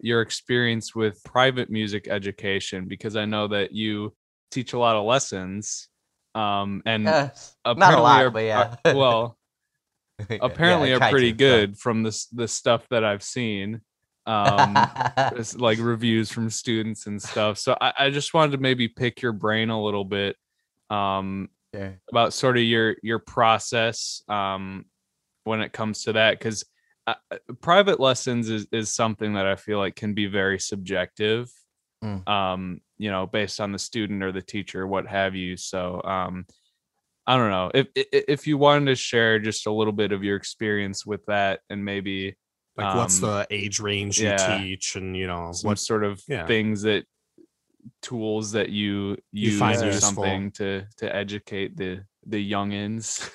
your 0.00 0.20
experience 0.20 0.94
with 0.94 1.22
private 1.24 1.70
music 1.70 2.06
education, 2.08 2.86
because 2.86 3.16
I 3.16 3.24
know 3.24 3.48
that 3.48 3.72
you 3.72 4.14
teach 4.50 4.74
a 4.74 4.78
lot 4.78 4.96
of 4.96 5.04
lessons. 5.04 5.88
Um, 6.34 6.82
and 6.84 7.04
yes. 7.04 7.56
not 7.64 7.94
a 7.94 8.00
lot, 8.00 8.26
are, 8.26 8.30
but 8.30 8.44
yeah. 8.44 8.76
are, 8.84 8.94
well, 8.94 9.38
apparently 10.40 10.90
yeah, 10.90 10.96
are 10.96 11.10
pretty 11.10 11.32
good 11.32 11.78
from 11.78 12.02
this 12.02 12.26
the 12.26 12.48
stuff 12.48 12.86
that 12.90 13.04
I've 13.04 13.22
seen. 13.22 13.80
Um, 14.26 14.76
like 15.56 15.78
reviews 15.78 16.32
from 16.32 16.50
students 16.50 17.06
and 17.06 17.22
stuff. 17.22 17.58
So 17.58 17.76
I, 17.80 17.92
I, 17.96 18.10
just 18.10 18.34
wanted 18.34 18.52
to 18.52 18.58
maybe 18.58 18.88
pick 18.88 19.22
your 19.22 19.30
brain 19.30 19.70
a 19.70 19.80
little 19.80 20.04
bit 20.04 20.34
um, 20.90 21.48
yeah. 21.72 21.90
about 22.10 22.32
sort 22.32 22.56
of 22.56 22.64
your 22.64 22.96
your 23.04 23.20
process 23.20 24.22
um, 24.28 24.86
when 25.44 25.60
it 25.60 25.72
comes 25.72 26.02
to 26.04 26.14
that 26.14 26.38
because 26.38 26.64
uh, 27.06 27.14
uh, 27.30 27.36
private 27.60 28.00
lessons 28.00 28.50
is 28.50 28.66
is 28.72 28.92
something 28.92 29.34
that 29.34 29.46
I 29.46 29.54
feel 29.54 29.78
like 29.78 29.94
can 29.94 30.12
be 30.12 30.26
very 30.26 30.58
subjective. 30.58 31.48
Mm. 32.02 32.28
Um, 32.28 32.80
you 32.98 33.10
know, 33.10 33.26
based 33.26 33.60
on 33.60 33.72
the 33.72 33.78
student 33.78 34.22
or 34.22 34.32
the 34.32 34.42
teacher, 34.42 34.86
what 34.86 35.06
have 35.06 35.34
you. 35.34 35.56
So 35.56 36.02
um, 36.02 36.46
I 37.26 37.36
don't 37.36 37.50
know 37.50 37.70
if 37.74 37.88
if 37.94 38.46
you 38.46 38.56
wanted 38.56 38.86
to 38.86 38.94
share 38.94 39.38
just 39.38 39.66
a 39.66 39.72
little 39.72 39.92
bit 39.92 40.12
of 40.12 40.22
your 40.22 40.36
experience 40.36 41.04
with 41.04 41.24
that 41.26 41.60
and 41.68 41.84
maybe 41.84 42.36
like 42.76 42.86
um, 42.86 42.98
what's 42.98 43.18
the 43.18 43.46
age 43.50 43.80
range 43.80 44.20
you 44.20 44.28
yeah, 44.28 44.58
teach 44.58 44.96
and 44.96 45.16
you 45.16 45.26
know 45.26 45.52
what 45.62 45.78
sort 45.78 46.04
of 46.04 46.22
yeah. 46.28 46.46
things 46.46 46.82
that 46.82 47.04
tools 48.02 48.52
that 48.52 48.68
you 48.68 49.16
use 49.32 49.54
you 49.54 49.58
find 49.58 49.80
or 49.82 49.86
useful. 49.86 50.08
something 50.08 50.50
to 50.52 50.84
to 50.98 51.14
educate 51.14 51.76
the 51.76 52.04
the 52.26 52.52
youngins 52.52 53.28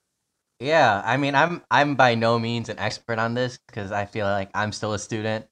yeah 0.60 1.02
i 1.04 1.16
mean 1.16 1.34
i'm 1.34 1.62
i'm 1.70 1.94
by 1.96 2.14
no 2.14 2.38
means 2.38 2.68
an 2.68 2.78
expert 2.78 3.18
on 3.18 3.34
this 3.34 3.58
because 3.66 3.92
i 3.92 4.04
feel 4.04 4.26
like 4.26 4.50
i'm 4.54 4.72
still 4.72 4.92
a 4.92 4.98
student 4.98 5.46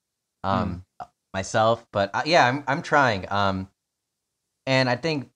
um 0.44 0.84
mm. 1.00 1.06
myself 1.34 1.84
but 1.92 2.10
uh, 2.14 2.22
yeah 2.24 2.46
i'm 2.46 2.62
i'm 2.68 2.82
trying 2.82 3.30
um 3.30 3.68
and 4.66 4.88
i 4.88 4.96
think 4.96 5.30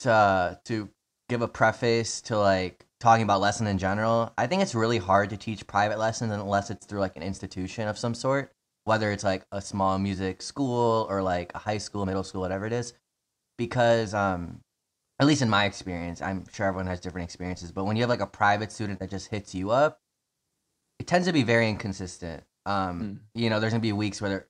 to 0.00 0.58
to 0.64 0.88
give 1.30 1.40
a 1.40 1.48
preface 1.48 2.20
to 2.22 2.36
like 2.36 2.84
talking 2.98 3.22
about 3.22 3.40
lesson 3.40 3.66
in 3.66 3.78
general, 3.78 4.32
I 4.36 4.46
think 4.46 4.60
it's 4.60 4.74
really 4.74 4.98
hard 4.98 5.30
to 5.30 5.36
teach 5.36 5.66
private 5.66 5.98
lessons 5.98 6.32
unless 6.32 6.70
it's 6.70 6.84
through 6.84 7.00
like 7.00 7.16
an 7.16 7.22
institution 7.22 7.88
of 7.88 7.96
some 7.96 8.14
sort, 8.14 8.52
whether 8.84 9.10
it's 9.12 9.24
like 9.24 9.46
a 9.52 9.62
small 9.62 9.98
music 9.98 10.42
school 10.42 11.06
or 11.08 11.22
like 11.22 11.52
a 11.54 11.58
high 11.58 11.78
school, 11.78 12.04
middle 12.04 12.24
school, 12.24 12.42
whatever 12.42 12.66
it 12.66 12.72
is. 12.72 12.92
Because 13.56 14.12
um 14.12 14.60
at 15.18 15.26
least 15.26 15.42
in 15.42 15.48
my 15.50 15.66
experience, 15.66 16.20
I'm 16.20 16.44
sure 16.52 16.66
everyone 16.66 16.86
has 16.86 17.00
different 17.00 17.26
experiences, 17.26 17.72
but 17.72 17.84
when 17.84 17.96
you 17.96 18.02
have 18.02 18.10
like 18.10 18.20
a 18.20 18.26
private 18.26 18.72
student 18.72 18.98
that 19.00 19.10
just 19.10 19.28
hits 19.28 19.54
you 19.54 19.70
up, 19.70 20.00
it 20.98 21.06
tends 21.06 21.26
to 21.26 21.32
be 21.32 21.42
very 21.42 21.68
inconsistent. 21.68 22.42
Um, 22.66 23.02
mm. 23.02 23.18
you 23.34 23.50
know, 23.50 23.60
there's 23.60 23.72
gonna 23.72 23.80
be 23.80 23.92
weeks 23.92 24.20
where 24.20 24.46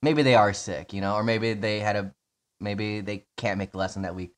maybe 0.00 0.22
they 0.22 0.34
are 0.34 0.52
sick, 0.52 0.92
you 0.92 1.00
know, 1.00 1.14
or 1.14 1.24
maybe 1.24 1.54
they 1.54 1.80
had 1.80 1.96
a 1.96 2.14
maybe 2.60 3.00
they 3.00 3.26
can't 3.36 3.58
make 3.58 3.72
the 3.72 3.78
lesson 3.78 4.02
that 4.02 4.14
week 4.14 4.32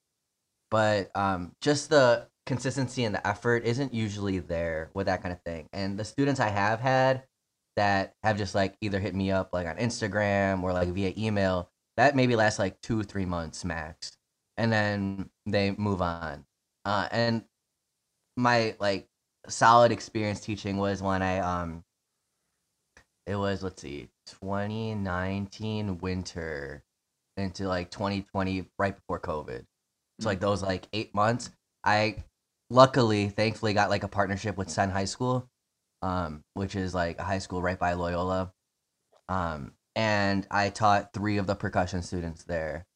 but 0.75 1.17
um, 1.17 1.53
just 1.61 1.89
the 1.89 2.27
consistency 2.47 3.05
and 3.05 3.15
the 3.15 3.25
effort 3.25 3.65
isn't 3.65 3.95
usually 3.95 4.41
there 4.41 4.91
with 4.93 5.07
that 5.07 5.23
kind 5.23 5.33
of 5.33 5.41
thing. 5.43 5.69
And 5.73 5.97
the 5.97 6.05
students 6.05 6.41
I 6.41 6.49
have 6.49 6.81
had 6.81 7.23
that 7.77 8.15
have 8.25 8.37
just 8.37 8.57
like 8.57 8.75
either 8.81 8.99
hit 8.99 9.15
me 9.15 9.31
up 9.31 9.51
like 9.53 9.69
on 9.69 9.77
Instagram 9.77 10.65
or 10.65 10.73
like 10.73 10.89
via 10.89 11.13
email, 11.17 11.71
that 11.97 12.17
maybe 12.17 12.35
lasts 12.35 12.59
like 12.59 12.81
two, 12.81 13.05
three 13.05 13.25
months 13.25 13.65
max. 13.65 14.17
And 14.57 14.73
then 14.73 15.31
they 15.47 15.71
move 15.79 16.03
on. 16.03 16.45
Uh, 16.85 17.07
and 17.13 17.45
my 18.37 18.75
like 18.81 19.07
solid 19.49 19.93
experience 19.93 20.41
teaching 20.41 20.77
was 20.77 21.01
when 21.01 21.23
I 21.23 21.39
um 21.39 21.85
it 23.29 23.37
was 23.37 23.63
let's 23.63 23.81
see 23.81 24.09
2019 24.27 25.99
winter 25.99 26.83
into 27.37 27.69
like 27.69 27.93
2020 27.93 28.69
right 28.77 28.97
before 28.97 29.21
covid 29.21 29.65
so 30.21 30.29
like 30.29 30.41
those 30.41 30.63
like 30.63 30.89
eight 30.93 31.15
months, 31.15 31.51
I 31.85 32.25
luckily, 32.71 33.29
thankfully, 33.29 33.75
got 33.75 33.91
like 33.91 34.05
a 34.05 34.09
partnership 34.09 34.57
with 34.57 34.71
Senn 34.71 34.91
High 34.91 35.05
School, 35.05 35.49
um, 36.03 36.43
which 36.55 36.77
is 36.77 36.95
like 36.95 37.19
a 37.19 37.25
high 37.25 37.39
school 37.39 37.63
right 37.63 37.79
by 37.79 37.95
Loyola. 37.95 38.53
Um, 39.29 39.73
and 39.97 40.47
I 40.51 40.71
taught 40.71 41.13
three 41.13 41.39
of 41.39 41.47
the 41.47 41.55
percussion 41.55 42.03
students 42.03 42.45
there, 42.45 42.87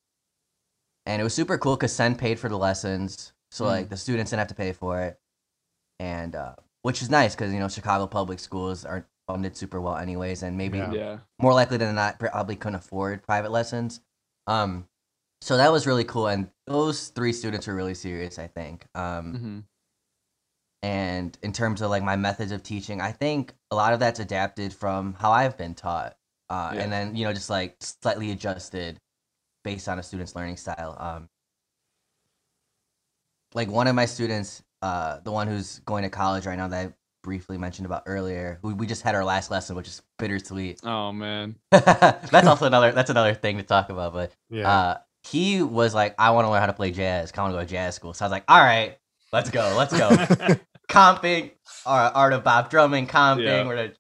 and 1.07 1.21
it 1.21 1.25
was 1.25 1.35
super 1.35 1.59
cool 1.59 1.77
because 1.77 1.93
Senn 1.93 2.15
paid 2.17 2.39
for 2.39 2.49
the 2.49 2.59
lessons, 2.59 3.33
so 3.51 3.65
mm. 3.65 3.69
like 3.69 3.89
the 3.89 3.97
students 3.97 4.31
didn't 4.31 4.41
have 4.41 4.49
to 4.49 4.55
pay 4.55 4.73
for 4.73 5.01
it, 5.03 5.19
and 5.99 6.35
uh, 6.35 6.55
which 6.83 7.03
is 7.03 7.11
nice 7.11 7.35
because 7.35 7.53
you 7.53 7.61
know 7.61 7.69
Chicago 7.69 8.07
public 8.07 8.39
schools 8.39 8.85
aren't 8.85 9.07
funded 9.27 9.57
super 9.57 9.81
well 9.81 9.97
anyways, 9.97 10.43
and 10.43 10.57
maybe 10.57 10.79
yeah. 10.79 10.93
Yeah. 10.93 11.19
more 11.41 11.55
likely 11.55 11.77
than 11.77 11.95
not 11.95 12.19
probably 12.19 12.57
couldn't 12.57 12.77
afford 12.77 13.23
private 13.23 13.51
lessons. 13.51 14.01
Um, 14.47 14.89
so 15.41 15.57
that 15.57 15.73
was 15.73 15.87
really 15.87 16.05
cool 16.05 16.27
and 16.27 16.49
those 16.67 17.09
three 17.09 17.33
students 17.33 17.67
were 17.67 17.75
really 17.75 17.95
serious 17.95 18.39
i 18.39 18.47
think 18.47 18.87
um, 18.95 19.35
mm-hmm. 19.35 19.59
and 20.83 21.39
in 21.43 21.53
terms 21.53 21.81
of 21.81 21.91
like 21.91 22.03
my 22.03 22.17
methods 22.17 22.53
of 22.53 22.63
teaching 22.63 23.01
i 23.01 23.13
think 23.13 23.55
a 23.71 23.77
lot 23.77 23.93
of 23.93 24.01
that's 24.01 24.21
adapted 24.21 24.73
from 24.73 25.15
how 25.15 25.31
i've 25.31 25.57
been 25.57 25.75
taught 25.75 26.17
uh, 26.51 26.73
yeah. 26.75 26.81
and 26.81 26.93
then 26.93 27.15
you 27.15 27.25
know 27.25 27.33
just 27.33 27.51
like 27.51 27.77
slightly 27.81 28.31
adjusted 28.31 28.99
based 29.65 29.89
on 29.89 29.99
a 29.99 30.03
student's 30.03 30.35
learning 30.35 30.57
style 30.57 30.97
um, 30.99 31.29
like 33.55 33.69
one 33.69 33.87
of 33.87 33.95
my 33.95 34.07
students 34.07 34.63
uh, 34.81 35.19
the 35.25 35.33
one 35.33 35.49
who's 35.49 35.81
going 35.81 36.05
to 36.05 36.11
college 36.11 36.47
right 36.47 36.57
now 36.57 36.69
that 36.69 36.87
i 36.87 36.93
briefly 37.25 37.59
mentioned 37.59 37.85
about 37.85 38.05
earlier 38.07 38.59
we, 38.63 38.73
we 38.73 38.87
just 38.87 39.03
had 39.03 39.15
our 39.15 39.25
last 39.25 39.51
lesson 39.51 39.75
which 39.75 39.89
is 39.89 40.01
bittersweet 40.19 40.79
oh 40.85 41.13
man 41.13 41.57
that's 41.71 42.47
also 42.47 42.65
another 42.65 42.93
that's 42.93 43.11
another 43.11 43.35
thing 43.35 43.57
to 43.59 43.63
talk 43.65 43.91
about 43.91 44.13
but 44.13 44.33
yeah 44.49 44.71
uh, 44.71 44.99
he 45.31 45.63
was 45.63 45.95
like, 45.95 46.15
I 46.19 46.31
want 46.31 46.47
to 46.47 46.51
learn 46.51 46.61
how 46.61 46.67
to 46.67 46.73
play 46.73 46.91
jazz. 46.91 47.33
I 47.37 47.43
want 47.43 47.53
to 47.53 47.59
go 47.59 47.65
to 47.65 47.71
jazz 47.71 47.95
school. 47.95 48.15
So 48.15 48.25
I 48.25 48.27
was 48.27 48.33
like, 48.33 48.45
all 48.49 48.61
right, 48.61 48.99
let's 49.33 49.51
go, 49.51 49.75
let's 49.77 49.97
go. 49.97 50.09
comping, 50.89 51.51
art, 51.85 52.13
art 52.15 52.33
of 52.33 52.45
bop 52.45 52.71
drumming, 52.71 53.07
comping. 53.07 53.45
Yeah. 53.45 53.67
We're 53.67 53.77
gonna 53.77 53.93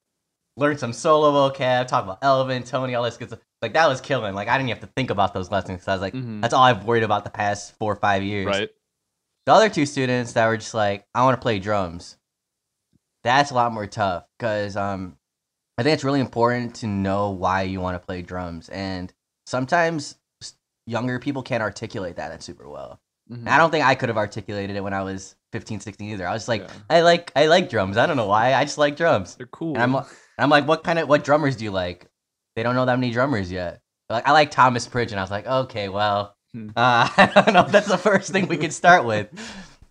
learn 0.56 0.78
some 0.78 0.92
solo 0.92 1.50
vocab, 1.50 1.86
talk 1.86 2.04
about 2.04 2.18
Elvin, 2.22 2.64
Tony, 2.64 2.94
all 2.94 3.04
this 3.04 3.16
good 3.16 3.28
stuff. 3.28 3.40
Like 3.60 3.74
that 3.74 3.88
was 3.88 4.00
killing. 4.00 4.34
Like 4.34 4.48
I 4.48 4.56
didn't 4.56 4.70
even 4.70 4.80
have 4.80 4.88
to 4.88 4.92
think 4.96 5.10
about 5.10 5.34
those 5.34 5.50
lessons. 5.50 5.82
So 5.84 5.92
I 5.92 5.94
was 5.94 6.02
like, 6.02 6.14
mm-hmm. 6.14 6.40
that's 6.40 6.54
all 6.54 6.62
I've 6.62 6.84
worried 6.84 7.02
about 7.02 7.24
the 7.24 7.30
past 7.30 7.76
four 7.78 7.92
or 7.92 7.96
five 7.96 8.22
years. 8.22 8.46
Right. 8.46 8.70
The 9.46 9.52
other 9.52 9.68
two 9.68 9.86
students 9.86 10.32
that 10.34 10.46
were 10.46 10.56
just 10.56 10.74
like, 10.74 11.06
I 11.14 11.24
want 11.24 11.36
to 11.36 11.42
play 11.42 11.58
drums. 11.58 12.16
That's 13.24 13.50
a 13.50 13.54
lot 13.54 13.72
more 13.72 13.86
tough 13.86 14.24
because 14.38 14.76
um, 14.76 15.16
I 15.76 15.82
think 15.82 15.94
it's 15.94 16.04
really 16.04 16.20
important 16.20 16.76
to 16.76 16.86
know 16.86 17.30
why 17.30 17.62
you 17.62 17.80
want 17.80 18.00
to 18.00 18.06
play 18.06 18.22
drums. 18.22 18.68
And 18.68 19.12
sometimes 19.46 20.16
younger 20.88 21.18
people 21.18 21.42
can't 21.42 21.62
articulate 21.62 22.16
that 22.16 22.42
super 22.42 22.68
well. 22.68 23.00
Mm-hmm. 23.30 23.46
I 23.46 23.58
don't 23.58 23.70
think 23.70 23.84
I 23.84 23.94
could 23.94 24.08
have 24.08 24.16
articulated 24.16 24.74
it 24.76 24.82
when 24.82 24.94
I 24.94 25.02
was 25.02 25.36
15, 25.52 25.80
16 25.80 26.10
either. 26.10 26.26
I 26.26 26.32
was 26.32 26.48
like, 26.48 26.62
yeah. 26.62 26.72
I 26.88 27.00
like 27.02 27.30
I 27.36 27.46
like 27.46 27.68
drums. 27.68 27.96
I 27.96 28.06
don't 28.06 28.16
know 28.16 28.26
why. 28.26 28.54
I 28.54 28.64
just 28.64 28.78
like 28.78 28.96
drums. 28.96 29.34
They're 29.36 29.46
cool. 29.46 29.74
And 29.74 29.82
I'm 29.82 30.04
I'm 30.38 30.50
like, 30.50 30.66
what 30.66 30.82
kind 30.82 30.98
of 30.98 31.08
what 31.08 31.24
drummers 31.24 31.56
do 31.56 31.64
you 31.64 31.70
like? 31.70 32.06
They 32.56 32.62
don't 32.62 32.74
know 32.74 32.86
that 32.86 32.98
many 32.98 33.12
drummers 33.12 33.52
yet. 33.52 33.82
like 34.08 34.26
I 34.26 34.32
like 34.32 34.50
Thomas 34.50 34.88
Pridgen, 34.88 35.12
and 35.12 35.20
I 35.20 35.22
was 35.22 35.30
like, 35.30 35.46
okay, 35.46 35.88
well, 35.88 36.36
hmm. 36.52 36.70
uh, 36.70 37.08
I 37.16 37.42
don't 37.44 37.54
know. 37.54 37.66
That's 37.68 37.88
the 37.88 37.98
first 37.98 38.32
thing 38.32 38.48
we 38.48 38.56
can 38.56 38.70
start 38.70 39.04
with. 39.04 39.28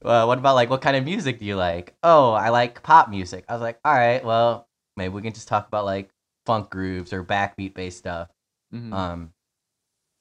Uh, 0.06 0.26
what 0.26 0.38
about 0.38 0.54
like 0.54 0.70
what 0.70 0.80
kind 0.80 0.96
of 0.96 1.04
music 1.04 1.40
do 1.40 1.46
you 1.46 1.56
like? 1.56 1.96
Oh, 2.04 2.32
I 2.32 2.50
like 2.50 2.84
pop 2.84 3.10
music. 3.10 3.46
I 3.50 3.54
was 3.54 3.64
like, 3.64 3.80
all 3.84 3.96
right, 3.96 4.24
well, 4.24 4.68
maybe 4.96 5.12
we 5.12 5.24
can 5.24 5.34
just 5.34 5.48
talk 5.48 5.68
about 5.68 5.86
like 5.86 6.12
funk 6.46 6.70
grooves 6.70 7.12
or 7.14 7.24
backbeat 7.24 7.74
based 7.74 7.98
stuff. 7.98 8.30
Mm-hmm. 8.72 8.94
Um, 8.94 9.34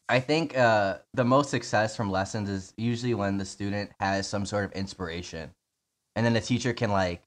I 0.09 0.21
think 0.21 0.57
uh, 0.57 0.99
the 1.15 1.25
most 1.25 1.51
success 1.51 1.97
from 1.97 2.11
lessons 2.11 2.49
is 2.49 2.73
usually 2.77 3.15
when 3.15 3.39
the 3.39 3.45
student 3.45 3.91
has 3.99 4.29
some 4.29 4.47
sort 4.47 4.65
of 4.65 4.73
inspiration, 4.73 5.51
and 6.15 6.25
then 6.25 6.33
the 6.33 6.41
teacher 6.41 6.73
can 6.73 6.91
like 6.91 7.23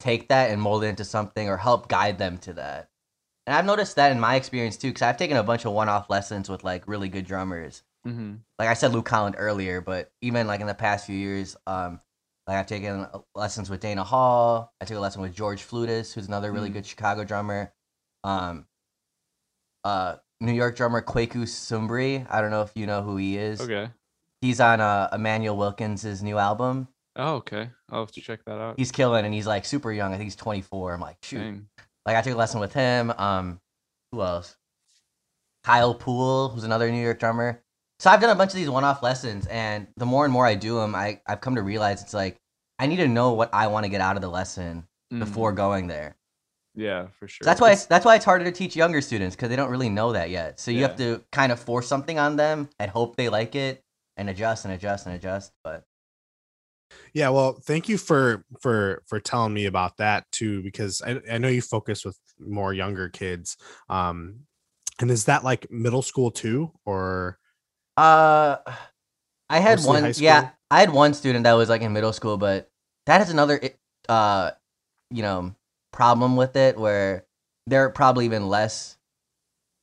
take 0.00 0.28
that 0.28 0.50
and 0.50 0.60
mold 0.60 0.84
it 0.84 0.88
into 0.88 1.04
something 1.04 1.48
or 1.48 1.56
help 1.56 1.88
guide 1.88 2.18
them 2.18 2.38
to 2.38 2.52
that. 2.54 2.88
And 3.46 3.54
I've 3.54 3.66
noticed 3.66 3.96
that 3.96 4.12
in 4.12 4.20
my 4.20 4.36
experience 4.36 4.76
too, 4.76 4.88
because 4.88 5.02
I've 5.02 5.16
taken 5.16 5.36
a 5.36 5.42
bunch 5.42 5.64
of 5.64 5.72
one-off 5.72 6.08
lessons 6.08 6.48
with 6.48 6.64
like 6.64 6.88
really 6.88 7.08
good 7.08 7.26
drummers. 7.26 7.82
Mm-hmm. 8.06 8.34
Like 8.58 8.68
I 8.68 8.74
said, 8.74 8.92
Luke 8.92 9.08
Holland 9.08 9.36
earlier, 9.38 9.80
but 9.80 10.10
even 10.20 10.46
like 10.46 10.60
in 10.60 10.66
the 10.66 10.74
past 10.74 11.06
few 11.06 11.16
years, 11.16 11.56
um, 11.66 12.00
like 12.46 12.58
I've 12.58 12.66
taken 12.66 13.00
uh, 13.00 13.18
lessons 13.34 13.70
with 13.70 13.80
Dana 13.80 14.04
Hall. 14.04 14.72
I 14.80 14.84
took 14.84 14.96
a 14.96 15.00
lesson 15.00 15.22
with 15.22 15.34
George 15.34 15.62
Fludas, 15.62 16.12
who's 16.12 16.28
another 16.28 16.52
really 16.52 16.68
mm-hmm. 16.68 16.74
good 16.74 16.86
Chicago 16.86 17.24
drummer. 17.24 17.72
Um, 18.22 18.66
uh, 19.84 20.16
New 20.44 20.52
York 20.52 20.76
drummer 20.76 21.00
Kweku 21.02 21.42
Sumbry. 21.42 22.26
I 22.30 22.40
don't 22.40 22.50
know 22.50 22.62
if 22.62 22.72
you 22.74 22.86
know 22.86 23.02
who 23.02 23.16
he 23.16 23.36
is. 23.36 23.60
Okay. 23.60 23.88
He's 24.40 24.60
on 24.60 24.80
uh, 24.80 25.08
Immanuel 25.12 25.56
Wilkins' 25.56 26.22
new 26.22 26.38
album. 26.38 26.88
Oh, 27.16 27.36
okay. 27.36 27.70
I'll 27.90 28.00
have 28.00 28.12
to 28.12 28.20
check 28.20 28.44
that 28.46 28.58
out. 28.58 28.74
He's 28.76 28.92
killing, 28.92 29.24
and 29.24 29.32
he's 29.32 29.46
like 29.46 29.64
super 29.64 29.92
young. 29.92 30.12
I 30.12 30.16
think 30.16 30.24
he's 30.26 30.36
24. 30.36 30.94
I'm 30.94 31.00
like, 31.00 31.16
shoot. 31.22 31.38
Dang. 31.38 31.68
Like 32.04 32.16
I 32.16 32.22
took 32.22 32.34
a 32.34 32.36
lesson 32.36 32.60
with 32.60 32.72
him. 32.74 33.10
Um, 33.16 33.60
who 34.12 34.20
else? 34.20 34.56
Kyle 35.64 35.94
Poole, 35.94 36.50
who's 36.50 36.64
another 36.64 36.90
New 36.90 37.02
York 37.02 37.18
drummer. 37.18 37.62
So 38.00 38.10
I've 38.10 38.20
done 38.20 38.30
a 38.30 38.34
bunch 38.34 38.50
of 38.50 38.56
these 38.56 38.68
one-off 38.68 39.02
lessons, 39.02 39.46
and 39.46 39.86
the 39.96 40.04
more 40.04 40.24
and 40.24 40.32
more 40.32 40.46
I 40.46 40.56
do 40.56 40.76
them, 40.80 40.94
I 40.94 41.20
I've 41.26 41.40
come 41.40 41.54
to 41.54 41.62
realize 41.62 42.02
it's 42.02 42.12
like 42.12 42.36
I 42.78 42.86
need 42.86 42.96
to 42.96 43.08
know 43.08 43.32
what 43.32 43.50
I 43.54 43.68
want 43.68 43.84
to 43.84 43.90
get 43.90 44.00
out 44.00 44.16
of 44.16 44.22
the 44.22 44.28
lesson 44.28 44.86
Mhm. 45.12 45.20
before 45.20 45.52
going 45.52 45.86
there. 45.86 46.16
Yeah, 46.74 47.06
for 47.18 47.28
sure. 47.28 47.44
So 47.44 47.50
that's 47.50 47.60
why 47.60 47.68
It's- 47.68 47.82
it's, 47.82 47.86
that's 47.86 48.04
why 48.04 48.16
it's 48.16 48.24
harder 48.24 48.44
to 48.44 48.52
teach 48.52 48.74
younger 48.74 49.00
students 49.00 49.36
because 49.36 49.48
they 49.48 49.56
don't 49.56 49.70
really 49.70 49.88
know 49.88 50.12
that 50.12 50.30
yet. 50.30 50.58
So 50.58 50.70
you 50.70 50.80
Yeah. 50.80 50.88
have 50.88 50.96
to 50.96 51.24
kind 51.30 51.52
of 51.52 51.60
force 51.60 51.86
something 51.86 52.18
on 52.18 52.36
them 52.36 52.68
and 52.78 52.90
hope 52.90 53.16
they 53.16 53.28
like 53.28 53.54
it 53.54 53.82
and 54.16 54.28
adjust 54.28 54.64
and 54.64 54.74
adjust 54.74 55.06
and 55.06 55.14
adjust. 55.14 55.52
But 55.62 55.84
Yeah, 57.12 57.28
well, 57.30 57.52
thank 57.54 57.88
you 57.88 57.96
for 57.98 58.44
for 58.60 59.02
for 59.06 59.20
telling 59.20 59.54
me 59.54 59.66
about 59.66 59.96
that 59.98 60.30
too, 60.32 60.62
because 60.62 61.00
I, 61.02 61.20
I 61.30 61.38
know 61.38 61.48
you 61.48 61.62
focus 61.62 62.04
with 62.04 62.18
more 62.38 62.72
younger 62.74 63.08
kids. 63.08 63.56
Um, 63.88 64.40
and 65.00 65.10
is 65.10 65.24
that 65.24 65.42
like 65.44 65.70
middle 65.70 66.02
school 66.02 66.30
too, 66.30 66.72
or 66.84 67.38
uh, 67.96 68.56
I 69.48 69.58
had 69.60 69.80
one. 69.84 70.12
Yeah. 70.16 70.50
I 70.70 70.80
had 70.80 70.90
one 70.90 71.14
student 71.14 71.44
that 71.44 71.52
was 71.52 71.68
like 71.68 71.82
in 71.82 71.92
middle 71.92 72.12
school, 72.12 72.36
but 72.36 72.68
that 73.06 73.20
is 73.20 73.30
another 73.30 73.60
uh, 74.08 74.50
you 75.10 75.22
know, 75.22 75.54
problem 75.94 76.36
with 76.36 76.56
it 76.56 76.76
where 76.76 77.24
they're 77.66 77.88
probably 77.90 78.24
even 78.26 78.48
less 78.48 78.98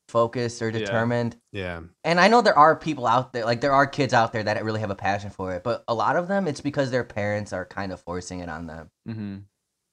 focused 0.09 0.61
or 0.61 0.69
determined. 0.71 1.37
yeah, 1.53 1.81
And 2.03 2.19
I 2.19 2.27
know 2.27 2.41
there 2.41 2.57
are 2.57 2.75
people 2.75 3.07
out 3.07 3.31
there, 3.33 3.45
like 3.45 3.61
there 3.61 3.71
are 3.71 3.87
kids 3.87 4.13
out 4.13 4.33
there 4.33 4.43
that 4.43 4.63
really 4.63 4.81
have 4.81 4.91
a 4.91 4.95
passion 4.95 5.29
for 5.29 5.53
it, 5.55 5.63
but 5.63 5.83
a 5.87 5.93
lot 5.93 6.17
of 6.17 6.27
them, 6.27 6.47
it's 6.47 6.61
because 6.61 6.91
their 6.91 7.03
parents 7.05 7.53
are 7.53 7.65
kind 7.65 7.91
of 7.93 8.01
forcing 8.01 8.39
it 8.39 8.49
on 8.49 8.67
them. 8.67 8.89
Mhm. 9.07 9.43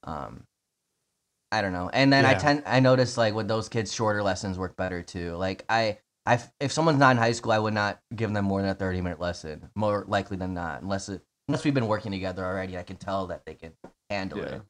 um 0.05 0.45
i 1.51 1.63
don't 1.63 1.73
know 1.73 1.89
and 1.93 2.13
then 2.13 2.25
i 2.27 2.35
tend 2.35 2.63
i 2.67 2.79
notice 2.79 3.17
like 3.17 3.35
with 3.35 3.49
those 3.49 3.69
kids 3.71 3.93
shorter 3.93 4.23
lessons 4.23 4.59
work 4.59 4.77
better 4.77 5.03
too 5.03 5.35
like 5.37 5.65
i 5.71 5.97
i 6.27 6.39
if 6.61 6.71
someone's 6.73 6.99
not 6.99 7.13
in 7.13 7.17
high 7.17 7.33
school 7.33 7.53
i 7.53 7.59
would 7.59 7.73
not 7.75 8.01
give 8.15 8.33
them 8.33 8.45
more 8.45 8.61
than 8.61 8.71
a 8.71 8.75
30 8.75 9.01
minute 9.01 9.19
lesson 9.19 9.71
more 9.75 10.05
likely 10.07 10.37
than 10.37 10.53
not 10.55 10.83
unless 10.83 11.09
it 11.09 11.23
unless 11.49 11.65
we've 11.65 11.73
been 11.75 11.87
working 11.89 12.13
together 12.13 12.45
already 12.45 12.77
i 12.77 12.83
can 12.83 12.97
tell 12.97 13.27
that 13.29 13.45
they 13.47 13.55
can 13.55 13.73
handle 14.11 14.39
Yeah. 14.39 14.45
it 14.57 14.63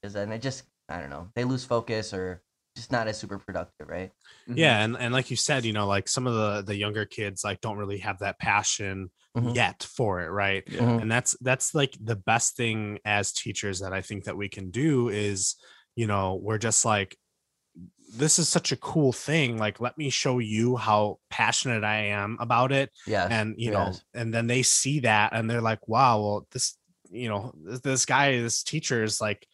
because 0.00 0.14
then 0.14 0.30
it 0.30 0.40
just 0.40 0.62
i 0.88 1.00
don't 1.00 1.10
know 1.10 1.28
they 1.34 1.44
lose 1.44 1.64
focus 1.64 2.12
or 2.12 2.42
just 2.76 2.90
not 2.90 3.06
as 3.06 3.16
super 3.18 3.38
productive 3.38 3.88
right 3.88 4.10
Mhm. 4.48 4.58
yeah, 4.58 4.84
and 4.84 4.96
and 4.98 5.14
like 5.14 5.30
you 5.30 5.36
said, 5.36 5.64
you 5.64 5.72
know, 5.72 5.86
like 5.86 6.06
some 6.08 6.26
of 6.26 6.34
the 6.34 6.62
the 6.62 6.76
younger 6.76 7.06
kids 7.06 7.44
like 7.44 7.60
don't 7.62 7.78
really 7.78 7.98
have 7.98 8.18
that 8.18 8.38
passion 8.38 9.10
Mhm. 9.36 9.54
yet 9.54 9.82
for 9.84 10.20
it, 10.20 10.28
right? 10.28 10.64
Yeah. 10.66 10.80
Mhm. 10.82 11.02
and 11.02 11.10
that's 11.10 11.36
that's 11.40 11.74
like 11.74 11.96
the 12.00 12.16
best 12.16 12.56
thing 12.56 12.98
as 13.06 13.32
teachers 13.32 13.80
that 13.80 13.92
i 13.94 14.02
think 14.02 14.24
that 14.24 14.36
we 14.36 14.48
can 14.48 14.70
do 14.70 15.08
is 15.08 15.54
you 15.96 16.06
know 16.06 16.34
we're 16.42 16.58
just 16.58 16.84
like 16.84 17.16
this 18.16 18.38
is 18.38 18.48
such 18.48 18.70
a 18.70 18.76
cool 18.76 19.12
thing 19.12 19.56
like 19.58 19.80
let 19.80 19.96
me 19.96 20.10
show 20.10 20.38
you 20.38 20.76
how 20.76 21.18
passionate 21.30 21.84
i 21.84 21.96
am 21.96 22.36
about 22.38 22.70
it 22.70 22.90
yeah 23.06 23.26
and 23.30 23.54
you 23.58 23.70
know 23.70 23.92
and 24.14 24.32
then 24.34 24.46
they 24.46 24.62
see 24.62 25.00
that 25.00 25.32
and 25.32 25.48
they're 25.48 25.60
like 25.60 25.88
wow 25.88 26.20
well 26.20 26.46
this 26.52 26.76
you 27.10 27.28
know 27.28 27.52
this, 27.64 27.80
this 27.80 28.04
guy 28.04 28.32
this 28.40 28.62
teacher 28.62 29.02
is 29.02 29.20
like 29.20 29.46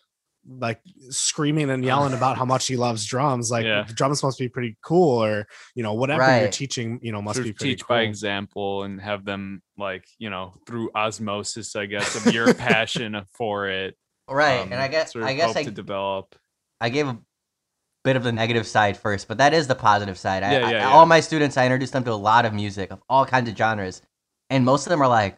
like 0.48 0.80
screaming 1.10 1.68
and 1.70 1.84
yelling 1.84 2.14
about 2.14 2.36
how 2.38 2.44
much 2.46 2.66
he 2.66 2.76
loves 2.76 3.04
drums 3.04 3.50
like 3.50 3.64
Yeah. 3.66 3.84
the 3.86 3.92
drums 3.92 4.22
must 4.22 4.38
be 4.38 4.48
pretty 4.48 4.76
cool 4.82 5.22
or 5.22 5.46
you 5.74 5.82
know 5.82 5.92
whatever 5.94 6.40
you're 6.40 6.48
teaching 6.50 6.98
you 7.02 7.12
know 7.12 7.20
must 7.20 7.36
Sort 7.36 7.44
be 7.44 7.50
of 7.50 7.56
pretty 7.56 7.74
teach 7.74 7.84
cool 7.86 7.96
by 7.96 8.02
example 8.02 8.82
and 8.84 9.00
have 9.00 9.24
them 9.26 9.62
like 9.76 10.06
you 10.18 10.30
know 10.30 10.54
through 10.66 10.90
osmosis 10.94 11.76
i 11.76 11.84
guess 11.86 12.14
of 12.26 12.32
your 12.32 12.54
passion 12.68 13.20
for 13.34 13.68
it 13.68 13.96
right 14.30 14.60
um, 14.60 14.72
and 14.72 14.80
i 14.80 14.88
guess 14.88 15.12
sort 15.12 15.24
of 15.24 15.28
i 15.28 15.34
guess 15.34 15.44
help 15.44 15.56
i 15.58 15.64
to 15.64 15.70
develop 15.70 16.34
I 16.80 16.88
gave 16.88 17.06
a 17.06 17.18
bit 18.04 18.16
of 18.16 18.22
the 18.22 18.32
negative 18.32 18.66
side 18.66 18.96
first, 18.96 19.28
but 19.28 19.36
that 19.36 19.52
is 19.52 19.66
the 19.66 19.74
positive 19.74 20.16
side. 20.16 20.42
I, 20.42 20.52
Yeah, 20.58 20.66
I- 20.66 20.70
yeah, 20.70 20.88
All 20.88 21.04
my 21.04 21.20
students, 21.20 21.58
I 21.58 21.66
introduced 21.66 21.92
them 21.92 22.04
to 22.04 22.12
a 22.12 22.14
lot 22.14 22.46
of 22.46 22.54
music 22.54 22.90
of 22.90 23.02
all 23.06 23.26
kinds 23.26 23.50
of 23.50 23.54
genres, 23.58 24.00
and 24.48 24.64
most 24.64 24.86
of 24.86 24.90
them 24.90 25.02
are 25.02 25.08
like, 25.08 25.36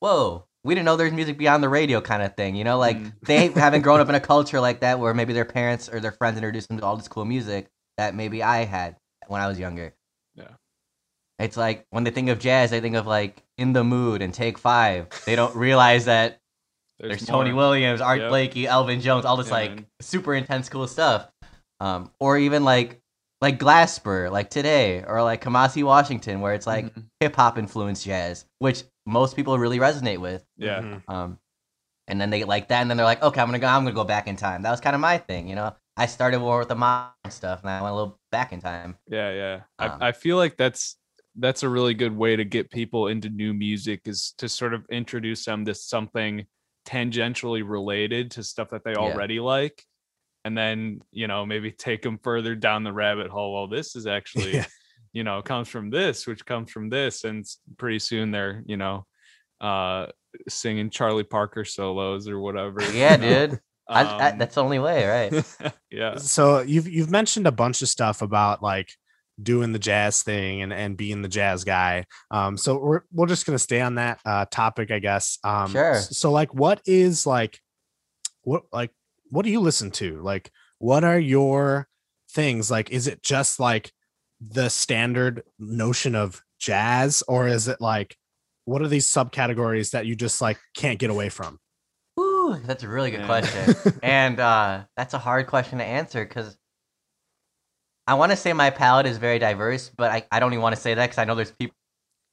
"Whoa, 0.00 0.46
we 0.64 0.74
didn't 0.74 0.84
know 0.86 0.96
there's 0.96 1.12
music 1.12 1.38
beyond 1.38 1.62
the 1.62 1.68
radio," 1.68 2.00
kind 2.00 2.22
of 2.22 2.34
thing. 2.36 2.54
You 2.54 2.64
know, 2.64 2.78
like 2.78 2.96
Mm. 2.98 3.12
they 3.22 3.46
haven't 3.60 3.82
grown 3.82 4.00
up 4.00 4.08
in 4.08 4.14
a 4.14 4.20
culture 4.20 4.60
like 4.60 4.80
that 4.80 4.98
where 4.98 5.14
maybe 5.14 5.32
their 5.32 5.44
parents 5.44 5.88
or 5.88 6.00
their 6.00 6.12
friends 6.12 6.36
introduced 6.36 6.68
them 6.68 6.78
to 6.78 6.84
all 6.84 6.96
this 6.96 7.08
cool 7.08 7.24
music 7.24 7.68
that 7.98 8.14
maybe 8.14 8.42
I 8.42 8.64
had 8.64 8.96
when 9.26 9.40
I 9.40 9.48
was 9.48 9.58
younger. 9.58 9.94
Yeah. 10.34 10.48
It's 11.38 11.56
like 11.56 11.86
when 11.90 12.04
they 12.04 12.10
think 12.10 12.28
of 12.28 12.38
jazz, 12.38 12.70
they 12.70 12.80
think 12.80 12.96
of 12.96 13.06
like 13.06 13.42
In 13.58 13.72
the 13.72 13.84
Mood 13.84 14.22
and 14.22 14.32
Take 14.32 14.58
Five. 14.58 15.08
They 15.26 15.34
don't 15.36 15.54
realize 15.56 16.04
that 16.06 16.38
there's, 17.00 17.26
Tony. 17.26 17.52
Williams, 17.52 18.00
Art 18.00 18.20
Yep. 18.20 18.28
Blakey, 18.30 18.66
Elvin 18.66 19.00
Jones, 19.00 19.24
all 19.24 19.36
this 19.36 19.48
Yeah, 19.48 19.54
like 19.54 19.70
man. 19.74 19.86
super 20.00 20.34
intense 20.34 20.68
cool 20.68 20.86
stuff. 20.86 21.28
Um, 21.80 22.10
or 22.20 22.38
even 22.38 22.64
like 22.64 23.00
like 23.40 23.58
Glasper, 23.58 24.30
like 24.30 24.50
today, 24.50 25.02
or 25.04 25.20
like 25.24 25.42
Kamasi 25.42 25.82
Washington, 25.82 26.40
where 26.40 26.54
it's 26.54 26.66
like 26.66 26.94
Mhm. 26.94 27.06
hip 27.18 27.34
hop 27.34 27.58
influenced 27.58 28.04
jazz, 28.04 28.44
which 28.60 28.84
most 29.06 29.36
people 29.36 29.58
really 29.58 29.78
resonate 29.78 30.18
with. 30.18 30.44
yeah 30.56 30.80
Mhm. 30.80 31.02
Um, 31.08 31.38
and 32.08 32.20
then 32.20 32.30
they 32.30 32.40
get 32.40 32.48
like 32.48 32.68
that, 32.68 32.80
and 32.82 32.90
then 32.90 32.96
they're 32.96 33.06
like, 33.06 33.22
okay, 33.22 33.40
I'm 33.40 33.48
gonna 33.48 33.58
go, 33.58 33.68
I'm 33.68 33.84
gonna 33.84 33.94
go 33.94 34.04
back 34.04 34.26
in 34.26 34.36
time. 34.36 34.62
That 34.62 34.70
was 34.70 34.80
kind 34.80 34.94
of 34.94 35.00
my 35.00 35.18
thing, 35.18 35.48
you 35.48 35.54
know. 35.54 35.74
I 35.96 36.06
started 36.06 36.40
more 36.40 36.58
with 36.58 36.68
the 36.68 36.74
mom 36.74 37.12
stuff, 37.28 37.60
and 37.62 37.70
I 37.70 37.82
went 37.82 37.92
a 37.92 37.96
little 37.96 38.18
back 38.30 38.52
in 38.52 38.60
time. 38.60 38.96
Yeah, 39.08 39.32
yeah. 39.32 39.60
Um, 39.78 39.98
I, 40.00 40.08
I 40.08 40.12
feel 40.12 40.36
like 40.36 40.56
that's 40.56 40.96
that's 41.36 41.62
a 41.62 41.68
really 41.68 41.94
good 41.94 42.16
way 42.16 42.36
to 42.36 42.44
get 42.44 42.70
people 42.70 43.06
into 43.08 43.30
new 43.30 43.54
music 43.54 44.02
is 44.06 44.34
to 44.38 44.48
sort 44.48 44.74
of 44.74 44.84
introduce 44.90 45.44
them 45.44 45.64
to 45.64 45.74
something 45.74 46.46
tangentially 46.86 47.62
related 47.66 48.30
to 48.32 48.42
stuff 48.42 48.70
that 48.70 48.84
they 48.84 48.92
Yeah. 48.92 48.98
already 48.98 49.40
like. 49.40 49.82
And 50.44 50.58
then, 50.58 51.00
you 51.12 51.28
know, 51.28 51.46
maybe 51.46 51.70
take 51.70 52.02
them 52.02 52.18
further 52.18 52.54
down 52.56 52.84
the 52.84 52.92
rabbit 52.92 53.30
hole. 53.30 53.54
Well, 53.54 53.68
this 53.68 53.94
is 53.96 54.06
actually, 54.06 54.52
Yeah. 54.56 54.66
You 55.12 55.24
know, 55.24 55.42
comes 55.42 55.68
from 55.68 55.90
this, 55.90 56.26
which 56.26 56.44
comes 56.46 56.70
from 56.70 56.88
this. 56.88 57.24
And 57.24 57.44
pretty 57.78 57.98
soon 57.98 58.30
they're, 58.30 58.62
you 58.66 58.76
know, 58.76 59.06
uh 59.60 60.06
singing 60.48 60.90
Charlie 60.90 61.24
Parker 61.24 61.64
solos 61.64 62.28
or 62.28 62.40
whatever. 62.40 62.82
you 62.92 62.98
Yeah, 63.00 63.16
know? 63.16 63.46
dude. 63.48 63.60
I, 63.88 64.02
I, 64.04 64.30
Um, 64.30 64.38
that's 64.38 64.54
the 64.54 64.62
only 64.62 64.78
way, 64.78 65.06
right? 65.06 65.72
yeah. 65.90 66.16
so 66.16 66.60
you've 66.60 66.88
you've 66.88 67.10
mentioned 67.10 67.46
a 67.46 67.52
bunch 67.52 67.82
of 67.82 67.88
stuff 67.88 68.22
about 68.22 68.62
like 68.62 68.90
doing 69.42 69.72
the 69.72 69.78
jazz 69.78 70.22
thing 70.22 70.62
and 70.62 70.72
and 70.72 70.96
being 70.96 71.22
the 71.22 71.28
jazz 71.28 71.64
guy 71.64 72.04
um 72.30 72.56
so 72.58 72.76
we're 72.76 73.00
we're 73.12 73.26
just 73.26 73.46
gonna 73.46 73.58
stay 73.58 73.80
on 73.80 73.94
that 73.94 74.20
uh 74.26 74.44
topic 74.50 74.90
i 74.90 74.98
guess 74.98 75.38
um 75.42 75.70
Sure. 75.72 75.94
so 75.94 76.30
like 76.30 76.52
what 76.54 76.82
is 76.84 77.26
like 77.26 77.58
what 78.42 78.64
like 78.72 78.90
what 79.30 79.44
do 79.44 79.50
you 79.50 79.58
listen 79.60 79.90
to 79.92 80.20
like 80.20 80.50
what 80.78 81.02
are 81.02 81.18
your 81.18 81.88
things 82.30 82.70
like 82.70 82.90
is 82.90 83.06
it 83.06 83.22
just 83.22 83.58
like 83.58 83.90
the 84.50 84.68
standard 84.68 85.42
notion 85.58 86.14
of 86.14 86.42
jazz 86.58 87.22
or 87.28 87.46
is 87.46 87.68
it 87.68 87.80
like 87.80 88.16
what 88.64 88.82
are 88.82 88.88
these 88.88 89.06
subcategories 89.06 89.90
that 89.90 90.06
you 90.06 90.14
just 90.14 90.40
like 90.40 90.58
can't 90.74 90.98
get 90.98 91.10
away 91.10 91.28
from 91.28 91.58
Ooh, 92.18 92.56
that's 92.64 92.82
a 92.82 92.88
really 92.88 93.10
good 93.10 93.20
Yeah. 93.20 93.26
question. 93.26 93.74
and 94.02 94.38
uh, 94.38 94.84
that's 94.96 95.14
a 95.14 95.18
hard 95.18 95.46
question 95.46 95.78
to 95.78 95.84
answer 95.84 96.24
because 96.24 96.58
I 98.06 98.14
want 98.14 98.32
to 98.32 98.36
say 98.36 98.52
my 98.52 98.70
palette 98.70 99.06
is 99.06 99.16
very 99.16 99.38
diverse, 99.38 99.90
but 99.96 100.10
I, 100.10 100.26
I 100.30 100.40
don't 100.40 100.52
even 100.52 100.62
want 100.62 100.74
to 100.74 100.80
say 100.80 100.94
that 100.94 101.04
because 101.06 101.18
I 101.18 101.24
know 101.24 101.34
there's 101.34 101.52
people 101.52 101.76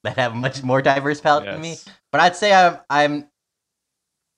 that 0.03 0.18
have 0.18 0.34
a 0.34 0.36
much 0.36 0.64
more 0.64 0.82
diverse 0.82 1.22
palette 1.22 1.45
than 1.45 1.62
me. 1.62 1.78
But 2.12 2.22
I'd 2.22 2.36
say 2.36 2.53
I'm 2.53 2.80
I'm 2.89 3.30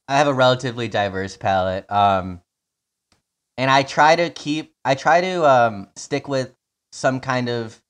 I 0.07 0.17
have 0.17 0.27
a 0.27 0.33
relatively 0.33 0.87
diverse 0.87 1.37
palette. 1.37 1.89
Um, 1.91 2.41
and 3.57 3.71
I 3.71 3.83
try 3.83 4.15
to 4.15 4.29
keep 4.29 4.73
I 4.83 4.95
try 4.95 5.21
to 5.21 5.45
um 5.45 5.87
stick 5.95 6.27
with 6.27 6.53
some 6.91 7.19
kind 7.19 7.49
of 7.49 7.81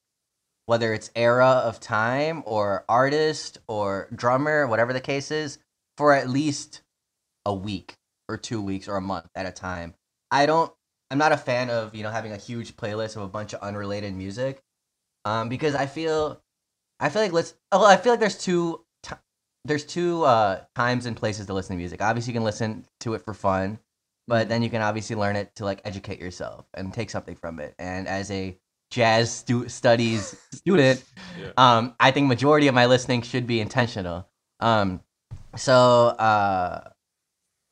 whether 0.66 0.94
it's 0.94 1.12
era 1.16 1.48
of 1.48 1.80
time 1.80 2.44
or 2.46 2.86
artist 2.88 3.58
or 3.68 4.08
drummer, 4.16 4.68
whatever 4.68 4.94
the 4.94 5.02
case 5.02 5.32
is, 5.32 5.58
for 5.98 6.14
at 6.14 6.30
least 6.30 6.82
a 7.46 7.54
week 7.54 7.96
or 8.30 8.38
two 8.38 8.62
weeks 8.62 8.88
or 8.88 8.96
a 8.96 9.02
month 9.02 9.28
at 9.36 9.46
a 9.46 9.52
time. 9.52 9.94
I 10.32 10.46
don't. 10.46 10.72
I'm 11.10 11.18
not 11.18 11.34
a 11.34 11.38
fan 11.38 11.70
of 11.70 11.94
you 11.94 12.04
know 12.04 12.10
having 12.10 12.32
a 12.32 12.38
huge 12.38 12.78
playlist 12.78 13.18
of 13.18 13.24
a 13.24 13.28
bunch 13.28 13.54
of 13.54 13.62
unrelated 13.62 14.14
music, 14.16 14.62
um, 15.26 15.50
because 15.50 15.76
I 15.76 15.88
feel, 15.88 16.42
I 17.00 17.10
feel 17.10 17.22
like 17.22 17.34
let's. 17.34 17.54
Oh, 17.72 17.86
I 17.86 17.98
feel 17.98 18.14
like 18.14 18.22
there's 18.22 18.38
two. 18.38 18.86
T- 19.04 19.16
there's 19.66 19.86
two 19.86 20.24
uh, 20.24 20.62
times 20.76 21.06
and 21.06 21.18
places 21.18 21.48
to 21.48 21.54
listen 21.54 21.76
to 21.76 21.78
music. 21.78 22.02
Obviously, 22.02 22.32
you 22.32 22.40
can 22.40 22.46
listen 22.46 22.86
to 23.02 23.14
it 23.14 23.24
for 23.24 23.34
fun, 23.34 23.80
but 24.28 24.48
then 24.48 24.64
you 24.64 24.70
can 24.70 24.82
obviously 24.82 25.16
learn 25.16 25.36
it 25.36 25.54
to 25.56 25.66
like 25.66 25.82
educate 25.84 26.22
yourself 26.22 26.66
and 26.74 26.94
take 26.94 27.10
something 27.10 27.36
from 27.36 27.60
it. 27.60 27.76
And 27.78 28.08
as 28.08 28.32
a 28.32 28.58
jazz 28.92 29.34
stu- 29.34 29.68
studies 29.70 30.36
student, 30.54 31.04
Yeah. 31.40 31.52
um, 31.58 31.96
I 32.00 32.12
think 32.12 32.28
majority 32.28 32.68
of 32.68 32.76
my 32.76 32.86
listening 32.86 33.24
should 33.24 33.48
be 33.48 33.60
intentional. 33.60 34.28
Um, 34.60 35.02
so 35.56 35.74
uh, 36.10 36.90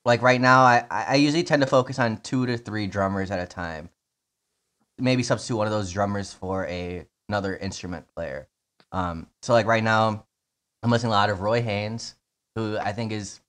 like 0.06 0.22
right 0.24 0.42
now, 0.42 0.62
I 0.64 0.86
I 0.90 1.16
usually 1.16 1.44
tend 1.44 1.62
to 1.62 1.68
focus 1.68 2.00
on 2.00 2.18
two 2.18 2.46
to 2.48 2.58
three 2.58 2.88
drummers 2.88 3.30
at 3.30 3.40
a 3.40 3.46
time. 3.46 3.90
Maybe 4.98 5.24
substitute 5.24 5.58
one 5.58 5.68
of 5.68 5.72
those 5.74 5.92
drummers 5.92 6.34
for 6.34 6.66
a 6.68 7.06
another 7.30 7.56
instrument 7.56 8.08
player. 8.16 8.48
Um, 8.92 9.28
so 9.44 9.54
like 9.54 9.68
right 9.68 9.84
now, 9.84 10.26
I'm 10.82 10.90
listening 10.90 11.12
a 11.12 11.16
lot 11.16 11.30
of 11.30 11.42
Roy 11.42 11.62
Haynes, 11.62 12.16
who 12.56 12.78
I 12.78 12.92
think 12.92 13.12
is 13.12 13.40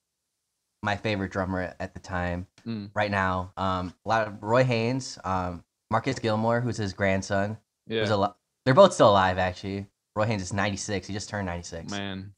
my 0.83 0.97
favorite 0.97 1.31
drummer 1.33 1.75
at 1.81 1.95
the 1.95 2.01
time 2.01 2.47
Mm. 2.66 2.91
right 2.95 3.11
now. 3.11 3.53
Um, 3.57 3.95
a 4.05 4.09
lot 4.09 4.29
of 4.29 4.43
Roy 4.43 4.64
Haynes, 4.64 5.18
um, 5.25 5.64
Marcus 5.91 6.18
Gilmore, 6.18 6.61
who's 6.61 6.76
his 6.76 6.93
grandson, 6.93 7.59
Yeah, 7.86 8.01
who's 8.01 8.11
al- 8.11 8.36
they're 8.64 8.74
both 8.74 8.93
still 8.95 9.11
alive 9.11 9.38
actually. 9.38 9.86
Roy 10.16 10.26
Haynes 10.26 10.43
is 10.43 10.53
96. 10.53 11.07
He 11.07 11.12
just 11.12 11.28
turned 11.28 11.47
96. 11.47 11.91
man. 11.91 12.32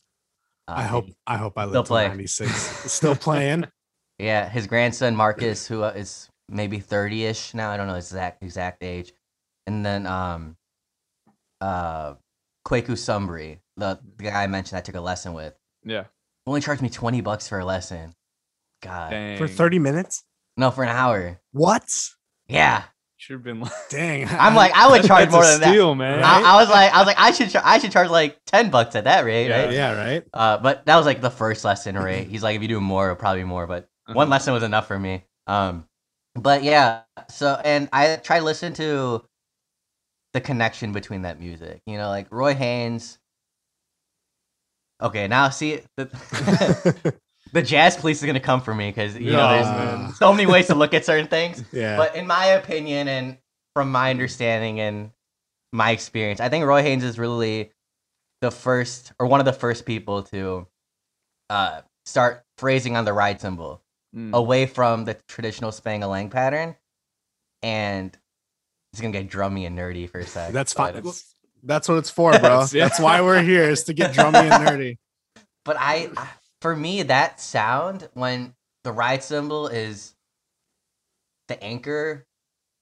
Uh, 0.68 0.74
I 0.76 0.82
hope 0.84 1.06
I 1.26 1.36
hope 1.36 1.58
I 1.58 1.64
live 1.64 1.72
till 1.72 1.84
play. 1.84 2.08
96. 2.08 2.50
Still 2.92 3.16
playing. 3.16 3.66
Yeah, 4.18 4.48
his 4.48 4.68
grandson 4.68 5.16
Marcus, 5.16 5.66
who 5.68 5.82
uh, 5.82 5.88
is 5.96 6.28
maybe 6.48 6.78
30ish 6.78 7.54
now. 7.54 7.70
I 7.70 7.76
don't 7.76 7.88
know 7.88 7.94
his 7.94 8.06
exact 8.12 8.42
exact 8.44 8.84
age. 8.84 9.12
And 9.66 9.84
then 9.84 10.06
um, 10.06 10.56
uh, 11.60 12.14
Kweku 12.64 12.90
Sumbry, 12.92 13.58
the, 13.76 13.98
the 14.18 14.24
guy 14.24 14.44
I 14.44 14.46
mentioned 14.46 14.78
I 14.78 14.80
took 14.80 14.94
a 14.94 15.00
lesson 15.00 15.32
with, 15.32 15.54
Yeah, 15.84 16.04
only 16.46 16.60
charged 16.60 16.82
me 16.82 16.90
20 16.90 17.20
bucks 17.22 17.48
for 17.48 17.58
a 17.58 17.64
lesson. 17.64 18.14
God, 18.82 19.10
dang. 19.10 19.38
For 19.38 19.48
30 19.48 19.78
minutes? 19.80 20.22
no, 20.56 20.70
for 20.70 20.84
an 20.84 20.90
hour. 20.90 21.40
What? 21.52 21.88
Yeah, 22.46 22.84
should 23.22 23.34
have 23.34 23.44
been. 23.44 23.60
Like, 23.60 23.72
Dang. 23.88 24.26
I'm 24.30 24.54
like, 24.56 24.72
I 24.74 24.90
would 24.90 25.04
charge 25.06 25.30
more 25.30 25.44
than 25.44 25.60
that. 25.60 25.68
steal, 25.70 25.94
man. 25.94 26.18
Right? 26.20 26.42
I, 26.44 26.54
I 26.54 26.56
was 26.60 26.68
like, 26.68 26.92
I 26.92 26.98
was 26.98 27.06
like, 27.06 27.18
I 27.18 27.30
should, 27.30 27.50
char- 27.50 27.62
I 27.64 27.78
should 27.78 27.92
charge 27.92 28.10
like 28.10 28.38
10 28.46 28.70
bucks 28.70 28.96
at 28.96 29.04
that 29.04 29.24
rate, 29.24 29.48
Yeah. 29.48 29.64
right? 29.64 29.72
yeah, 29.72 29.92
right? 30.04 30.24
Uh, 30.34 30.58
but 30.58 30.84
that 30.86 30.96
was 30.96 31.06
like 31.06 31.20
the 31.20 31.30
first 31.30 31.64
lesson 31.64 31.96
right? 31.96 32.26
He's 32.26 32.42
like, 32.42 32.56
if 32.56 32.62
you 32.62 32.68
do 32.68 32.80
more, 32.80 33.04
it'll 33.10 33.16
probably 33.16 33.44
more. 33.44 33.66
But 33.68 33.88
one 34.06 34.16
Uh-huh. 34.26 34.30
lesson 34.30 34.54
was 34.54 34.64
enough 34.64 34.88
for 34.88 34.98
me. 34.98 35.24
Um, 35.46 35.86
but 36.34 36.64
yeah. 36.64 37.02
So 37.30 37.60
and 37.64 37.88
I 37.92 38.16
try 38.16 38.40
to 38.40 38.44
listen 38.44 38.72
to 38.74 39.22
the 40.32 40.40
connection 40.40 40.90
between 40.92 41.22
that 41.22 41.38
music. 41.38 41.80
You 41.86 41.98
know, 41.98 42.08
like 42.08 42.26
Roy 42.32 42.54
Haynes. 42.54 43.18
Okay, 45.00 45.28
now 45.28 45.48
see 45.50 45.80
the, 45.96 47.14
the 47.52 47.62
jazz 47.62 47.96
police 47.96 48.20
is 48.20 48.26
gonna 48.26 48.40
come 48.40 48.60
for 48.60 48.74
me 48.74 48.88
because 48.90 49.16
you 49.16 49.32
know 49.32 49.38
Yeah, 49.38 49.52
there's 49.54 49.66
man. 50.00 50.12
so 50.14 50.32
many 50.32 50.46
ways 50.50 50.66
to 50.68 50.74
look 50.74 50.94
at 50.94 51.04
certain 51.04 51.28
things. 51.28 51.62
yeah. 51.72 51.96
But 51.96 52.16
in 52.16 52.26
my 52.26 52.46
opinion, 52.46 53.08
and 53.08 53.38
from 53.74 53.90
my 53.90 54.10
understanding 54.10 54.80
and 54.80 55.10
my 55.72 55.90
experience, 55.90 56.40
I 56.40 56.48
think 56.48 56.64
Roy 56.64 56.82
Haynes 56.82 57.04
is 57.04 57.18
really 57.18 57.70
the 58.40 58.50
first 58.50 59.12
or 59.18 59.26
one 59.26 59.40
of 59.40 59.46
the 59.46 59.52
first 59.52 59.84
people 59.86 60.22
to 60.24 60.66
uh, 61.50 61.82
start 62.06 62.44
phrasing 62.58 62.96
on 62.96 63.04
the 63.04 63.12
ride 63.12 63.40
cymbal 63.40 63.80
Mm. 64.14 64.34
away 64.34 64.66
from 64.66 65.06
the 65.06 65.14
traditional 65.26 65.70
Spangalang 65.70 66.30
pattern. 66.30 66.76
And 67.62 68.14
it's 68.92 69.00
gonna 69.00 69.10
get 69.12 69.30
drummy 69.30 69.66
and 69.66 69.78
nerdy 69.78 70.06
for 70.10 70.18
a 70.18 70.26
sec. 70.26 70.52
That's 70.52 70.74
fine. 70.74 71.02
That's 71.62 71.88
what 71.88 71.96
it's 71.96 72.10
for, 72.10 72.32
bro. 72.32 72.40
That's- 72.42 72.74
yeah. 72.74 72.88
That's 72.88 73.00
why 73.00 73.22
we're 73.22 73.42
here 73.42 73.62
is 73.70 73.84
to 73.84 73.94
get 73.94 74.12
drummy 74.12 74.50
and 74.50 74.66
nerdy. 74.66 74.96
But 75.64 75.76
I, 75.78 76.10
I- 76.14 76.28
for 76.62 76.76
me, 76.76 77.02
that 77.04 77.40
sound 77.40 78.08
when 78.14 78.54
the 78.84 78.92
ride 78.92 79.24
cymbal 79.24 79.68
is 79.68 80.14
the 81.48 81.62
anchor, 81.62 82.26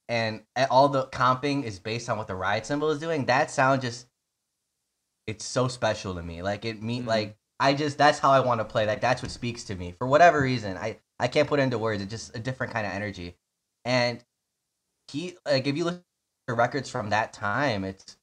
and 0.09 0.43
all 0.71 0.89
the 0.89 1.07
comping 1.09 1.65
is 1.65 1.79
based 1.79 2.09
on 2.11 2.19
what 2.19 2.29
the 2.29 2.35
ride 2.37 2.67
cymbal 2.67 2.91
is 2.91 3.01
doing. 3.01 3.27
That 3.27 3.51
sound 3.51 3.83
just, 3.83 4.07
it's 5.27 5.45
so 5.45 5.69
special 5.69 6.15
to 6.15 6.23
me. 6.23 6.43
Like 6.43 6.65
it 6.65 6.83
me 6.83 7.01
Mhm. 7.03 7.07
like 7.07 7.37
I 7.61 7.75
just 7.75 7.99
that's 7.99 8.19
how 8.19 8.31
I 8.31 8.41
want 8.41 8.61
to 8.61 8.65
play. 8.65 8.87
Like 8.87 9.01
that's 9.01 9.23
what 9.23 9.31
speaks 9.31 9.65
to 9.65 9.75
me 9.75 9.93
for 9.93 10.07
whatever 10.07 10.41
reason. 10.41 10.77
I 10.77 10.99
I 11.19 11.29
can't 11.29 11.49
put 11.49 11.61
it 11.61 11.65
into 11.65 11.79
words. 11.79 12.03
It's 12.03 12.11
just 12.11 12.37
a 12.37 12.41
different 12.41 12.73
kind 12.73 12.87
of 12.87 12.93
energy, 12.93 13.37
and 13.85 14.25
he 15.09 15.37
like 15.47 15.67
if 15.67 15.77
you 15.77 15.85
look 15.85 16.03
at 16.49 16.57
records 16.57 16.91
from 16.91 17.11
that 17.11 17.33
time, 17.33 17.85
it's 17.85 18.17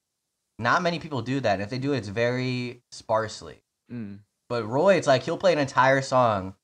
not 0.58 0.82
many 0.82 0.98
people 1.00 1.22
do 1.22 1.40
that. 1.40 1.54
And 1.54 1.62
if 1.62 1.70
they 1.70 1.78
do, 1.78 1.92
it's 1.94 2.08
very 2.08 2.82
sparsely. 2.92 3.62
Mm. 3.92 4.20
But 4.48 4.64
Roy, 4.66 4.94
it's 4.94 5.06
like 5.06 5.22
he'll 5.24 5.38
play 5.38 5.52
an 5.52 5.58
entire 5.58 6.00
song 6.02 6.54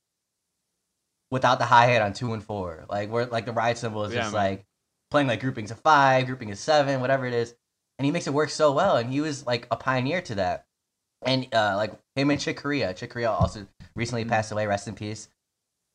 without 1.31 1.59
the 1.59 1.65
hi 1.67 1.87
hat 1.87 2.03
on 2.03 2.13
two 2.13 2.33
and 2.33 2.43
four. 2.43 2.87
Like 2.89 3.11
where 3.11 3.27
like 3.27 3.47
the 3.47 3.53
ride 3.53 3.79
cymbal 3.79 4.05
is 4.05 4.13
Yeah, 4.13 4.21
just 4.21 4.33
man. 4.33 4.43
like 4.43 4.67
playing 5.11 5.29
like 5.29 5.41
groupings 5.41 5.71
of 5.71 5.81
five, 5.81 6.27
grouping 6.27 6.51
of 6.51 6.59
seven, 6.59 7.01
whatever 7.01 7.27
it 7.27 7.35
is. 7.35 7.55
And 7.99 8.07
he 8.07 8.13
makes 8.13 8.27
it 8.27 8.35
work 8.35 8.51
so 8.51 8.73
well. 8.73 8.97
And 8.97 9.11
he 9.11 9.21
was 9.21 9.47
like 9.47 9.67
a 9.71 9.77
pioneer 9.77 10.21
to 10.23 10.35
that. 10.37 10.67
And 11.23 11.53
uh 11.55 11.75
like 11.77 11.93
him 12.17 12.31
and 12.31 12.41
Chick 12.41 12.57
Corea. 12.59 12.95
Chick 12.95 13.11
Corea 13.11 13.31
also 13.31 13.67
recently 13.95 14.25
Mhm. 14.25 14.29
passed 14.29 14.53
away, 14.53 14.67
rest 14.67 14.89
in 14.89 14.95
peace. 14.95 15.29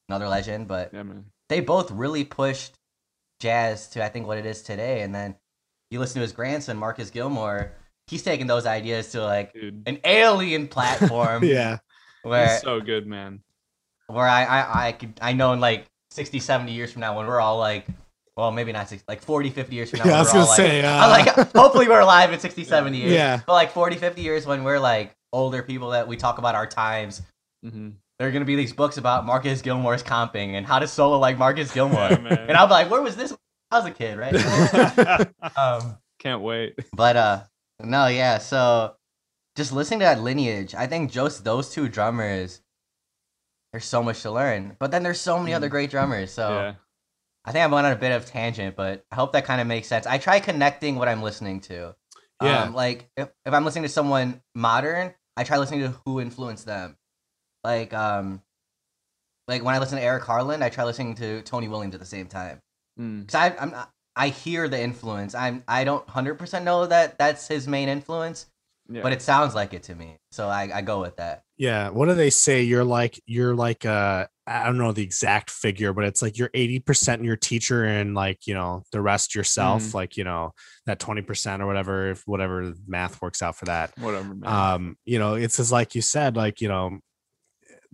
Another 0.08 0.28
legend. 0.28 0.68
But 0.68 0.94
Yeah, 0.94 1.04
they 1.50 1.60
both 1.60 1.92
really 1.92 2.24
pushed 2.24 2.78
jazz 3.40 3.88
to 3.90 4.04
I 4.04 4.10
think 4.10 4.28
what 4.28 4.38
it 4.38 4.46
is 4.46 4.62
today. 4.62 5.02
And 5.02 5.14
then 5.16 5.38
you 5.90 6.00
listen 6.00 6.16
to 6.16 6.22
his 6.22 6.34
grandson, 6.34 6.78
Marcus 6.78 7.10
Gilmore, 7.10 7.72
he's 8.10 8.24
taking 8.24 8.48
those 8.48 8.66
ideas 8.66 9.12
to 9.12 9.24
like 9.24 9.54
Dude, 9.54 9.84
an 9.86 10.00
alien 10.04 10.68
platform 10.68 11.44
yeah. 11.46 11.78
where 12.24 12.48
he's 12.54 12.62
so 12.62 12.82
good, 12.82 13.06
man. 13.08 13.42
where 14.08 14.28
I, 14.28 14.44
I 14.46 14.88
I 14.88 14.92
could 14.94 15.14
I 15.22 15.34
know 15.34 15.54
in 15.54 15.60
like 15.60 15.86
60 16.12 16.40
70 16.40 16.72
years 16.72 16.92
from 16.92 17.02
now 17.02 17.16
when 17.18 17.28
we're 17.28 17.40
all 17.40 17.60
like 17.60 17.86
well 18.36 18.52
maybe 18.52 18.72
not 18.72 18.90
60, 18.90 19.06
like 19.08 19.22
40 19.22 19.50
50 19.52 19.76
years 19.76 19.90
from 19.92 20.00
now 20.00 20.06
Yeah, 20.06 20.12
when 20.12 20.20
I 20.20 20.24
was 20.24 20.34
gonna 20.34 20.46
say, 20.56 20.82
like, 20.82 20.92
uh, 20.92 20.98
I'm 21.06 21.10
like 21.38 21.56
hopefully 21.56 21.88
we're 21.88 22.00
alive 22.00 22.34
in 22.34 22.40
60 22.40 22.64
70 22.64 22.98
years 22.98 23.12
Yeah. 23.14 23.42
but 23.46 23.54
like 23.54 23.72
40 23.72 23.98
50 23.98 24.22
years 24.22 24.46
when 24.48 24.64
we're 24.64 24.80
like 24.80 25.16
older 25.32 25.62
people 25.62 25.92
that 25.92 26.08
we 26.08 26.18
talk 26.18 26.38
about 26.40 26.56
our 26.56 26.66
times 26.68 27.22
hmm 27.64 27.90
there 28.18 28.28
are 28.28 28.32
gonna 28.32 28.44
be 28.46 28.56
these 28.56 28.74
books 28.74 28.98
about 28.98 29.26
Marcus 29.26 29.62
Gilmore's 29.62 30.04
comping 30.04 30.56
and 30.56 30.66
how 30.66 30.80
to 30.80 30.88
solo 30.88 31.20
like 31.20 31.38
Marcus 31.38 31.72
Gilmore 31.76 32.00
Yeah, 32.10 32.46
and 32.50 32.58
I'll 32.58 32.68
be 32.68 32.74
like 32.74 32.90
where 32.90 33.02
was 33.02 33.16
this 33.16 33.34
I 33.72 33.78
was 33.78 33.86
a 33.86 33.92
kid 33.92 34.18
right 34.18 34.34
um 35.58 35.98
Can't 36.18 36.42
wait. 36.42 36.76
but 36.94 37.16
uh 37.16 37.42
no 37.82 38.08
yeah 38.08 38.38
so 38.38 38.96
just 39.56 39.72
listening 39.72 40.00
to 40.00 40.06
that 40.06 40.22
lineage 40.22 40.74
I 40.76 40.88
think 40.88 41.12
just 41.12 41.44
those 41.44 41.70
two 41.70 41.88
drummers 41.90 42.62
there's 43.72 43.86
so 43.86 44.02
much 44.04 44.22
to 44.24 44.32
learn 44.32 44.76
but 44.80 44.92
then 44.92 45.04
there's 45.04 45.22
so 45.22 45.38
many 45.40 45.54
other 45.54 45.68
Mhm. 45.68 45.72
great 45.72 45.90
drummers 45.92 46.32
so 46.32 46.50
Yeah. 46.50 46.74
I 47.46 47.52
think 47.52 47.64
I 47.64 47.68
went 47.68 47.88
on 47.88 47.94
a 47.94 47.96
bit 47.96 48.12
of 48.12 48.26
tangent, 48.26 48.76
but 48.76 49.06
I 49.12 49.16
hope 49.16 49.32
that 49.32 49.46
kind 49.46 49.62
of 49.62 49.66
makes 49.66 49.88
sense. 49.88 50.06
I 50.06 50.18
try 50.18 50.40
connecting 50.42 50.98
what 50.98 51.08
I'm 51.08 51.24
listening 51.24 51.62
to. 51.62 51.96
Yeah. 52.44 52.64
Um, 52.64 52.76
like 52.76 53.10
if, 53.16 53.30
if 53.46 53.54
I'm 53.54 53.64
listening 53.64 53.84
to 53.84 53.90
someone 53.90 54.42
modern, 54.54 55.16
I 55.38 55.46
try 55.46 55.58
listening 55.58 55.80
to 55.82 55.90
who 56.06 56.20
influenced 56.20 56.66
them. 56.66 56.98
Like 57.64 57.94
um 57.94 58.44
like 59.48 59.64
when 59.64 59.74
I 59.74 59.80
listen 59.80 59.98
to 59.98 60.04
Eric 60.04 60.24
Harland, 60.24 60.64
I 60.64 60.70
try 60.70 60.84
listening 60.84 61.16
to 61.16 61.42
Tony 61.42 61.68
Williams 61.70 61.96
at 61.96 62.02
the 62.02 62.06
same 62.06 62.28
time. 62.28 62.62
Mm. 63.00 63.26
Cuz 63.28 63.34
I 63.36 63.56
I'm 63.58 63.72
not, 63.72 63.92
I 64.20 64.28
hear 64.30 64.68
the 64.68 64.80
influence. 64.82 65.34
I'm 65.34 65.64
I 65.68 65.84
don't 65.84 66.06
100% 66.08 66.64
know 66.64 66.86
that 66.86 67.18
that's 67.18 67.48
his 67.48 67.68
main 67.68 67.90
influence, 67.90 68.46
Yeah. 68.90 69.02
but 69.02 69.14
it 69.14 69.22
sounds 69.22 69.56
like 69.56 69.74
it 69.74 69.84
to 69.84 69.96
me. 69.96 70.18
So 70.32 70.48
I 70.48 70.70
I 70.74 70.82
go 70.82 71.02
with 71.02 71.16
that. 71.18 71.44
Yeah. 71.58 71.90
What 71.90 72.08
do 72.08 72.14
they 72.16 72.30
say? 72.30 72.62
You're 72.64 72.84
like 72.84 73.20
you're 73.26 73.56
like 73.56 73.86
uh 73.86 74.28
I 74.46 74.66
don't 74.66 74.80
know 74.80 74.92
the 74.92 75.04
exact 75.04 75.52
figure, 75.52 75.94
but 75.94 76.06
it's 76.06 76.22
like 76.24 76.38
you're 76.40 76.50
80% 76.50 77.24
your 77.24 77.36
teacher 77.36 77.86
and 77.86 78.16
like, 78.16 78.48
you 78.48 78.56
know, 78.56 78.82
the 78.92 79.00
rest 79.00 79.36
yourself, 79.36 79.84
Mhm. 79.84 79.94
like, 79.94 80.18
you 80.18 80.24
know, 80.24 80.54
that 80.88 80.98
20% 81.00 81.62
or 81.62 81.68
whatever, 81.68 82.10
if 82.10 82.24
whatever 82.26 82.74
math 82.88 83.22
works 83.22 83.44
out 83.44 83.56
for 83.58 83.66
that. 83.66 83.92
Whatever, 84.00 84.34
man. 84.34 84.50
Um, 84.52 84.98
you 85.06 85.20
know, 85.20 85.36
it's 85.36 85.58
just 85.58 85.72
like 85.72 85.94
you 85.94 86.02
said, 86.02 86.36
like, 86.36 86.62
you 86.62 86.68
know, 86.68 86.90
th- 86.90 87.02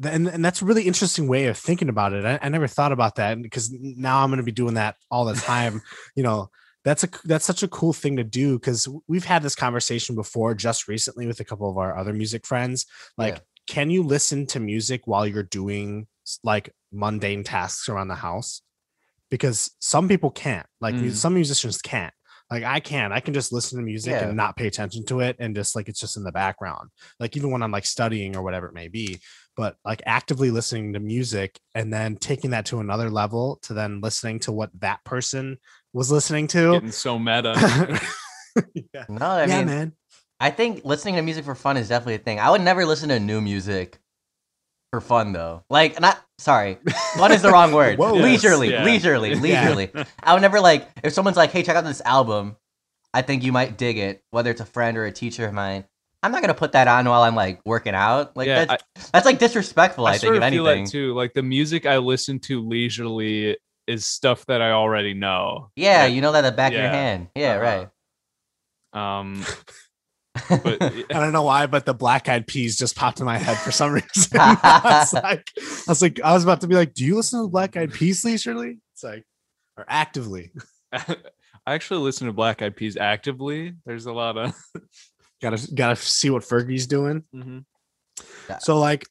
and, 0.04 0.28
and 0.28 0.44
that's 0.44 0.62
a 0.62 0.66
really 0.66 0.84
interesting 0.84 1.28
way 1.28 1.46
of 1.48 1.58
thinking 1.58 1.90
about 1.90 2.14
it. 2.14 2.26
I, 2.26 2.40
I 2.42 2.50
never 2.50 2.68
thought 2.68 2.92
about 2.92 3.16
that 3.16 3.42
because 3.42 3.72
now 3.72 4.22
I'm 4.22 4.30
going 4.30 4.38
to 4.38 4.44
be 4.44 4.52
doing 4.52 4.74
that 4.76 4.96
all 5.10 5.26
the 5.26 5.34
time. 5.36 5.82
you 6.16 6.24
know, 6.24 6.50
that's 6.84 7.04
a 7.04 7.10
that's 7.24 7.46
such 7.46 7.64
a 7.64 7.68
cool 7.68 7.94
thing 7.94 8.18
to 8.18 8.24
do 8.24 8.60
because 8.60 8.88
we've 9.08 9.26
had 9.26 9.42
this 9.42 9.56
conversation 9.56 10.16
before 10.16 10.54
just 10.54 10.88
recently 10.88 11.26
with 11.28 11.40
a 11.40 11.46
couple 11.46 11.70
of 11.70 11.78
our 11.78 11.98
other 11.98 12.14
music 12.14 12.46
friends. 12.46 12.86
Like, 13.18 13.36
Yeah. 13.36 13.40
can 13.68 13.90
you 13.90 14.04
listen 14.04 14.46
to 14.48 14.60
music 14.60 15.02
while 15.06 15.26
you're 15.26 15.44
doing 15.44 16.08
like 16.44 16.74
mundane 16.92 17.44
tasks 17.44 17.90
around 17.90 18.10
the 18.10 18.16
house? 18.16 18.62
Because 19.32 19.72
some 19.80 20.08
people 20.08 20.30
can't. 20.30 20.68
Like 20.80 20.96
Mm. 20.96 21.12
some 21.14 21.34
musicians 21.34 21.82
can't. 21.82 22.14
Like 22.52 22.64
I 22.64 22.80
can. 22.80 23.12
I 23.12 23.20
can 23.22 23.34
just 23.34 23.52
listen 23.52 23.80
to 23.80 23.84
music 23.84 24.12
Yeah. 24.12 24.28
and 24.28 24.38
not 24.38 24.56
pay 24.56 24.68
attention 24.68 25.04
to 25.08 25.22
it 25.22 25.36
and 25.40 25.56
just 25.56 25.76
like 25.76 25.90
it's 25.90 26.00
just 26.00 26.16
in 26.18 26.24
the 26.24 26.32
background. 26.32 26.90
Like 27.20 27.36
even 27.36 27.50
when 27.50 27.64
I'm 27.64 27.72
like 27.72 27.88
studying 27.88 28.36
or 28.36 28.44
whatever 28.44 28.68
it 28.68 28.74
may 28.76 28.88
be. 28.88 29.20
But 29.58 29.78
like 29.86 30.02
actively 30.06 30.52
listening 30.52 30.94
to 30.94 31.00
music 31.00 31.60
and 31.74 31.94
then 31.94 32.18
taking 32.18 32.50
that 32.52 32.66
to 32.68 32.80
another 32.80 33.10
level 33.10 33.60
to 33.64 33.74
then 33.74 34.02
listening 34.02 34.40
to 34.42 34.52
what 34.52 34.70
that 34.82 35.04
person 35.06 35.58
was 35.94 36.12
listening 36.12 36.48
to. 36.48 36.74
Getting 36.74 36.92
so 36.92 37.18
meta. 37.18 37.54
yeah, 38.94 39.06
No, 39.10 39.26
I 39.26 39.46
yeah 39.46 39.58
mean 39.60 39.66
man. 39.68 39.94
I 40.40 40.50
think 40.52 40.84
listening 40.84 41.16
to 41.16 41.22
music 41.22 41.46
for 41.46 41.56
fun 41.56 41.78
is 41.78 41.88
definitely 41.88 42.16
a 42.16 42.20
thing. 42.20 42.40
I 42.40 42.50
would 42.50 42.62
never 42.62 42.86
listen 42.86 43.08
to 43.10 43.20
new 43.20 43.40
music 43.40 43.98
for 44.92 45.00
fun 45.00 45.32
though. 45.32 45.64
Like 45.70 46.00
not 46.02 46.20
sorry. 46.38 46.78
Fun 47.16 47.32
is 47.32 47.42
the 47.42 47.50
wrong 47.52 47.72
word. 47.74 47.98
Whoa. 47.98 48.14
leisurely, 48.14 48.70
Yes, 48.72 48.80
yeah. 48.80 48.84
leisurely, 48.86 49.30
Yeah. 49.34 49.40
leisurely. 49.70 49.92
I 50.22 50.34
would 50.34 50.42
never 50.42 50.60
like 50.60 50.88
if 51.04 51.14
someone's 51.14 51.38
like, 51.38 51.52
"Hey, 51.52 51.64
check 51.64 51.78
out 51.78 51.86
this 51.86 52.02
album. 52.02 52.58
I 53.14 53.22
think 53.22 53.44
you 53.44 53.54
might 53.54 53.78
dig 53.78 53.98
it." 53.98 54.22
Whether 54.32 54.52
it's 54.52 54.60
a 54.62 54.66
friend 54.66 54.98
or 54.98 55.06
a 55.06 55.12
teacher 55.14 55.46
of 55.48 55.54
mine, 55.54 55.86
I'm 56.26 56.32
not 56.32 56.42
gonna 56.42 56.54
put 56.56 56.72
that 56.74 56.88
on 56.88 57.08
while 57.08 57.22
I'm 57.22 57.36
like 57.36 57.62
working 57.66 57.94
out. 57.94 58.36
Like 58.36 58.48
yeah, 58.48 58.66
that's 58.66 59.10
that's 59.12 59.26
like 59.26 59.40
disrespectful. 59.40 60.06
I, 60.08 60.12
I, 60.12 60.14
think 60.14 60.22
sort 60.22 60.36
if 60.38 60.44
of 60.44 60.50
feel 60.52 60.68
anything. 60.68 60.86
that 60.86 60.92
too. 60.92 61.14
Like 61.14 61.34
the 61.34 61.44
music 61.44 61.86
I 61.86 61.98
listen 61.98 62.40
to 62.42 62.62
leisurely 62.68 63.58
is 63.88 64.06
stuff 64.06 64.46
that 64.48 64.62
I 64.62 64.72
already 64.72 65.14
know. 65.14 65.70
Yeah, 65.76 66.04
Like, 66.04 66.14
you 66.14 66.22
know 66.22 66.32
that 66.32 66.44
at 66.44 66.50
the 66.50 66.56
back 66.56 66.74
of 66.74 66.80
your 66.80 66.90
hand. 66.90 67.28
Yeah, 67.36 67.56
Uh-huh. 67.58 67.88
right. 68.96 69.22
Um, 69.24 69.46
but 70.50 70.82
I 70.82 71.20
don't 71.20 71.34
know 71.34 71.44
why, 71.44 71.68
but 71.68 71.86
the 71.86 71.94
black 71.94 72.28
eyed 72.28 72.48
peas 72.48 72.78
just 72.78 72.96
popped 72.96 73.20
in 73.20 73.26
my 73.26 73.38
head 73.38 73.58
for 73.58 73.72
some 73.72 73.92
reason. 73.94 74.08
I 74.40 74.82
was 75.02 75.14
like, 75.14 75.52
I 75.58 75.92
was 75.92 76.02
like, 76.02 76.20
I 76.24 76.34
was 76.34 76.44
about 76.44 76.62
to 76.62 76.68
be 76.68 76.76
like, 76.76 76.94
do 76.94 77.06
you 77.06 77.16
listen 77.16 77.42
to 77.42 77.48
black 77.48 77.78
eyed 77.78 77.94
peas 77.94 78.26
leisurely? 78.26 78.80
It's 78.94 79.04
like, 79.04 79.24
or 79.78 79.86
actively. 79.88 80.52
I 81.68 81.74
actually 81.74 82.02
listen 82.02 82.28
to 82.28 82.34
Black 82.34 82.62
Eyed 82.62 82.76
Peas 82.76 82.96
actively. 82.96 83.74
There's 83.86 84.06
a 84.06 84.14
lot 84.14 84.38
of. 84.38 84.54
Gotta 85.50 85.74
gotta 85.76 85.96
see 85.96 86.30
what 86.30 86.44
Fergie's 86.44 86.88
doing. 86.88 87.24
mm-hmm. 87.34 87.60
So 88.60 88.80
like 88.80 89.06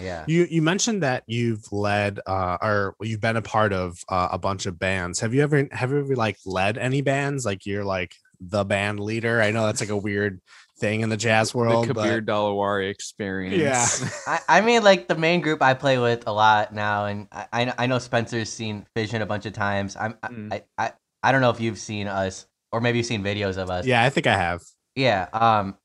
Yeah. 0.00 0.24
you 0.26 0.46
you 0.50 0.62
mentioned 0.62 1.02
that 1.02 1.24
you've 1.26 1.70
led 1.72 2.20
uh 2.26 2.56
or 2.62 2.94
you've 3.00 3.20
been 3.20 3.36
a 3.36 3.42
part 3.42 3.72
of 3.72 3.98
uh, 4.08 4.28
a 4.32 4.38
bunch 4.38 4.66
of 4.66 4.78
bands. 4.78 5.20
Have 5.20 5.34
you 5.34 5.42
ever 5.42 5.68
have 5.72 5.90
you 5.90 5.98
ever 6.00 6.16
like 6.16 6.38
led 6.46 6.78
any 6.78 7.00
bands? 7.02 7.44
Like 7.44 7.66
you're 7.66 7.84
like 7.84 8.12
the 8.40 8.64
band 8.64 9.00
leader. 9.00 9.42
I 9.42 9.50
know 9.50 9.66
that's 9.66 9.80
like 9.80 9.90
a 9.90 9.96
weird 9.96 10.40
thing 10.78 11.00
in 11.00 11.08
the 11.08 11.16
jazz 11.16 11.52
world. 11.54 11.84
the 11.88 11.92
Kabir 11.94 12.20
but 12.22 12.32
Dalawari 12.32 12.88
experience. 12.88 14.00
Yeah. 14.00 14.08
I, 14.48 14.58
I 14.58 14.60
mean, 14.60 14.84
like 14.84 15.08
the 15.08 15.16
main 15.16 15.40
group 15.40 15.60
I 15.60 15.74
play 15.74 15.98
with 15.98 16.26
a 16.28 16.32
lot 16.32 16.72
now, 16.72 17.06
and 17.06 17.26
I 17.32 17.46
I, 17.52 17.74
I 17.78 17.86
know 17.86 17.98
Spencer's 17.98 18.48
seen 18.52 18.86
Fission 18.94 19.20
a 19.22 19.26
bunch 19.26 19.44
of 19.46 19.52
times. 19.54 19.96
I'm 19.96 20.12
Mm. 20.14 20.52
I, 20.52 20.62
I 20.78 20.92
I 21.22 21.32
don't 21.32 21.40
know 21.40 21.50
if 21.50 21.60
you've 21.60 21.78
seen 21.80 22.06
us 22.06 22.46
or 22.70 22.80
maybe 22.80 22.98
you've 22.98 23.06
seen 23.06 23.24
videos 23.24 23.56
of 23.58 23.70
us. 23.70 23.84
yeah, 23.86 24.04
I 24.04 24.10
think 24.10 24.26
I 24.28 24.36
have. 24.36 24.62
Yeah. 24.98 25.28
Um, 25.32 25.76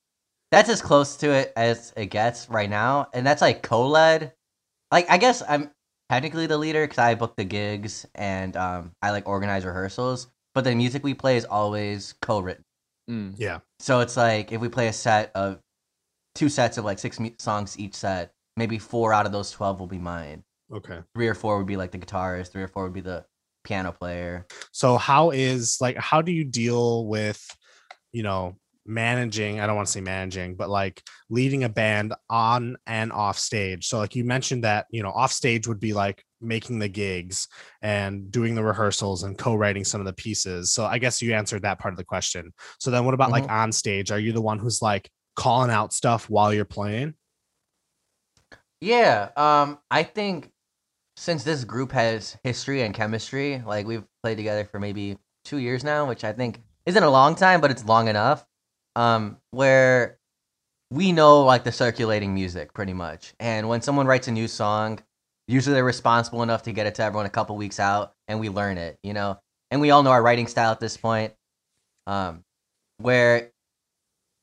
that's 0.51 0.69
as 0.69 0.81
close 0.81 1.15
to 1.17 1.31
it 1.31 1.53
as 1.55 1.93
it 1.95 2.07
gets 2.07 2.49
right 2.49 2.69
now, 2.69 3.07
and 3.13 3.25
that's 3.25 3.41
like 3.41 3.61
co-led. 3.61 4.33
Like 4.91 5.09
I 5.09 5.17
guess 5.17 5.43
I'm 5.47 5.71
technically 6.09 6.47
the 6.47 6.57
leader 6.57 6.83
because 6.83 6.97
I 6.97 7.15
book 7.15 7.35
the 7.35 7.43
gigs 7.43 8.05
and 8.15 8.55
um 8.57 8.91
I 9.01 9.11
like 9.11 9.27
organize 9.27 9.65
rehearsals, 9.65 10.27
but 10.55 10.63
the 10.63 10.73
music 10.75 11.03
we 11.03 11.13
play 11.13 11.37
is 11.37 11.45
always 11.45 12.15
co-written. 12.21 12.63
Mm. 13.09 13.35
Yeah. 13.37 13.59
So 13.79 13.99
it's 13.99 14.17
like 14.17 14.51
if 14.51 14.61
we 14.61 14.69
play 14.69 14.87
a 14.87 14.93
set 14.93 15.31
of 15.35 15.59
two 16.33 16.49
sets 16.49 16.77
of 16.79 16.85
like 16.85 16.99
six 16.99 17.19
mu- 17.19 17.31
songs 17.37 17.77
each 17.79 17.95
set, 17.95 18.31
maybe 18.57 18.79
four 18.79 19.13
out 19.13 19.27
of 19.27 19.31
those 19.31 19.51
twelve 19.51 19.79
will 19.79 19.87
be 19.87 19.99
mine. 19.99 20.43
Okay. 20.71 20.99
Three 21.13 21.27
or 21.27 21.35
four 21.35 21.59
would 21.59 21.67
be 21.67 21.77
like 21.77 21.91
the 21.91 21.99
guitarist. 21.99 22.51
Three 22.51 22.63
or 22.63 22.67
four 22.67 22.83
would 22.83 22.93
be 22.93 23.01
the 23.01 23.25
piano 23.63 23.91
player. 23.91 24.47
So 24.71 24.97
how 24.97 25.29
is 25.31 25.77
like 25.81 25.97
how 25.97 26.21
do 26.21 26.31
you 26.31 26.45
deal 26.45 27.05
with 27.05 27.43
you 28.11 28.23
know 28.23 28.55
managing 28.85 29.59
I 29.59 29.67
don't 29.67 29.75
want 29.75 29.87
to 29.87 29.91
say 29.91 30.01
managing 30.01 30.55
but 30.55 30.69
like 30.69 31.01
leading 31.29 31.63
a 31.63 31.69
band 31.69 32.13
on 32.29 32.75
and 32.85 33.11
off 33.11 33.39
stage. 33.39 33.87
So 33.87 33.97
like 33.97 34.15
you 34.15 34.23
mentioned 34.23 34.63
that, 34.65 34.87
you 34.89 35.03
know, 35.03 35.11
off 35.11 35.31
stage 35.31 35.67
would 35.67 35.79
be 35.79 35.93
like 35.93 36.23
making 36.41 36.79
the 36.79 36.89
gigs 36.89 37.47
and 37.81 38.29
doing 38.29 38.55
the 38.55 38.63
rehearsals 38.63 39.23
and 39.23 39.37
co-writing 39.37 39.85
some 39.85 40.01
of 40.01 40.05
the 40.05 40.13
pieces. 40.13 40.73
So 40.73 40.85
I 40.85 40.97
guess 40.97 41.21
you 41.21 41.33
answered 41.33 41.61
that 41.61 41.79
part 41.79 41.93
of 41.93 41.97
the 41.97 42.03
question. 42.03 42.53
So 42.79 42.91
then 42.91 43.05
what 43.05 43.13
about 43.13 43.31
like 43.31 43.49
on 43.49 43.71
stage? 43.71 44.11
Are 44.11 44.19
you 44.19 44.33
the 44.33 44.41
one 44.41 44.59
who's 44.59 44.81
like 44.81 45.09
calling 45.35 45.71
out 45.71 45.93
stuff 45.93 46.29
while 46.29 46.53
you're 46.53 46.65
playing? 46.65 47.13
Yeah, 48.81 49.29
um, 49.37 49.79
I 49.89 50.03
think 50.03 50.51
since 51.15 51.43
this 51.43 51.63
group 51.63 51.91
has 51.93 52.37
history 52.43 52.81
and 52.81 52.93
chemistry, 52.93 53.63
like 53.65 53.87
we've 53.87 54.03
played 54.21 54.35
together 54.35 54.65
for 54.65 54.79
maybe 54.79 55.17
two 55.45 55.57
years 55.57 55.83
now, 55.83 56.07
which 56.07 56.23
I 56.23 56.33
think 56.33 56.61
isn't 56.85 57.03
a 57.03 57.09
long 57.09 57.35
time, 57.35 57.61
but 57.61 57.71
it's 57.71 57.85
long 57.85 58.07
enough. 58.07 58.45
Um, 58.95 59.37
where 59.51 60.19
we 60.91 61.11
know 61.11 61.43
like 61.43 61.63
the 61.63 61.71
circulating 61.71 62.33
music 62.33 62.73
pretty 62.73 62.93
much, 62.93 63.33
and 63.39 63.67
when 63.67 63.81
someone 63.81 64.05
writes 64.05 64.27
a 64.27 64.31
new 64.31 64.47
song, 64.47 64.99
usually 65.47 65.73
they're 65.73 65.83
responsible 65.83 66.43
enough 66.43 66.63
to 66.63 66.71
get 66.71 66.85
it 66.85 66.95
to 66.95 67.03
everyone 67.03 67.25
a 67.25 67.29
couple 67.29 67.55
weeks 67.55 67.79
out, 67.79 68.13
and 68.27 68.39
we 68.39 68.49
learn 68.49 68.77
it, 68.77 68.99
you 69.03 69.13
know, 69.13 69.39
and 69.71 69.81
we 69.81 69.91
all 69.91 70.03
know 70.03 70.11
our 70.11 70.21
writing 70.21 70.47
style 70.47 70.71
at 70.71 70.79
this 70.79 70.97
point. 70.97 71.33
Um, 72.05 72.43
where 72.97 73.51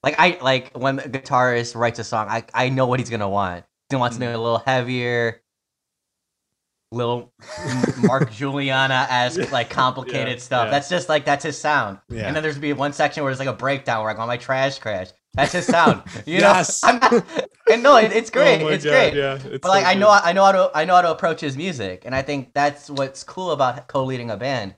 like 0.02 0.16
I 0.18 0.38
like 0.40 0.76
when 0.76 0.96
the 0.96 1.02
guitarist 1.02 1.76
writes 1.76 1.98
a 1.98 2.04
song, 2.04 2.28
I 2.28 2.44
I 2.54 2.68
know 2.68 2.86
what 2.86 3.00
he's 3.00 3.10
gonna 3.10 3.28
want. 3.28 3.64
He 3.90 3.96
wants 3.96 4.16
something 4.16 4.28
a 4.28 4.38
little 4.38 4.58
heavier, 4.58 5.42
little 6.92 7.32
Mark 7.96 8.30
Guiliana 8.30 9.06
esque, 9.10 9.50
like 9.52 9.70
complicated 9.70 10.38
Yeah, 10.38 10.42
stuff. 10.42 10.66
yeah. 10.66 10.70
That's 10.70 10.88
just 10.88 11.08
like 11.08 11.24
that's 11.24 11.44
his 11.44 11.56
sound. 11.58 11.98
Yeah. 12.08 12.26
And 12.26 12.34
then 12.34 12.42
there's 12.42 12.58
be 12.58 12.72
one 12.72 12.92
section 12.92 13.22
where 13.22 13.30
there's 13.32 13.38
like 13.38 13.48
a 13.54 13.56
breakdown 13.58 14.02
where 14.02 14.10
I 14.10 14.14
go, 14.14 14.22
on 14.22 14.28
my 14.28 14.36
trash 14.36 14.78
crash. 14.78 15.08
That's 15.34 15.52
his 15.52 15.66
sound. 15.66 16.02
You 16.26 16.40
Yes. 16.40 16.82
know, 16.82 16.98
not, 16.98 17.24
and 17.70 17.82
no, 17.82 17.96
it, 17.96 18.12
it's 18.12 18.30
great. 18.38 18.62
Oh 18.62 18.68
it's 18.68 18.84
God, 18.84 18.90
great. 18.90 19.14
Yeah. 19.14 19.38
It's 19.44 19.62
But 19.62 19.68
like 19.68 19.84
so 19.84 19.90
I 19.90 19.94
know 19.94 20.10
I 20.10 20.32
know 20.32 20.44
how 20.44 20.52
to 20.52 20.70
I 20.74 20.84
know 20.84 20.94
how 20.96 21.02
to 21.02 21.10
approach 21.12 21.40
his 21.40 21.56
music, 21.56 22.02
and 22.04 22.14
I 22.14 22.22
think 22.22 22.52
that's 22.54 22.90
what's 22.90 23.22
cool 23.24 23.52
about 23.52 23.86
co-leading 23.88 24.30
a 24.30 24.36
band. 24.36 24.74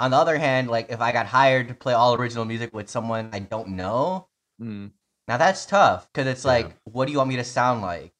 On 0.00 0.10
the 0.10 0.16
other 0.16 0.36
hand, 0.38 0.68
like 0.68 0.90
if 0.90 1.00
I 1.00 1.12
got 1.12 1.26
hired 1.26 1.68
to 1.68 1.74
play 1.74 1.94
all 1.94 2.14
original 2.14 2.44
music 2.44 2.74
with 2.74 2.90
someone 2.90 3.30
I 3.32 3.38
don't 3.40 3.68
know, 3.70 4.28
Mm. 4.62 4.92
now 5.26 5.36
that's 5.36 5.66
tough 5.66 6.06
because 6.12 6.28
it's 6.28 6.44
like, 6.44 6.76
what 6.84 7.06
do 7.06 7.12
you 7.12 7.18
want 7.18 7.28
me 7.30 7.36
to 7.36 7.44
sound 7.44 7.82
like? 7.82 8.13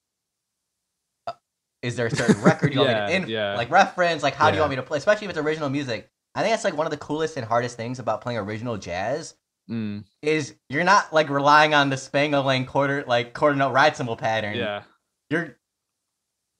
Is 1.84 1.96
there 1.96 2.06
a 2.06 2.10
certain 2.10 2.40
record 2.42 2.72
you 2.72 2.80
want 2.80 2.90
me 2.90 2.94
to 2.96 3.12
in, 3.16 3.28
yeah. 3.28 3.54
like 3.56 3.70
reference? 3.70 4.22
Like 4.22 4.34
how 4.34 4.50
do 4.50 4.56
you 4.56 4.60
want 4.60 4.70
me 4.70 4.76
to 4.76 4.82
play? 4.82 4.98
Especially 4.98 5.26
if 5.26 5.30
it's 5.30 5.38
original 5.38 5.68
music. 5.68 6.10
I 6.34 6.40
think 6.40 6.52
that's 6.52 6.64
like 6.64 6.76
one 6.76 6.86
of 6.86 6.90
the 6.90 6.96
coolest 6.96 7.36
and 7.36 7.46
hardest 7.46 7.76
things 7.76 7.98
about 7.98 8.20
playing 8.22 8.38
original 8.38 8.76
jazz 8.76 9.34
Mm. 9.70 10.04
is 10.20 10.54
you're 10.68 10.84
not 10.84 11.10
like 11.10 11.30
relying 11.30 11.72
on 11.72 11.88
the 11.88 11.96
Spangalang 11.96 12.66
quarter 12.66 13.02
like 13.06 13.32
quarter 13.32 13.56
note 13.56 13.72
ride 13.72 13.96
cymbal 13.96 14.14
pattern. 14.14 14.56
Yeah. 14.56 14.82
You're 15.30 15.56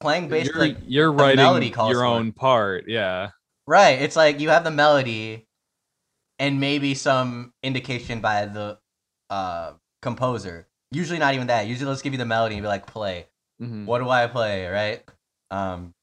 playing 0.00 0.28
basically 0.28 0.76
you're, 0.86 1.12
you're 1.14 1.30
the 1.30 1.36
melody 1.36 1.66
writing 1.66 1.72
calls 1.72 1.90
your 1.92 2.00
for 2.00 2.04
it. 2.06 2.08
own 2.08 2.32
part. 2.32 2.84
Yeah. 2.88 3.30
Right. 3.66 4.00
It's 4.00 4.16
like 4.16 4.40
you 4.40 4.48
have 4.48 4.64
the 4.64 4.70
melody 4.70 5.46
and 6.38 6.60
maybe 6.60 6.94
some 6.94 7.52
indication 7.62 8.20
by 8.20 8.46
the 8.46 8.78
uh 9.28 9.72
composer. 10.00 10.66
Usually 10.90 11.18
not 11.18 11.34
even 11.34 11.48
that. 11.48 11.66
Usually 11.66 11.84
they'll 11.84 11.92
just 11.94 12.04
give 12.04 12.14
you 12.14 12.18
the 12.18 12.24
melody 12.24 12.54
and 12.54 12.62
be 12.62 12.68
like, 12.68 12.86
play. 12.86 13.26
Mhm. 13.60 13.84
What 13.84 13.98
do 13.98 14.08
I 14.08 14.26
play? 14.28 14.66
Right? 14.66 15.02
Um 15.54 15.94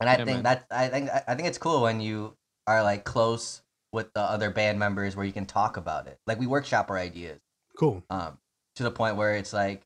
and 0.00 0.08
I 0.08 0.12
Yeah, 0.18 0.24
think 0.24 0.42
man. 0.42 0.42
that 0.44 0.66
I 0.70 0.88
think 0.88 1.10
I 1.26 1.34
think 1.34 1.48
it's 1.48 1.58
cool 1.58 1.82
when 1.82 2.00
you 2.00 2.36
are 2.66 2.82
like 2.82 3.04
close 3.04 3.62
with 3.92 4.12
the 4.14 4.20
other 4.20 4.50
band 4.50 4.78
members 4.78 5.16
where 5.16 5.24
you 5.26 5.32
can 5.32 5.46
talk 5.46 5.76
about 5.76 6.06
it. 6.06 6.18
Like 6.26 6.38
we 6.38 6.46
workshop 6.46 6.90
our 6.90 6.98
ideas. 6.98 7.40
Cool. 7.78 8.02
Um 8.10 8.38
to 8.76 8.82
the 8.84 8.90
point 8.90 9.16
where 9.16 9.34
it's 9.34 9.52
like 9.52 9.82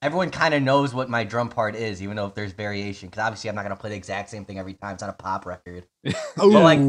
everyone 0.00 0.30
kind 0.30 0.52
of 0.52 0.60
knows 0.62 0.92
what 0.92 1.08
my 1.08 1.22
drum 1.22 1.48
part 1.48 1.76
is, 1.76 2.02
even 2.02 2.16
though 2.16 2.26
if 2.26 2.34
there's 2.34 2.50
variation. 2.52 3.08
Because 3.08 3.22
obviously, 3.22 3.48
I'm 3.50 3.54
not 3.54 3.62
gonna 3.62 3.76
play 3.76 3.90
the 3.90 3.96
exact 3.96 4.30
same 4.30 4.44
thing 4.44 4.58
every 4.58 4.74
time. 4.74 4.94
It's 4.94 5.00
not 5.02 5.10
a 5.10 5.12
pop 5.12 5.46
record. 5.46 5.86
Oh, 6.38 6.48
like- 6.48 6.80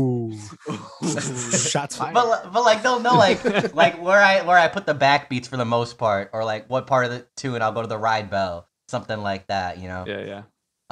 shots 1.70 1.97
fired. 1.97 2.14
But 2.14 2.51
but 2.51 2.64
like 2.64 2.82
they'll 2.82 2.99
know 3.01 3.16
like 3.16 3.43
like 3.76 4.01
where 4.01 4.22
I 4.22 4.41
where 4.41 4.58
I 4.58 4.68
put 4.68 4.86
the 4.86 4.95
backbeats 4.95 5.47
for 5.47 5.58
the 5.58 5.66
most 5.66 5.97
part, 5.97 6.32
or 6.34 6.43
like 6.43 6.70
what 6.70 6.88
part 6.88 7.06
of 7.06 7.12
the 7.12 7.28
tune 7.38 7.62
I'll 7.62 7.72
go 7.72 7.82
to 7.82 7.88
the 7.88 7.97
ride 7.97 8.30
bell, 8.30 8.68
something 8.88 9.22
like 9.22 9.47
that. 9.47 9.78
You 9.78 9.88
know. 9.89 10.06
yeah. 10.08 10.20
Yeah. 10.26 10.41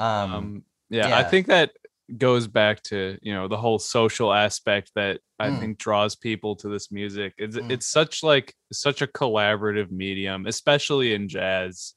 Um. 0.01 0.33
um 0.33 0.63
yeah, 0.89 1.17
i 1.17 1.23
think 1.23 1.47
that 1.47 1.71
goes 2.17 2.47
back 2.47 2.81
to 2.83 3.17
you 3.21 3.33
know 3.33 3.47
the 3.47 3.57
whole 3.57 3.79
social 3.79 4.33
aspect 4.33 4.91
that 4.95 5.21
i 5.39 5.47
Mm. 5.49 5.59
think 5.59 5.77
draws 5.77 6.15
people 6.15 6.55
to 6.57 6.67
this 6.69 6.91
music 6.91 7.33
it's 7.37 7.55
Mm. 7.55 7.71
it's 7.71 7.87
such 7.87 8.23
like 8.23 8.53
such 8.73 9.01
a 9.01 9.07
collaborative 9.07 9.89
medium 9.91 10.45
especially 10.45 11.13
in 11.13 11.29
jazz 11.29 11.93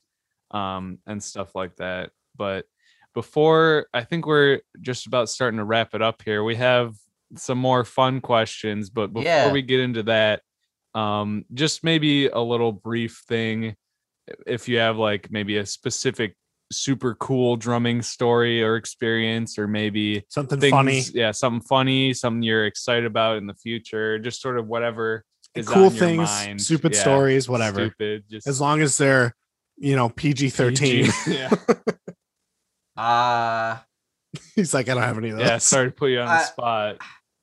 um 0.53 0.99
and 1.07 1.21
stuff 1.23 1.55
like 1.57 1.75
that 1.77 2.11
but 2.37 2.67
before 3.15 3.87
i 3.93 4.03
think 4.05 4.27
we're 4.27 4.61
just 4.81 5.07
about 5.07 5.29
starting 5.29 5.59
to 5.59 5.65
wrap 5.65 5.95
it 5.95 6.03
up 6.03 6.23
here 6.23 6.45
we 6.45 6.55
have 6.57 6.95
some 7.37 7.59
more 7.59 7.85
fun 7.85 8.21
questions 8.21 8.91
but 8.91 9.13
before 9.13 9.25
Yeah. 9.25 9.51
we 9.53 9.63
get 9.63 9.81
into 9.81 10.05
that 10.05 10.43
um 10.95 11.45
just 11.55 11.83
maybe 11.83 12.29
a 12.29 12.39
little 12.41 12.71
brief 12.71 13.23
thing 13.27 13.75
if 14.47 14.69
you 14.69 14.79
have 14.79 14.97
like 14.97 15.29
maybe 15.33 15.57
a 15.57 15.67
specific 15.67 16.37
super 16.73 17.15
cool 17.17 17.57
drumming 17.57 18.03
story 18.03 18.63
or 18.63 18.77
experience 18.77 19.59
or 19.59 19.69
maybe 19.69 20.25
Something 20.29 20.59
things, 20.61 20.71
funny. 20.71 21.03
yeah 21.13 21.31
something 21.31 21.61
funny 21.61 22.13
something 22.15 22.43
you're 22.43 22.67
excited 22.67 23.05
about 23.05 23.37
in 23.37 23.47
the 23.47 23.55
future 23.55 24.19
just 24.19 24.41
sort 24.41 24.59
of 24.59 24.67
whatever 24.67 25.25
is 25.55 25.69
cool 25.69 25.85
on 25.87 25.95
your 25.95 26.01
things, 26.01 26.19
mind. 26.29 26.61
stupid 26.61 26.95
Yeah, 26.95 27.01
stories, 27.01 27.49
whatever. 27.49 27.81
stupid 27.81 28.25
just 28.31 28.47
As 28.49 28.61
long 28.61 28.81
as 28.81 28.97
they're, 28.97 29.35
you 29.77 29.95
know, 29.95 30.09
PG 30.09 30.51
thirteen. 30.51 31.07
PG. 31.13 31.13
yeah 31.39 31.51
Uh, 32.97 33.79
He's 34.55 34.75
like, 34.75 34.89
I 34.89 34.95
don't 34.95 35.03
have 35.03 35.19
any 35.19 35.31
of 35.31 35.39
those. 35.39 35.47
yeah 35.47 35.59
sorry 35.59 35.87
to 35.89 35.93
put 35.95 36.11
you 36.11 36.21
on 36.21 36.27
the 36.27 36.33
I- 36.33 36.43
spot 36.43 36.97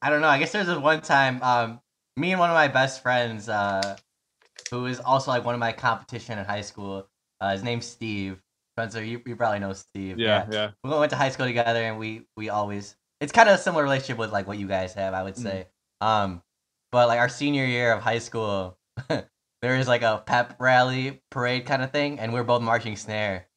I 0.03 0.09
don't 0.09 0.21
know. 0.21 0.27
I 0.29 0.39
guess 0.39 0.51
there's 0.51 0.65
this 0.65 0.79
one 0.79 1.01
time, 1.01 1.39
um, 1.43 1.79
me 2.17 2.31
and 2.31 2.39
one 2.39 2.49
of 2.49 2.55
my 2.55 2.67
best 2.67 3.03
friends, 3.03 3.47
uh, 3.47 3.95
who 4.71 4.87
is 4.87 4.99
also 4.99 5.29
like 5.29 5.45
one 5.45 5.53
of 5.53 5.59
my 5.59 5.71
competition 5.73 6.39
in 6.39 6.45
high 6.45 6.61
school. 6.61 7.07
Uh, 7.39 7.51
his 7.51 7.61
name's 7.61 7.85
Steve. 7.85 8.41
Spencer, 8.75 9.03
you, 9.03 9.21
you 9.25 9.35
probably 9.35 9.59
know 9.59 9.73
Steve. 9.73 10.17
yeah 10.19 10.47
yeah. 10.51 10.71
we 10.83 10.89
went 10.89 11.09
to 11.11 11.15
high 11.17 11.29
school 11.29 11.45
together 11.45 11.81
and 11.83 11.97
we 11.99 12.25
we 12.37 12.49
always 12.49 12.95
it's 13.19 13.31
kind 13.31 13.49
of 13.49 13.55
a 13.55 13.61
similar 13.61 13.83
relationship 13.83 14.17
with 14.17 14.31
like 14.31 14.47
what 14.47 14.57
you 14.57 14.67
guys 14.67 14.93
have 14.93 15.13
i 15.13 15.21
would 15.23 15.35
Mm. 15.35 15.43
say. 15.43 15.67
Um 15.99 16.41
but 16.91 17.07
like 17.07 17.19
our 17.19 17.29
senior 17.29 17.65
year 17.65 17.93
of 17.93 18.01
high 18.01 18.19
school 18.19 18.77
there 19.09 19.77
was 19.77 19.87
like 19.87 20.01
a 20.01 20.23
pep 20.25 20.55
rally 20.59 21.21
parade 21.31 21.65
kind 21.65 21.81
of 21.83 21.91
thing 21.91 22.19
and 22.19 22.33
we 22.33 22.39
are 22.39 22.43
both 22.43 22.61
marching 22.61 22.95
snare. 22.95 23.47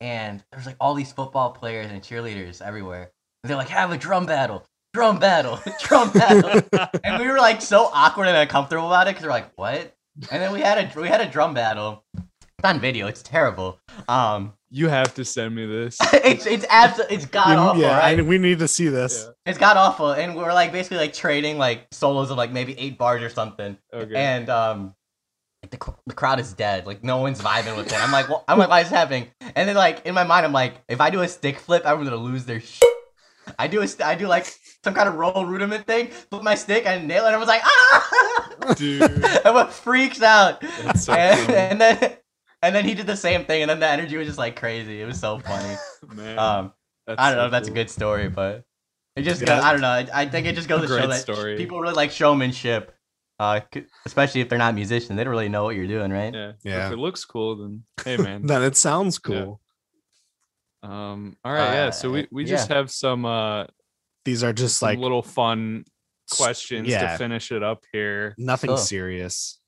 And 0.00 0.44
there's 0.52 0.66
like 0.66 0.76
all 0.80 0.94
these 0.94 1.12
football 1.12 1.50
players 1.52 1.90
and 1.90 2.02
cheerleaders 2.02 2.60
everywhere. 2.60 3.10
And 3.42 3.48
they're 3.50 3.56
like 3.56 3.68
have 3.68 3.90
a 3.92 3.96
drum 3.96 4.26
battle 4.26 4.66
drum 4.92 5.18
battle 5.18 5.58
drum 5.82 6.10
battle. 6.10 6.60
And 7.04 7.20
we 7.20 7.26
were 7.28 7.38
like 7.38 7.62
so 7.62 7.90
awkward 7.92 8.28
and 8.28 8.36
uncomfortable 8.36 8.86
about 8.88 9.08
it 9.08 9.12
because 9.12 9.24
we're 9.24 9.30
like 9.32 9.52
what? 9.56 9.94
And 10.30 10.42
then 10.42 10.52
we 10.52 10.60
had 10.60 10.78
a 10.78 11.00
we 11.00 11.08
had 11.08 11.20
a 11.20 11.26
drum 11.28 11.54
battle. 11.54 12.04
It's 12.16 12.64
on 12.64 12.78
video 12.80 13.06
it's 13.06 13.22
terrible. 13.22 13.78
Um 14.08 14.52
You 14.76 14.88
have 14.88 15.14
to 15.14 15.24
send 15.24 15.54
me 15.54 15.66
this. 15.66 15.96
it's 16.12 16.46
it's 16.46 16.66
abs- 16.68 17.00
it's 17.08 17.26
god 17.26 17.56
awful, 17.56 17.80
yeah, 17.80 17.96
right? 17.96 18.18
I- 18.18 18.22
we 18.22 18.38
need 18.38 18.58
to 18.58 18.66
see 18.66 18.88
this. 18.88 19.28
It's 19.46 19.56
god 19.56 19.76
awful, 19.76 20.10
and 20.10 20.34
we're 20.34 20.52
like 20.52 20.72
basically 20.72 20.96
like 20.96 21.12
trading 21.12 21.58
like 21.58 21.86
solos 21.92 22.32
of 22.32 22.36
like 22.36 22.50
maybe 22.50 22.76
eight 22.76 22.98
bars 22.98 23.22
or 23.22 23.28
something, 23.30 23.78
Okay. 23.92 24.16
and 24.16 24.50
um, 24.50 24.94
like 25.62 25.70
the, 25.70 25.94
the 26.06 26.14
crowd 26.14 26.40
is 26.40 26.52
dead. 26.54 26.86
Like 26.88 27.04
no 27.04 27.18
one's 27.18 27.40
vibing 27.40 27.76
with 27.76 27.86
it. 27.86 28.02
I'm 28.02 28.10
like, 28.10 28.28
well, 28.28 28.42
I'm 28.48 28.58
like, 28.58 28.68
why 28.68 28.80
is 28.80 28.88
this 28.90 28.98
happening? 28.98 29.28
And 29.54 29.68
then 29.68 29.76
like 29.76 30.04
in 30.06 30.12
my 30.14 30.24
mind, 30.24 30.44
I'm 30.44 30.52
like, 30.52 30.74
if 30.88 31.00
I 31.00 31.08
do 31.10 31.20
a 31.20 31.28
stick 31.28 31.60
flip, 31.60 31.84
I'm 31.86 32.02
gonna 32.02 32.16
lose 32.16 32.44
their 32.44 32.58
shit. 32.60 32.82
I 33.56 33.68
do 33.68 33.80
a 33.80 33.86
st- 33.86 34.08
I 34.08 34.16
do 34.16 34.26
like 34.26 34.44
some 34.82 34.92
kind 34.94 35.08
of 35.08 35.14
roll 35.14 35.46
rudiment 35.46 35.86
thing, 35.86 36.08
flip 36.08 36.42
my 36.42 36.56
stick 36.56 36.84
and 36.84 37.06
nail 37.06 37.22
it. 37.24 37.28
And 37.28 37.36
I 37.36 37.38
was 37.38 37.46
like, 37.46 37.62
ah! 37.62 38.74
Dude. 38.76 39.02
Everyone 39.44 39.68
freaks 39.68 40.20
out. 40.20 40.62
That's 40.82 41.04
so 41.04 41.12
and, 41.12 41.38
funny. 41.46 41.56
and 41.58 41.80
then 41.80 42.16
and 42.64 42.74
then 42.74 42.84
he 42.84 42.94
did 42.94 43.06
the 43.06 43.16
same 43.16 43.44
thing, 43.44 43.62
and 43.62 43.70
then 43.70 43.80
the 43.80 43.88
energy 43.88 44.16
was 44.16 44.26
just 44.26 44.38
like 44.38 44.56
crazy. 44.56 45.00
It 45.00 45.04
was 45.06 45.18
so 45.20 45.38
funny. 45.38 45.74
Man, 46.14 46.38
Um, 46.38 46.72
I 47.06 47.14
don't 47.14 47.18
so 47.32 47.36
know 47.36 47.44
if 47.46 47.50
that's 47.52 47.68
a 47.68 47.72
good 47.72 47.90
story, 47.90 48.28
but 48.28 48.64
it 49.16 49.22
just 49.22 49.40
Yeah. 49.40 49.46
goes, 49.48 49.64
I 49.64 49.72
don't 49.72 49.80
know. 49.80 49.88
I, 49.88 50.06
I 50.12 50.26
think 50.26 50.46
it 50.46 50.54
just 50.54 50.68
goes 50.68 50.82
to 50.82 50.88
show 50.88 51.06
that 51.06 51.20
story. 51.20 51.56
people 51.56 51.80
really 51.80 51.94
like 51.94 52.10
showmanship, 52.10 52.94
uh, 53.38 53.60
especially 54.06 54.40
if 54.40 54.48
they're 54.48 54.58
not 54.58 54.74
musicians. 54.74 55.16
They 55.16 55.24
don't 55.24 55.30
really 55.30 55.48
know 55.48 55.64
what 55.64 55.76
you're 55.76 55.86
doing, 55.86 56.10
right? 56.10 56.32
Yeah. 56.34 56.52
Yeah. 56.64 56.86
If 56.86 56.92
it 56.94 56.98
looks 56.98 57.24
cool, 57.24 57.56
then 57.56 57.84
hey 58.04 58.16
man. 58.16 58.42
Then 58.46 58.62
it 58.62 58.76
sounds 58.76 59.18
cool. 59.18 59.60
um. 60.82 61.36
All 61.44 61.52
right. 61.52 61.72
yeah. 61.74 61.90
So 61.90 62.08
Uh, 62.08 62.12
we 62.12 62.28
we 62.30 62.44
just 62.44 62.68
have 62.68 62.90
some 62.90 63.24
uh 63.24 63.64
These 64.24 64.42
are 64.44 64.52
just 64.52 64.82
like 64.82 64.98
little 64.98 65.22
fun 65.22 65.84
questions 66.30 66.88
yeah. 66.88 67.12
to 67.12 67.18
finish 67.18 67.52
it 67.52 67.62
up 67.62 67.84
here. 67.92 68.34
nothing 68.38 68.68
Cool. 68.68 68.76
serious. 68.78 69.60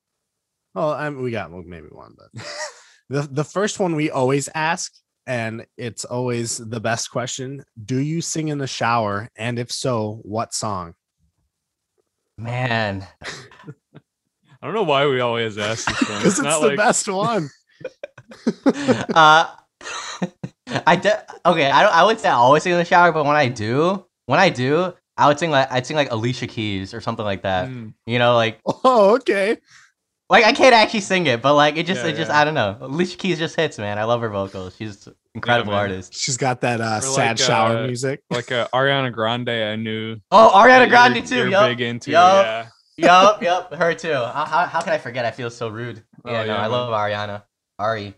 Well, 0.74 0.90
I 0.92 1.08
mean, 1.08 1.22
we 1.22 1.30
got 1.30 1.50
maybe 1.52 1.88
one, 1.90 2.14
but 2.18 2.42
the 3.08 3.22
the 3.22 3.44
first 3.44 3.78
one 3.78 3.94
we 3.94 4.10
always 4.10 4.48
ask, 4.54 4.92
and 5.26 5.66
it's 5.76 6.04
always 6.04 6.58
the 6.58 6.80
best 6.80 7.10
question: 7.10 7.64
Do 7.84 7.98
you 7.98 8.20
sing 8.20 8.48
in 8.48 8.58
the 8.58 8.66
shower? 8.66 9.28
And 9.36 9.58
if 9.58 9.70
so, 9.72 10.20
what 10.22 10.52
song? 10.54 10.94
Man, 12.38 13.06
I 14.62 14.66
don't 14.66 14.74
know 14.74 14.82
why 14.82 15.06
we 15.06 15.20
always 15.20 15.56
ask 15.58 15.86
this 15.86 16.08
one. 16.08 16.18
Because 16.18 16.34
it's 16.34 16.42
not 16.42 16.60
the 16.60 16.68
like 16.68 16.76
best 16.76 17.08
one. 17.08 17.48
uh, 19.14 19.54
I 20.86 20.96
de- 20.96 21.24
okay. 21.46 21.70
I 21.70 21.82
don't. 21.82 21.94
I 21.94 22.04
would 22.04 22.18
say 22.20 22.28
I 22.28 22.32
always 22.34 22.62
sing 22.62 22.72
in 22.72 22.78
the 22.78 22.84
shower, 22.84 23.12
but 23.12 23.24
when 23.24 23.36
I 23.36 23.48
do, 23.48 24.04
when 24.26 24.38
I 24.40 24.50
do, 24.50 24.92
I 25.16 25.28
would 25.28 25.38
sing 25.38 25.50
like 25.50 25.70
I'd 25.70 25.86
sing 25.86 25.96
like 25.96 26.10
Alicia 26.10 26.46
Keys 26.46 26.92
or 26.92 27.00
something 27.00 27.24
like 27.24 27.42
that. 27.42 27.68
mm, 27.68 27.94
You 28.06 28.18
know, 28.18 28.34
like 28.34 28.60
Oh, 28.66 29.14
okay. 29.16 29.58
Like 30.28 30.44
I 30.44 30.52
can't 30.52 30.74
actually 30.74 31.00
sing 31.00 31.26
it, 31.26 31.40
but 31.42 31.54
like 31.54 31.76
it 31.76 31.86
just 31.86 32.02
Yeah, 32.04 32.10
it 32.10 32.16
just 32.16 32.30
yeah. 32.30 32.40
I 32.40 32.44
don't 32.44 32.54
know. 32.54 32.76
Alicia 32.80 33.16
Keys 33.16 33.38
just 33.38 33.56
hits, 33.56 33.78
man. 33.78 33.98
I 33.98 34.04
love 34.04 34.20
her 34.20 34.28
vocals. 34.28 34.74
She's 34.76 35.06
an 35.06 35.14
incredible 35.34 35.72
man. 35.72 35.80
artist. 35.80 36.14
She's 36.14 36.36
got 36.36 36.60
that 36.62 36.80
uh, 36.80 37.00
sad 37.00 37.38
like, 37.38 37.46
shower 37.46 37.76
uh, 37.78 37.86
music. 37.86 38.22
like 38.30 38.50
uh, 38.50 38.66
Ariana 38.74 39.12
Grande. 39.12 39.48
I 39.50 39.76
knew. 39.76 40.16
Oh, 40.30 40.50
Ariana 40.54 40.88
Grande 40.88 41.16
you're- 41.16 41.26
too. 41.28 41.36
You're 41.36 41.48
Yup. 41.48 41.68
big 41.70 41.80
into. 41.80 42.10
Yup. 42.10 42.44
Yeah. 42.44 42.68
yup, 43.06 43.42
yup, 43.70 43.74
her 43.74 43.94
too. 43.94 44.12
How, 44.12 44.44
how, 44.46 44.66
how 44.66 44.80
can 44.80 44.92
I 44.94 44.98
forget? 44.98 45.24
I 45.24 45.30
feel 45.30 45.50
so 45.50 45.68
rude. 45.68 46.02
Oh, 46.24 46.30
Yeah, 46.32 46.44
no, 46.44 46.56
I 46.56 46.66
love 46.66 46.90
Ariana. 46.92 47.42
Ari. 47.78 48.14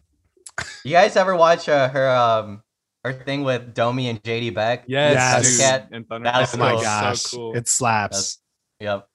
You 0.84 0.92
guys 0.92 1.16
ever 1.16 1.36
watch 1.36 1.68
uh, 1.68 1.88
her 1.88 2.08
um 2.10 2.62
her 3.04 3.12
thing 3.12 3.42
with 3.44 3.74
Domi 3.74 4.08
and 4.08 4.22
JD 4.22 4.54
Beck? 4.54 4.84
Yes. 4.86 5.58
Yes. 5.58 5.88
dude. 5.90 6.08
Thundercat. 6.08 6.16
And 6.16 6.26
That 6.26 6.40
was 6.40 6.54
Oh 6.54 6.58
my 6.58 6.72
gosh, 6.80 7.20
So 7.20 7.36
cool. 7.36 7.56
it 7.56 7.68
slaps. 7.68 8.38
Yep. 8.80 9.06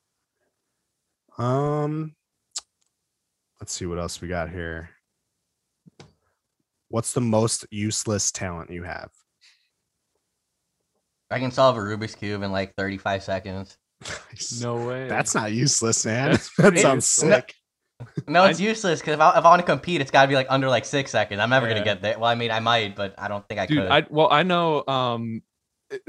Um, 1.37 2.15
let's 3.63 3.71
see 3.71 3.85
what 3.85 3.97
else 3.97 4.19
we 4.19 4.27
got 4.27 4.49
here. 4.49 4.89
What's 6.89 7.13
the 7.13 7.21
most 7.21 7.65
useless 7.71 8.29
talent 8.29 8.69
you 8.69 8.83
have? 8.83 9.09
I 11.31 11.39
can 11.39 11.49
solve 11.49 11.77
a 11.77 11.79
Rubik's 11.79 12.13
cube 12.13 12.43
in 12.43 12.51
like 12.51 12.75
35 12.75 13.23
seconds. 13.23 13.77
no 14.59 14.85
way. 14.85 15.07
That's 15.07 15.33
not 15.33 15.53
useless, 15.53 16.05
man. 16.05 16.31
That's 16.31 16.53
that 16.57 16.77
sounds 16.77 17.07
sick. 17.07 17.53
No, 18.27 18.43
it's 18.43 18.59
I- 18.59 18.63
useless 18.63 18.99
because 18.99 19.13
if 19.13 19.21
I, 19.21 19.29
if 19.39 19.45
I 19.45 19.49
want 19.49 19.61
to 19.61 19.65
compete, 19.65 20.01
it's 20.01 20.11
got 20.11 20.23
to 20.23 20.27
be 20.27 20.35
like 20.35 20.47
under 20.49 20.67
like 20.67 20.83
six 20.83 21.09
seconds. 21.11 21.39
I'm 21.39 21.49
never 21.49 21.65
Yeah. 21.69 21.75
gonna 21.75 21.85
get 21.85 22.01
there. 22.01 22.19
Well, 22.19 22.29
I 22.29 22.35
mean, 22.35 22.51
I 22.51 22.59
might, 22.59 22.97
but 22.97 23.15
I 23.17 23.29
don't 23.29 23.47
think 23.47 23.61
I 23.61 23.65
dude 23.65 23.77
could. 23.77 23.89
i 23.91 24.05
well 24.09 24.27
i 24.29 24.43
know 24.43 24.85
um 24.89 25.41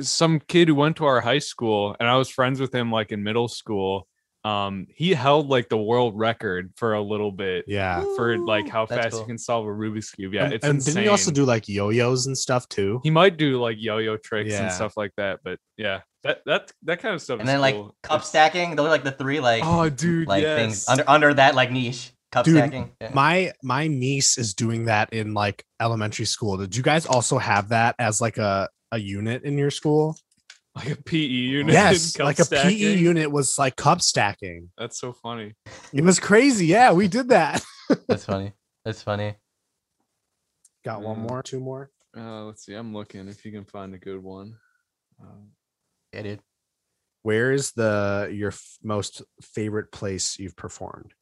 some 0.00 0.40
kid 0.40 0.66
who 0.66 0.74
went 0.74 0.96
to 0.96 1.05
our 1.05 1.20
high 1.20 1.38
school 1.38 1.94
and 2.00 2.09
i 2.09 2.16
was 2.16 2.28
friends 2.28 2.59
with 2.59 2.74
him 2.74 2.90
like 2.90 3.12
in 3.12 3.22
middle 3.22 3.46
school 3.46 4.09
um 4.45 4.86
he 4.90 5.14
held 5.14 5.49
like 5.49 5.68
the 5.68 5.76
world 5.78 6.18
record 6.18 6.70
for 6.76 6.92
a 6.95 7.01
little 7.03 7.32
bit 7.32 7.64
Yeah. 7.66 8.03
for 8.16 8.36
like 8.38 8.68
how 8.68 8.84
That's 8.86 9.03
fast 9.05 9.12
cool. 9.12 9.20
you 9.20 9.26
can 9.26 9.38
solve 9.38 9.64
a 9.66 9.70
rubik's 9.70 10.11
cube 10.11 10.34
yeah 10.34 10.45
and, 10.45 10.53
it's 10.53 10.64
and 10.64 10.74
insane 10.76 10.95
didn't 10.95 11.05
you 11.07 11.11
also 11.11 11.30
do 11.30 11.45
like 11.45 11.68
yo-yos 11.68 12.26
and 12.26 12.36
stuff 12.36 12.68
too? 12.68 13.01
he 13.03 13.11
might 13.11 13.36
do 13.38 13.61
like 13.61 13.76
yo-yo 13.80 14.16
tricks 14.18 14.51
Yeah. 14.51 14.64
and 14.64 14.72
stuff 14.72 14.97
like 14.97 15.12
that 15.16 15.40
but 15.42 15.59
yeah 15.78 16.01
that 16.24 16.42
that 16.47 16.72
that 16.82 17.01
kind 17.01 17.14
of 17.14 17.22
stuff 17.22 17.40
and 17.40 17.49
is 17.49 17.53
then 17.53 17.61
like 17.61 17.74
cup 18.03 18.16
It's- 18.16 18.28
stacking. 18.28 18.76
Those 18.76 18.86
are 18.86 18.90
like 18.90 19.05
the 19.05 19.12
three 19.12 19.40
like 19.40 19.62
oh 19.64 19.88
dude 19.90 20.26
like 20.28 20.42
yes. 20.42 20.59
things 20.59 20.88
under 20.88 21.05
under 21.09 21.34
that 21.34 21.55
like 21.55 21.70
niche. 21.70 22.12
Cup 22.32 22.45
Dude, 22.47 22.57
stacking. 22.57 22.90
Yeah. 23.01 23.11
My 23.14 23.53
my 23.62 23.86
niece 23.86 24.38
is 24.38 24.55
doing 24.55 24.86
that 24.86 25.12
in 25.12 25.34
like 25.34 25.64
elementary 25.80 26.24
school. 26.24 26.57
Did 26.57 26.74
you 26.74 26.82
guys 26.82 27.07
also 27.07 27.38
have 27.38 27.68
that 27.68 27.95
as 28.01 28.20
like 28.20 28.38
a 28.38 28.68
a 28.90 28.99
unit 28.99 29.45
in 29.45 29.57
your 29.57 29.70
school? 29.70 30.16
Like 30.75 30.91
a 30.91 30.97
pe 30.97 31.18
unit 31.18 31.72
yes, 31.72 32.16
cup 32.16 32.27
like 32.27 32.39
a 32.41 32.45
PE 32.45 32.97
unit 32.97 33.31
was 33.31 33.57
like 33.59 33.77
cup 33.77 34.01
stacking. 34.03 34.70
that's 34.77 34.99
so 34.99 35.12
funny 35.12 35.55
It 35.93 36.03
was 36.03 36.18
crazy. 36.18 36.66
Yeah, 36.66 36.93
we 36.93 37.07
did 37.09 37.29
that. 37.29 37.62
That's 38.09 38.25
funny. 38.25 38.53
That's 38.85 39.03
funny. 39.03 39.35
Got 40.85 41.03
one 41.03 41.18
more, 41.20 41.43
two 41.43 41.61
more. 41.61 41.91
uh 42.16 42.45
let's 42.45 42.64
see 42.64 42.75
i'm 42.75 42.93
looking 42.95 43.29
if 43.29 43.45
you 43.45 43.53
can 43.53 43.64
find 43.64 43.95
a 43.95 43.99
good 43.99 44.22
one 44.22 44.57
um, 45.20 45.51
Yeah, 46.12 46.22
dude. 46.22 46.41
Where 47.22 47.53
is 47.53 47.72
the 47.72 48.29
your 48.33 48.51
f- 48.51 48.79
most 48.83 49.22
favorite 49.43 49.91
place 49.93 50.39
you've 50.39 50.57
performed? 50.57 51.14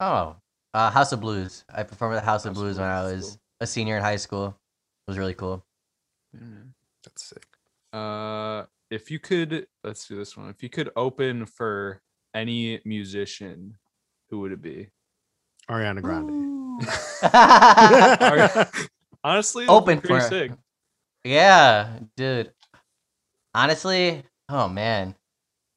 Oh, 0.00 0.36
uh, 0.74 0.90
House 0.90 1.12
of 1.12 1.20
Blues. 1.20 1.64
I 1.72 1.82
performed 1.84 2.14
at 2.16 2.20
the 2.20 2.24
House 2.26 2.44
of 2.44 2.50
House 2.50 2.56
of 2.58 2.62
Blues 2.62 2.78
when 2.78 2.88
I 2.88 3.02
was 3.04 3.22
cool. 3.30 3.40
a 3.60 3.66
senior 3.66 3.96
in 3.96 4.02
high 4.02 4.16
school. 4.16 4.46
It 5.06 5.10
was 5.10 5.18
really 5.18 5.34
cool. 5.34 5.64
yeah. 6.34 6.40
That's 7.04 7.22
sick. 7.24 7.46
Uh, 7.92 8.64
if 8.90 9.10
you 9.10 9.18
could, 9.18 9.66
let's 9.84 10.06
do 10.06 10.16
this 10.16 10.36
one. 10.36 10.50
If 10.50 10.62
you 10.62 10.68
could 10.68 10.90
open 10.96 11.46
for 11.46 12.00
any 12.34 12.80
musician, 12.84 13.76
who 14.30 14.40
would 14.40 14.52
it 14.52 14.62
be? 14.62 14.88
Ariana 15.70 16.02
Grande. 16.02 16.46
Honestly, 19.24 19.66
Open 19.66 20.00
pretty 20.00 20.20
for- 20.20 20.28
sick. 20.28 20.52
yeah, 21.24 21.98
dude. 22.16 22.52
Honestly, 23.54 24.22
oh 24.48 24.68
man, 24.68 25.14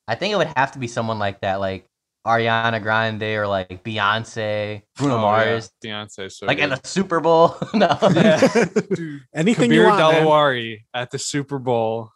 I 0.08 0.16
think 0.16 0.34
it 0.34 0.38
would 0.38 0.52
have 0.56 0.72
to 0.74 0.80
be 0.80 0.88
someone 0.88 1.20
like 1.20 1.42
that, 1.42 1.60
like 1.60 1.88
Ariana 2.26 2.82
Grande 2.82 3.24
or 3.24 3.48
like 3.48 3.84
Beyonce, 3.84 4.84
Bruno 4.96 5.16
Oh, 5.16 5.18
yeah, 5.18 5.22
Mars, 5.22 5.72
Beyonce, 5.84 6.32
so 6.32 6.46
like 6.46 6.58
good. 6.60 6.72
at 6.72 6.82
the 6.84 6.88
Super 6.88 7.20
Bowl. 7.20 7.56
no, 7.74 7.98
Yeah. 8.16 8.66
Dude, 8.94 9.22
Anything 9.34 9.72
you 9.72 9.82
Kabir 9.82 9.88
want, 9.88 10.00
man. 10.00 10.26
Dalawari 10.26 10.78
at 10.94 11.10
the 11.12 11.18
Super 11.20 11.58
Bowl. 11.60 12.12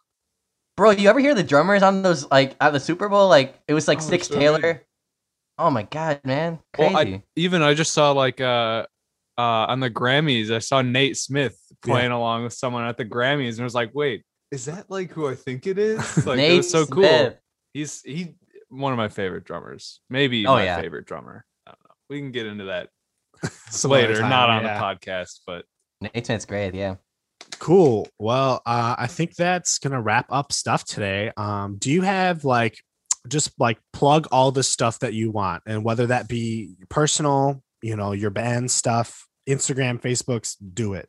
bro, 0.76 0.90
you 0.92 1.08
ever 1.08 1.18
hear 1.20 1.34
the 1.34 1.42
drummers 1.42 1.82
on 1.82 2.02
those 2.02 2.30
like 2.30 2.54
at 2.60 2.72
the 2.72 2.80
Super 2.80 3.08
Bowl? 3.08 3.28
Like 3.28 3.58
it 3.66 3.74
was 3.74 3.88
like 3.88 3.98
Oh, 3.98 4.02
Six 4.02 4.28
so 4.28 4.34
good. 4.34 4.40
Taylor. 4.40 4.82
Oh 5.58 5.70
my 5.70 5.82
god, 5.84 6.20
man, 6.24 6.58
crazy. 6.74 6.94
Well, 6.94 7.02
I 7.04 7.22
even 7.34 7.62
I 7.62 7.74
just 7.74 7.92
saw 7.92 8.12
like 8.12 8.40
uh 8.40 8.86
uh 9.38 9.42
on 9.42 9.80
the 9.80 9.90
Grammys, 9.90 10.50
I 10.50 10.58
saw 10.60 10.82
Nate 10.82 11.16
Smith 11.16 11.58
Yeah. 11.84 11.92
playing 11.92 12.10
along 12.12 12.44
with 12.44 12.52
someone 12.52 12.86
at 12.86 12.96
the 12.96 13.04
Grammys, 13.04 13.52
and 13.52 13.60
I 13.62 13.64
was 13.64 13.74
like, 13.74 13.90
wait, 13.94 14.22
is 14.52 14.66
that 14.66 14.88
like 14.90 15.10
who 15.12 15.26
I 15.28 15.34
think 15.34 15.66
it 15.66 15.78
is? 15.78 15.98
Like 16.26 16.38
it 16.38 16.56
was 16.58 16.70
so 16.70 16.86
cool. 16.86 17.34
He's 17.74 18.02
he 18.02 18.34
one 18.68 18.92
of 18.92 18.96
my 18.96 19.08
favorite 19.08 19.44
drummers. 19.44 20.00
Maybe 20.10 20.46
Oh, 20.46 20.54
my 20.54 20.64
yeah. 20.64 20.80
favorite 20.80 21.06
drummer. 21.06 21.44
I 21.66 21.70
don't 21.70 21.82
know. 21.84 21.94
We 22.08 22.20
can 22.20 22.32
get 22.32 22.46
into 22.46 22.64
that 22.64 22.88
later, 23.84 24.20
time, 24.20 24.30
not 24.30 24.50
on 24.50 24.64
yeah. 24.64 24.78
the 24.78 24.84
podcast, 24.84 25.40
but 25.46 25.64
Nate 26.00 26.26
Smith's 26.26 26.44
great. 26.44 26.74
Yeah. 26.74 26.96
Cool. 27.58 28.08
Well, 28.18 28.62
uh, 28.66 28.96
I 28.98 29.06
think 29.06 29.34
that's 29.34 29.78
gonna 29.78 30.00
wrap 30.00 30.26
up 30.30 30.52
stuff 30.52 30.84
today. 30.84 31.32
Um, 31.36 31.76
do 31.78 31.90
you 31.90 32.02
have 32.02 32.44
like 32.44 32.78
just 33.28 33.52
like 33.58 33.78
plug 33.92 34.26
all 34.30 34.52
the 34.52 34.62
stuff 34.62 34.98
that 35.00 35.14
you 35.14 35.30
want, 35.30 35.62
and 35.66 35.84
whether 35.84 36.06
that 36.06 36.28
be 36.28 36.76
personal, 36.88 37.62
you 37.82 37.96
know, 37.96 38.12
your 38.12 38.30
band 38.30 38.70
stuff, 38.70 39.26
Instagram, 39.48 40.00
Facebook's, 40.00 40.56
do 40.56 40.94
it. 40.94 41.08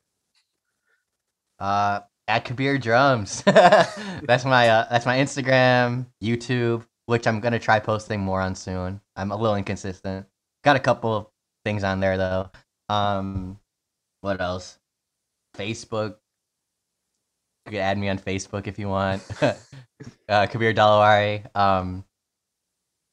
Uh, 1.59 2.01
at 2.27 2.45
Kabir 2.45 2.77
Drums. 2.77 3.41
that's 3.45 4.45
my 4.45 4.69
uh, 4.69 4.87
that's 4.89 5.05
my 5.05 5.17
Instagram, 5.17 6.07
YouTube, 6.23 6.85
which 7.07 7.25
I'm 7.25 7.39
gonna 7.39 7.59
try 7.59 7.79
posting 7.79 8.19
more 8.21 8.39
on 8.41 8.53
soon. 8.55 9.01
I'm 9.15 9.31
a 9.31 9.35
little 9.35 9.55
inconsistent. 9.55 10.27
Got 10.63 10.75
a 10.75 10.79
couple 10.79 11.33
things 11.65 11.83
on 11.83 11.99
there 11.99 12.17
though. 12.17 12.51
Um, 12.89 13.59
what 14.21 14.39
else? 14.39 14.77
Facebook. 15.57 16.17
You 17.65 17.71
can 17.71 17.81
add 17.81 17.97
me 17.97 18.07
on 18.09 18.19
Facebook 18.19 18.67
if 18.67 18.77
you 18.79 18.87
want. 18.87 19.23
uh, 19.41 20.45
Kabir 20.47 20.73
Dalawari. 20.73 21.43
Um, 21.55 22.05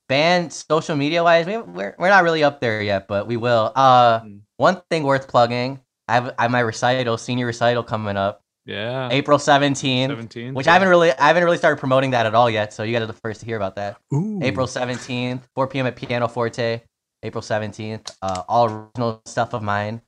band 0.09 0.53
social 0.53 0.95
media 0.97 1.25
wise, 1.25 1.47
we, 1.47 1.57
we're 1.57 1.97
we're 1.99 2.09
not 2.09 2.23
really 2.25 2.45
up 2.45 2.61
there 2.61 2.83
yet, 2.83 3.09
but 3.09 3.27
we 3.27 3.37
will. 3.37 3.73
Uh, 3.75 4.21
Mm. 4.21 4.41
one 4.59 4.83
thing 4.91 5.03
worth 5.05 5.27
plugging. 5.29 5.81
I 6.07 6.15
have, 6.15 6.35
I 6.39 6.43
have 6.43 6.51
my 6.51 6.61
recital, 6.61 7.17
senior 7.17 7.47
recital 7.47 7.83
coming 7.83 8.17
up 8.17 8.44
Yeah. 8.67 9.09
April 9.11 9.39
17th, 9.39 10.09
17. 10.09 10.55
which 10.55 10.67
I 10.67 10.73
haven't 10.73 10.89
really 10.89 11.13
I 11.13 11.27
haven't 11.27 11.45
really 11.45 11.59
started 11.59 11.79
promoting 11.79 12.13
that 12.13 12.27
at 12.27 12.35
all 12.35 12.49
yet. 12.49 12.73
So 12.73 12.83
you 12.83 12.93
guys 12.93 13.03
are 13.03 13.07
the 13.07 13.13
first 13.13 13.41
to 13.41 13.47
hear 13.47 13.57
about 13.57 13.77
that. 13.77 13.99
Ooh. 14.13 14.41
April 14.43 14.67
17th, 14.67 15.43
4 15.55 15.67
p.m. 15.69 15.87
at 15.87 15.97
Piano 15.97 16.29
Forte. 16.29 16.81
April 17.23 17.43
17th. 17.43 18.15
Uh, 18.23 18.43
all 18.49 18.67
original 18.67 19.23
stuff 19.27 19.55
of 19.55 19.63
mine. 19.63 20.01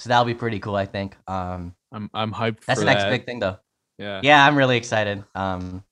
So 0.00 0.08
that'll 0.08 0.24
be 0.24 0.34
pretty 0.34 0.60
cool, 0.60 0.76
I 0.76 0.86
think. 0.86 1.16
Um, 1.26 1.74
I'm 1.92 2.10
I'm 2.14 2.32
hyped 2.32 2.64
that's 2.64 2.80
for 2.80 2.84
the 2.84 2.90
next 2.90 3.04
that. 3.04 3.10
big 3.10 3.26
thing, 3.26 3.40
though. 3.40 3.58
Yeah. 3.98 4.20
Yeah, 4.22 4.46
I'm 4.46 4.56
really 4.56 4.76
excited. 4.76 5.24
Um, 5.34 5.82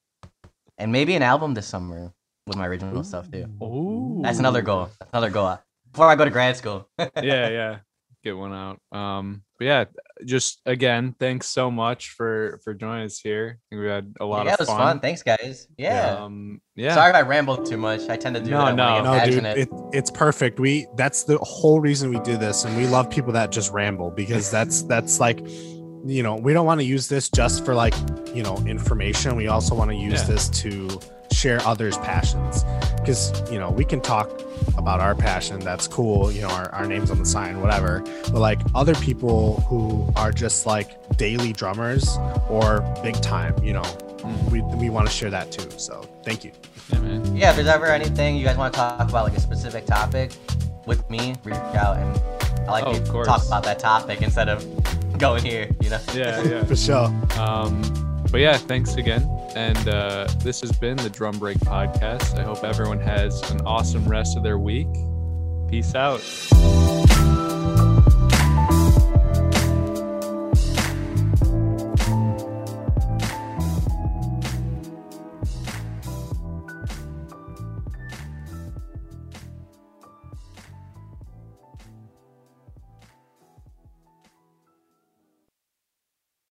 and 0.78 0.92
maybe 0.92 1.14
an 1.14 1.22
album 1.22 1.54
this 1.54 1.66
summer 1.66 2.12
with 2.46 2.56
my 2.56 2.66
original 2.66 3.02
stuff 3.02 3.30
too. 3.30 3.46
Ooh. 3.62 4.20
That's 4.22 4.38
another 4.38 4.62
goal. 4.62 4.90
That's 4.98 5.10
another 5.12 5.30
goal 5.30 5.58
before 5.90 6.06
I 6.06 6.14
go 6.14 6.24
to 6.24 6.30
grad 6.30 6.56
school. 6.56 6.88
yeah, 6.98 7.48
yeah. 7.48 7.78
Get 8.26 8.36
one 8.36 8.52
out. 8.52 8.80
Um, 8.90 9.42
but 9.56 9.64
yeah, 9.66 9.84
just 10.24 10.60
again, 10.66 11.14
thanks 11.20 11.46
so 11.46 11.70
much 11.70 12.10
for 12.10 12.58
for 12.64 12.74
joining 12.74 13.04
us 13.04 13.20
here. 13.20 13.60
I 13.60 13.62
think 13.70 13.82
we 13.82 13.86
had 13.88 14.14
a 14.18 14.24
lot 14.24 14.46
yeah, 14.46 14.54
of 14.54 14.58
it 14.58 14.62
was 14.62 14.68
fun. 14.68 14.78
fun. 14.78 14.98
Thanks, 15.00 15.22
guys. 15.22 15.68
Yeah. 15.78 16.16
Um, 16.24 16.60
yeah. 16.74 16.92
Sorry 16.96 17.10
if 17.10 17.14
I 17.14 17.20
rambled 17.20 17.66
too 17.66 17.76
much. 17.76 18.08
I 18.08 18.16
tend 18.16 18.34
to 18.34 18.42
do 18.42 18.50
No, 18.50 18.64
that. 18.66 18.74
no. 18.74 18.94
when 18.94 19.06
I 19.06 19.12
no 19.12 19.12
get 19.20 19.24
dude 19.30 19.42
passionate. 19.44 19.58
it, 19.58 19.68
it's 19.92 20.10
perfect 20.10 20.58
we 20.58 20.88
that's 20.96 21.22
the 21.22 21.38
whole 21.38 21.78
reason 21.78 22.10
we 22.10 22.18
do 22.24 22.36
this 22.36 22.64
and 22.64 22.76
we 22.76 22.88
love 22.88 23.08
people 23.10 23.32
that 23.34 23.52
just 23.52 23.70
ramble 23.72 24.10
because 24.10 24.50
that's 24.50 24.82
that's 24.82 25.20
like 25.20 25.38
you 26.04 26.24
know 26.24 26.34
we 26.34 26.52
don't 26.52 26.66
want 26.66 26.80
to 26.80 26.84
use 26.84 27.06
this 27.08 27.28
just 27.30 27.64
for 27.64 27.76
like 27.76 27.94
you 28.34 28.42
know 28.42 28.56
information 28.66 29.36
we 29.36 29.46
also 29.46 29.72
want 29.72 29.92
to 29.92 29.96
use 29.96 30.22
Yeah. 30.22 30.34
this 30.34 30.48
to 30.62 30.98
share 31.30 31.60
others 31.62 31.96
passions 31.98 32.64
because 33.00 33.32
you 33.52 33.60
know 33.60 33.70
we 33.70 33.84
can 33.84 34.00
talk 34.00 34.28
about 34.76 35.00
our 35.00 35.14
passion 35.14 35.58
that's 35.60 35.86
cool 35.88 36.30
you 36.32 36.42
know 36.42 36.48
our, 36.48 36.70
our 36.74 36.86
names 36.86 37.10
on 37.10 37.18
the 37.18 37.24
sign 37.24 37.60
whatever 37.60 38.00
but 38.32 38.34
like 38.40 38.60
other 38.74 38.94
people 38.96 39.60
who 39.62 40.10
are 40.16 40.30
just 40.32 40.66
like 40.66 41.16
daily 41.16 41.52
drummers 41.52 42.16
or 42.48 42.80
big 43.02 43.14
time 43.20 43.54
you 43.62 43.72
know 43.72 43.84
Mm. 44.16 44.50
we, 44.50 44.60
we 44.78 44.90
want 44.90 45.06
to 45.06 45.12
share 45.12 45.30
that 45.30 45.52
too 45.52 45.68
so 45.78 46.00
thank 46.24 46.42
you 46.42 46.50
yeah, 46.90 46.98
man. 47.00 47.36
yeah, 47.36 47.50
if 47.50 47.56
there's 47.56 47.68
ever 47.68 47.86
anything 47.86 48.34
you 48.36 48.44
guys 48.44 48.56
want 48.56 48.72
to 48.72 48.78
talk 48.78 49.08
about, 49.08 49.24
like 49.24 49.36
a 49.36 49.40
specific 49.40 49.84
topic, 49.86 50.32
with 50.86 51.08
me, 51.10 51.34
reach 51.44 51.54
out 51.56 51.96
and 51.98 52.18
I 52.68 52.70
like 52.72 52.84
Oh, 52.86 52.92
to 52.94 53.24
talk 53.24 53.44
about 53.46 53.62
that 53.64 53.78
topic 53.78 54.22
instead 54.22 54.48
of 54.48 54.64
going 55.18 55.44
here. 55.44 55.68
You 55.80 55.90
know. 55.90 56.00
Yeah, 56.14 56.42
yeah. 56.44 56.64
for 56.64 56.74
sure 56.76 57.06
Um, 57.38 57.82
but 58.30 58.40
yeah, 58.40 58.56
thanks 58.56 58.94
again. 58.96 59.22
And 59.54 59.88
uh, 59.88 60.28
this 60.38 60.60
has 60.60 60.72
been 60.72 60.96
the 60.96 61.10
Drum 61.10 61.38
Break 61.38 61.58
Podcast. 61.58 62.38
I 62.38 62.42
hope 62.42 62.64
everyone 62.64 63.00
has 63.00 63.40
an 63.50 63.60
awesome 63.62 64.06
rest 64.06 64.36
of 64.36 64.42
their 64.42 64.58
week. 64.58 64.88
Peace 65.68 65.94
out. 65.94 66.20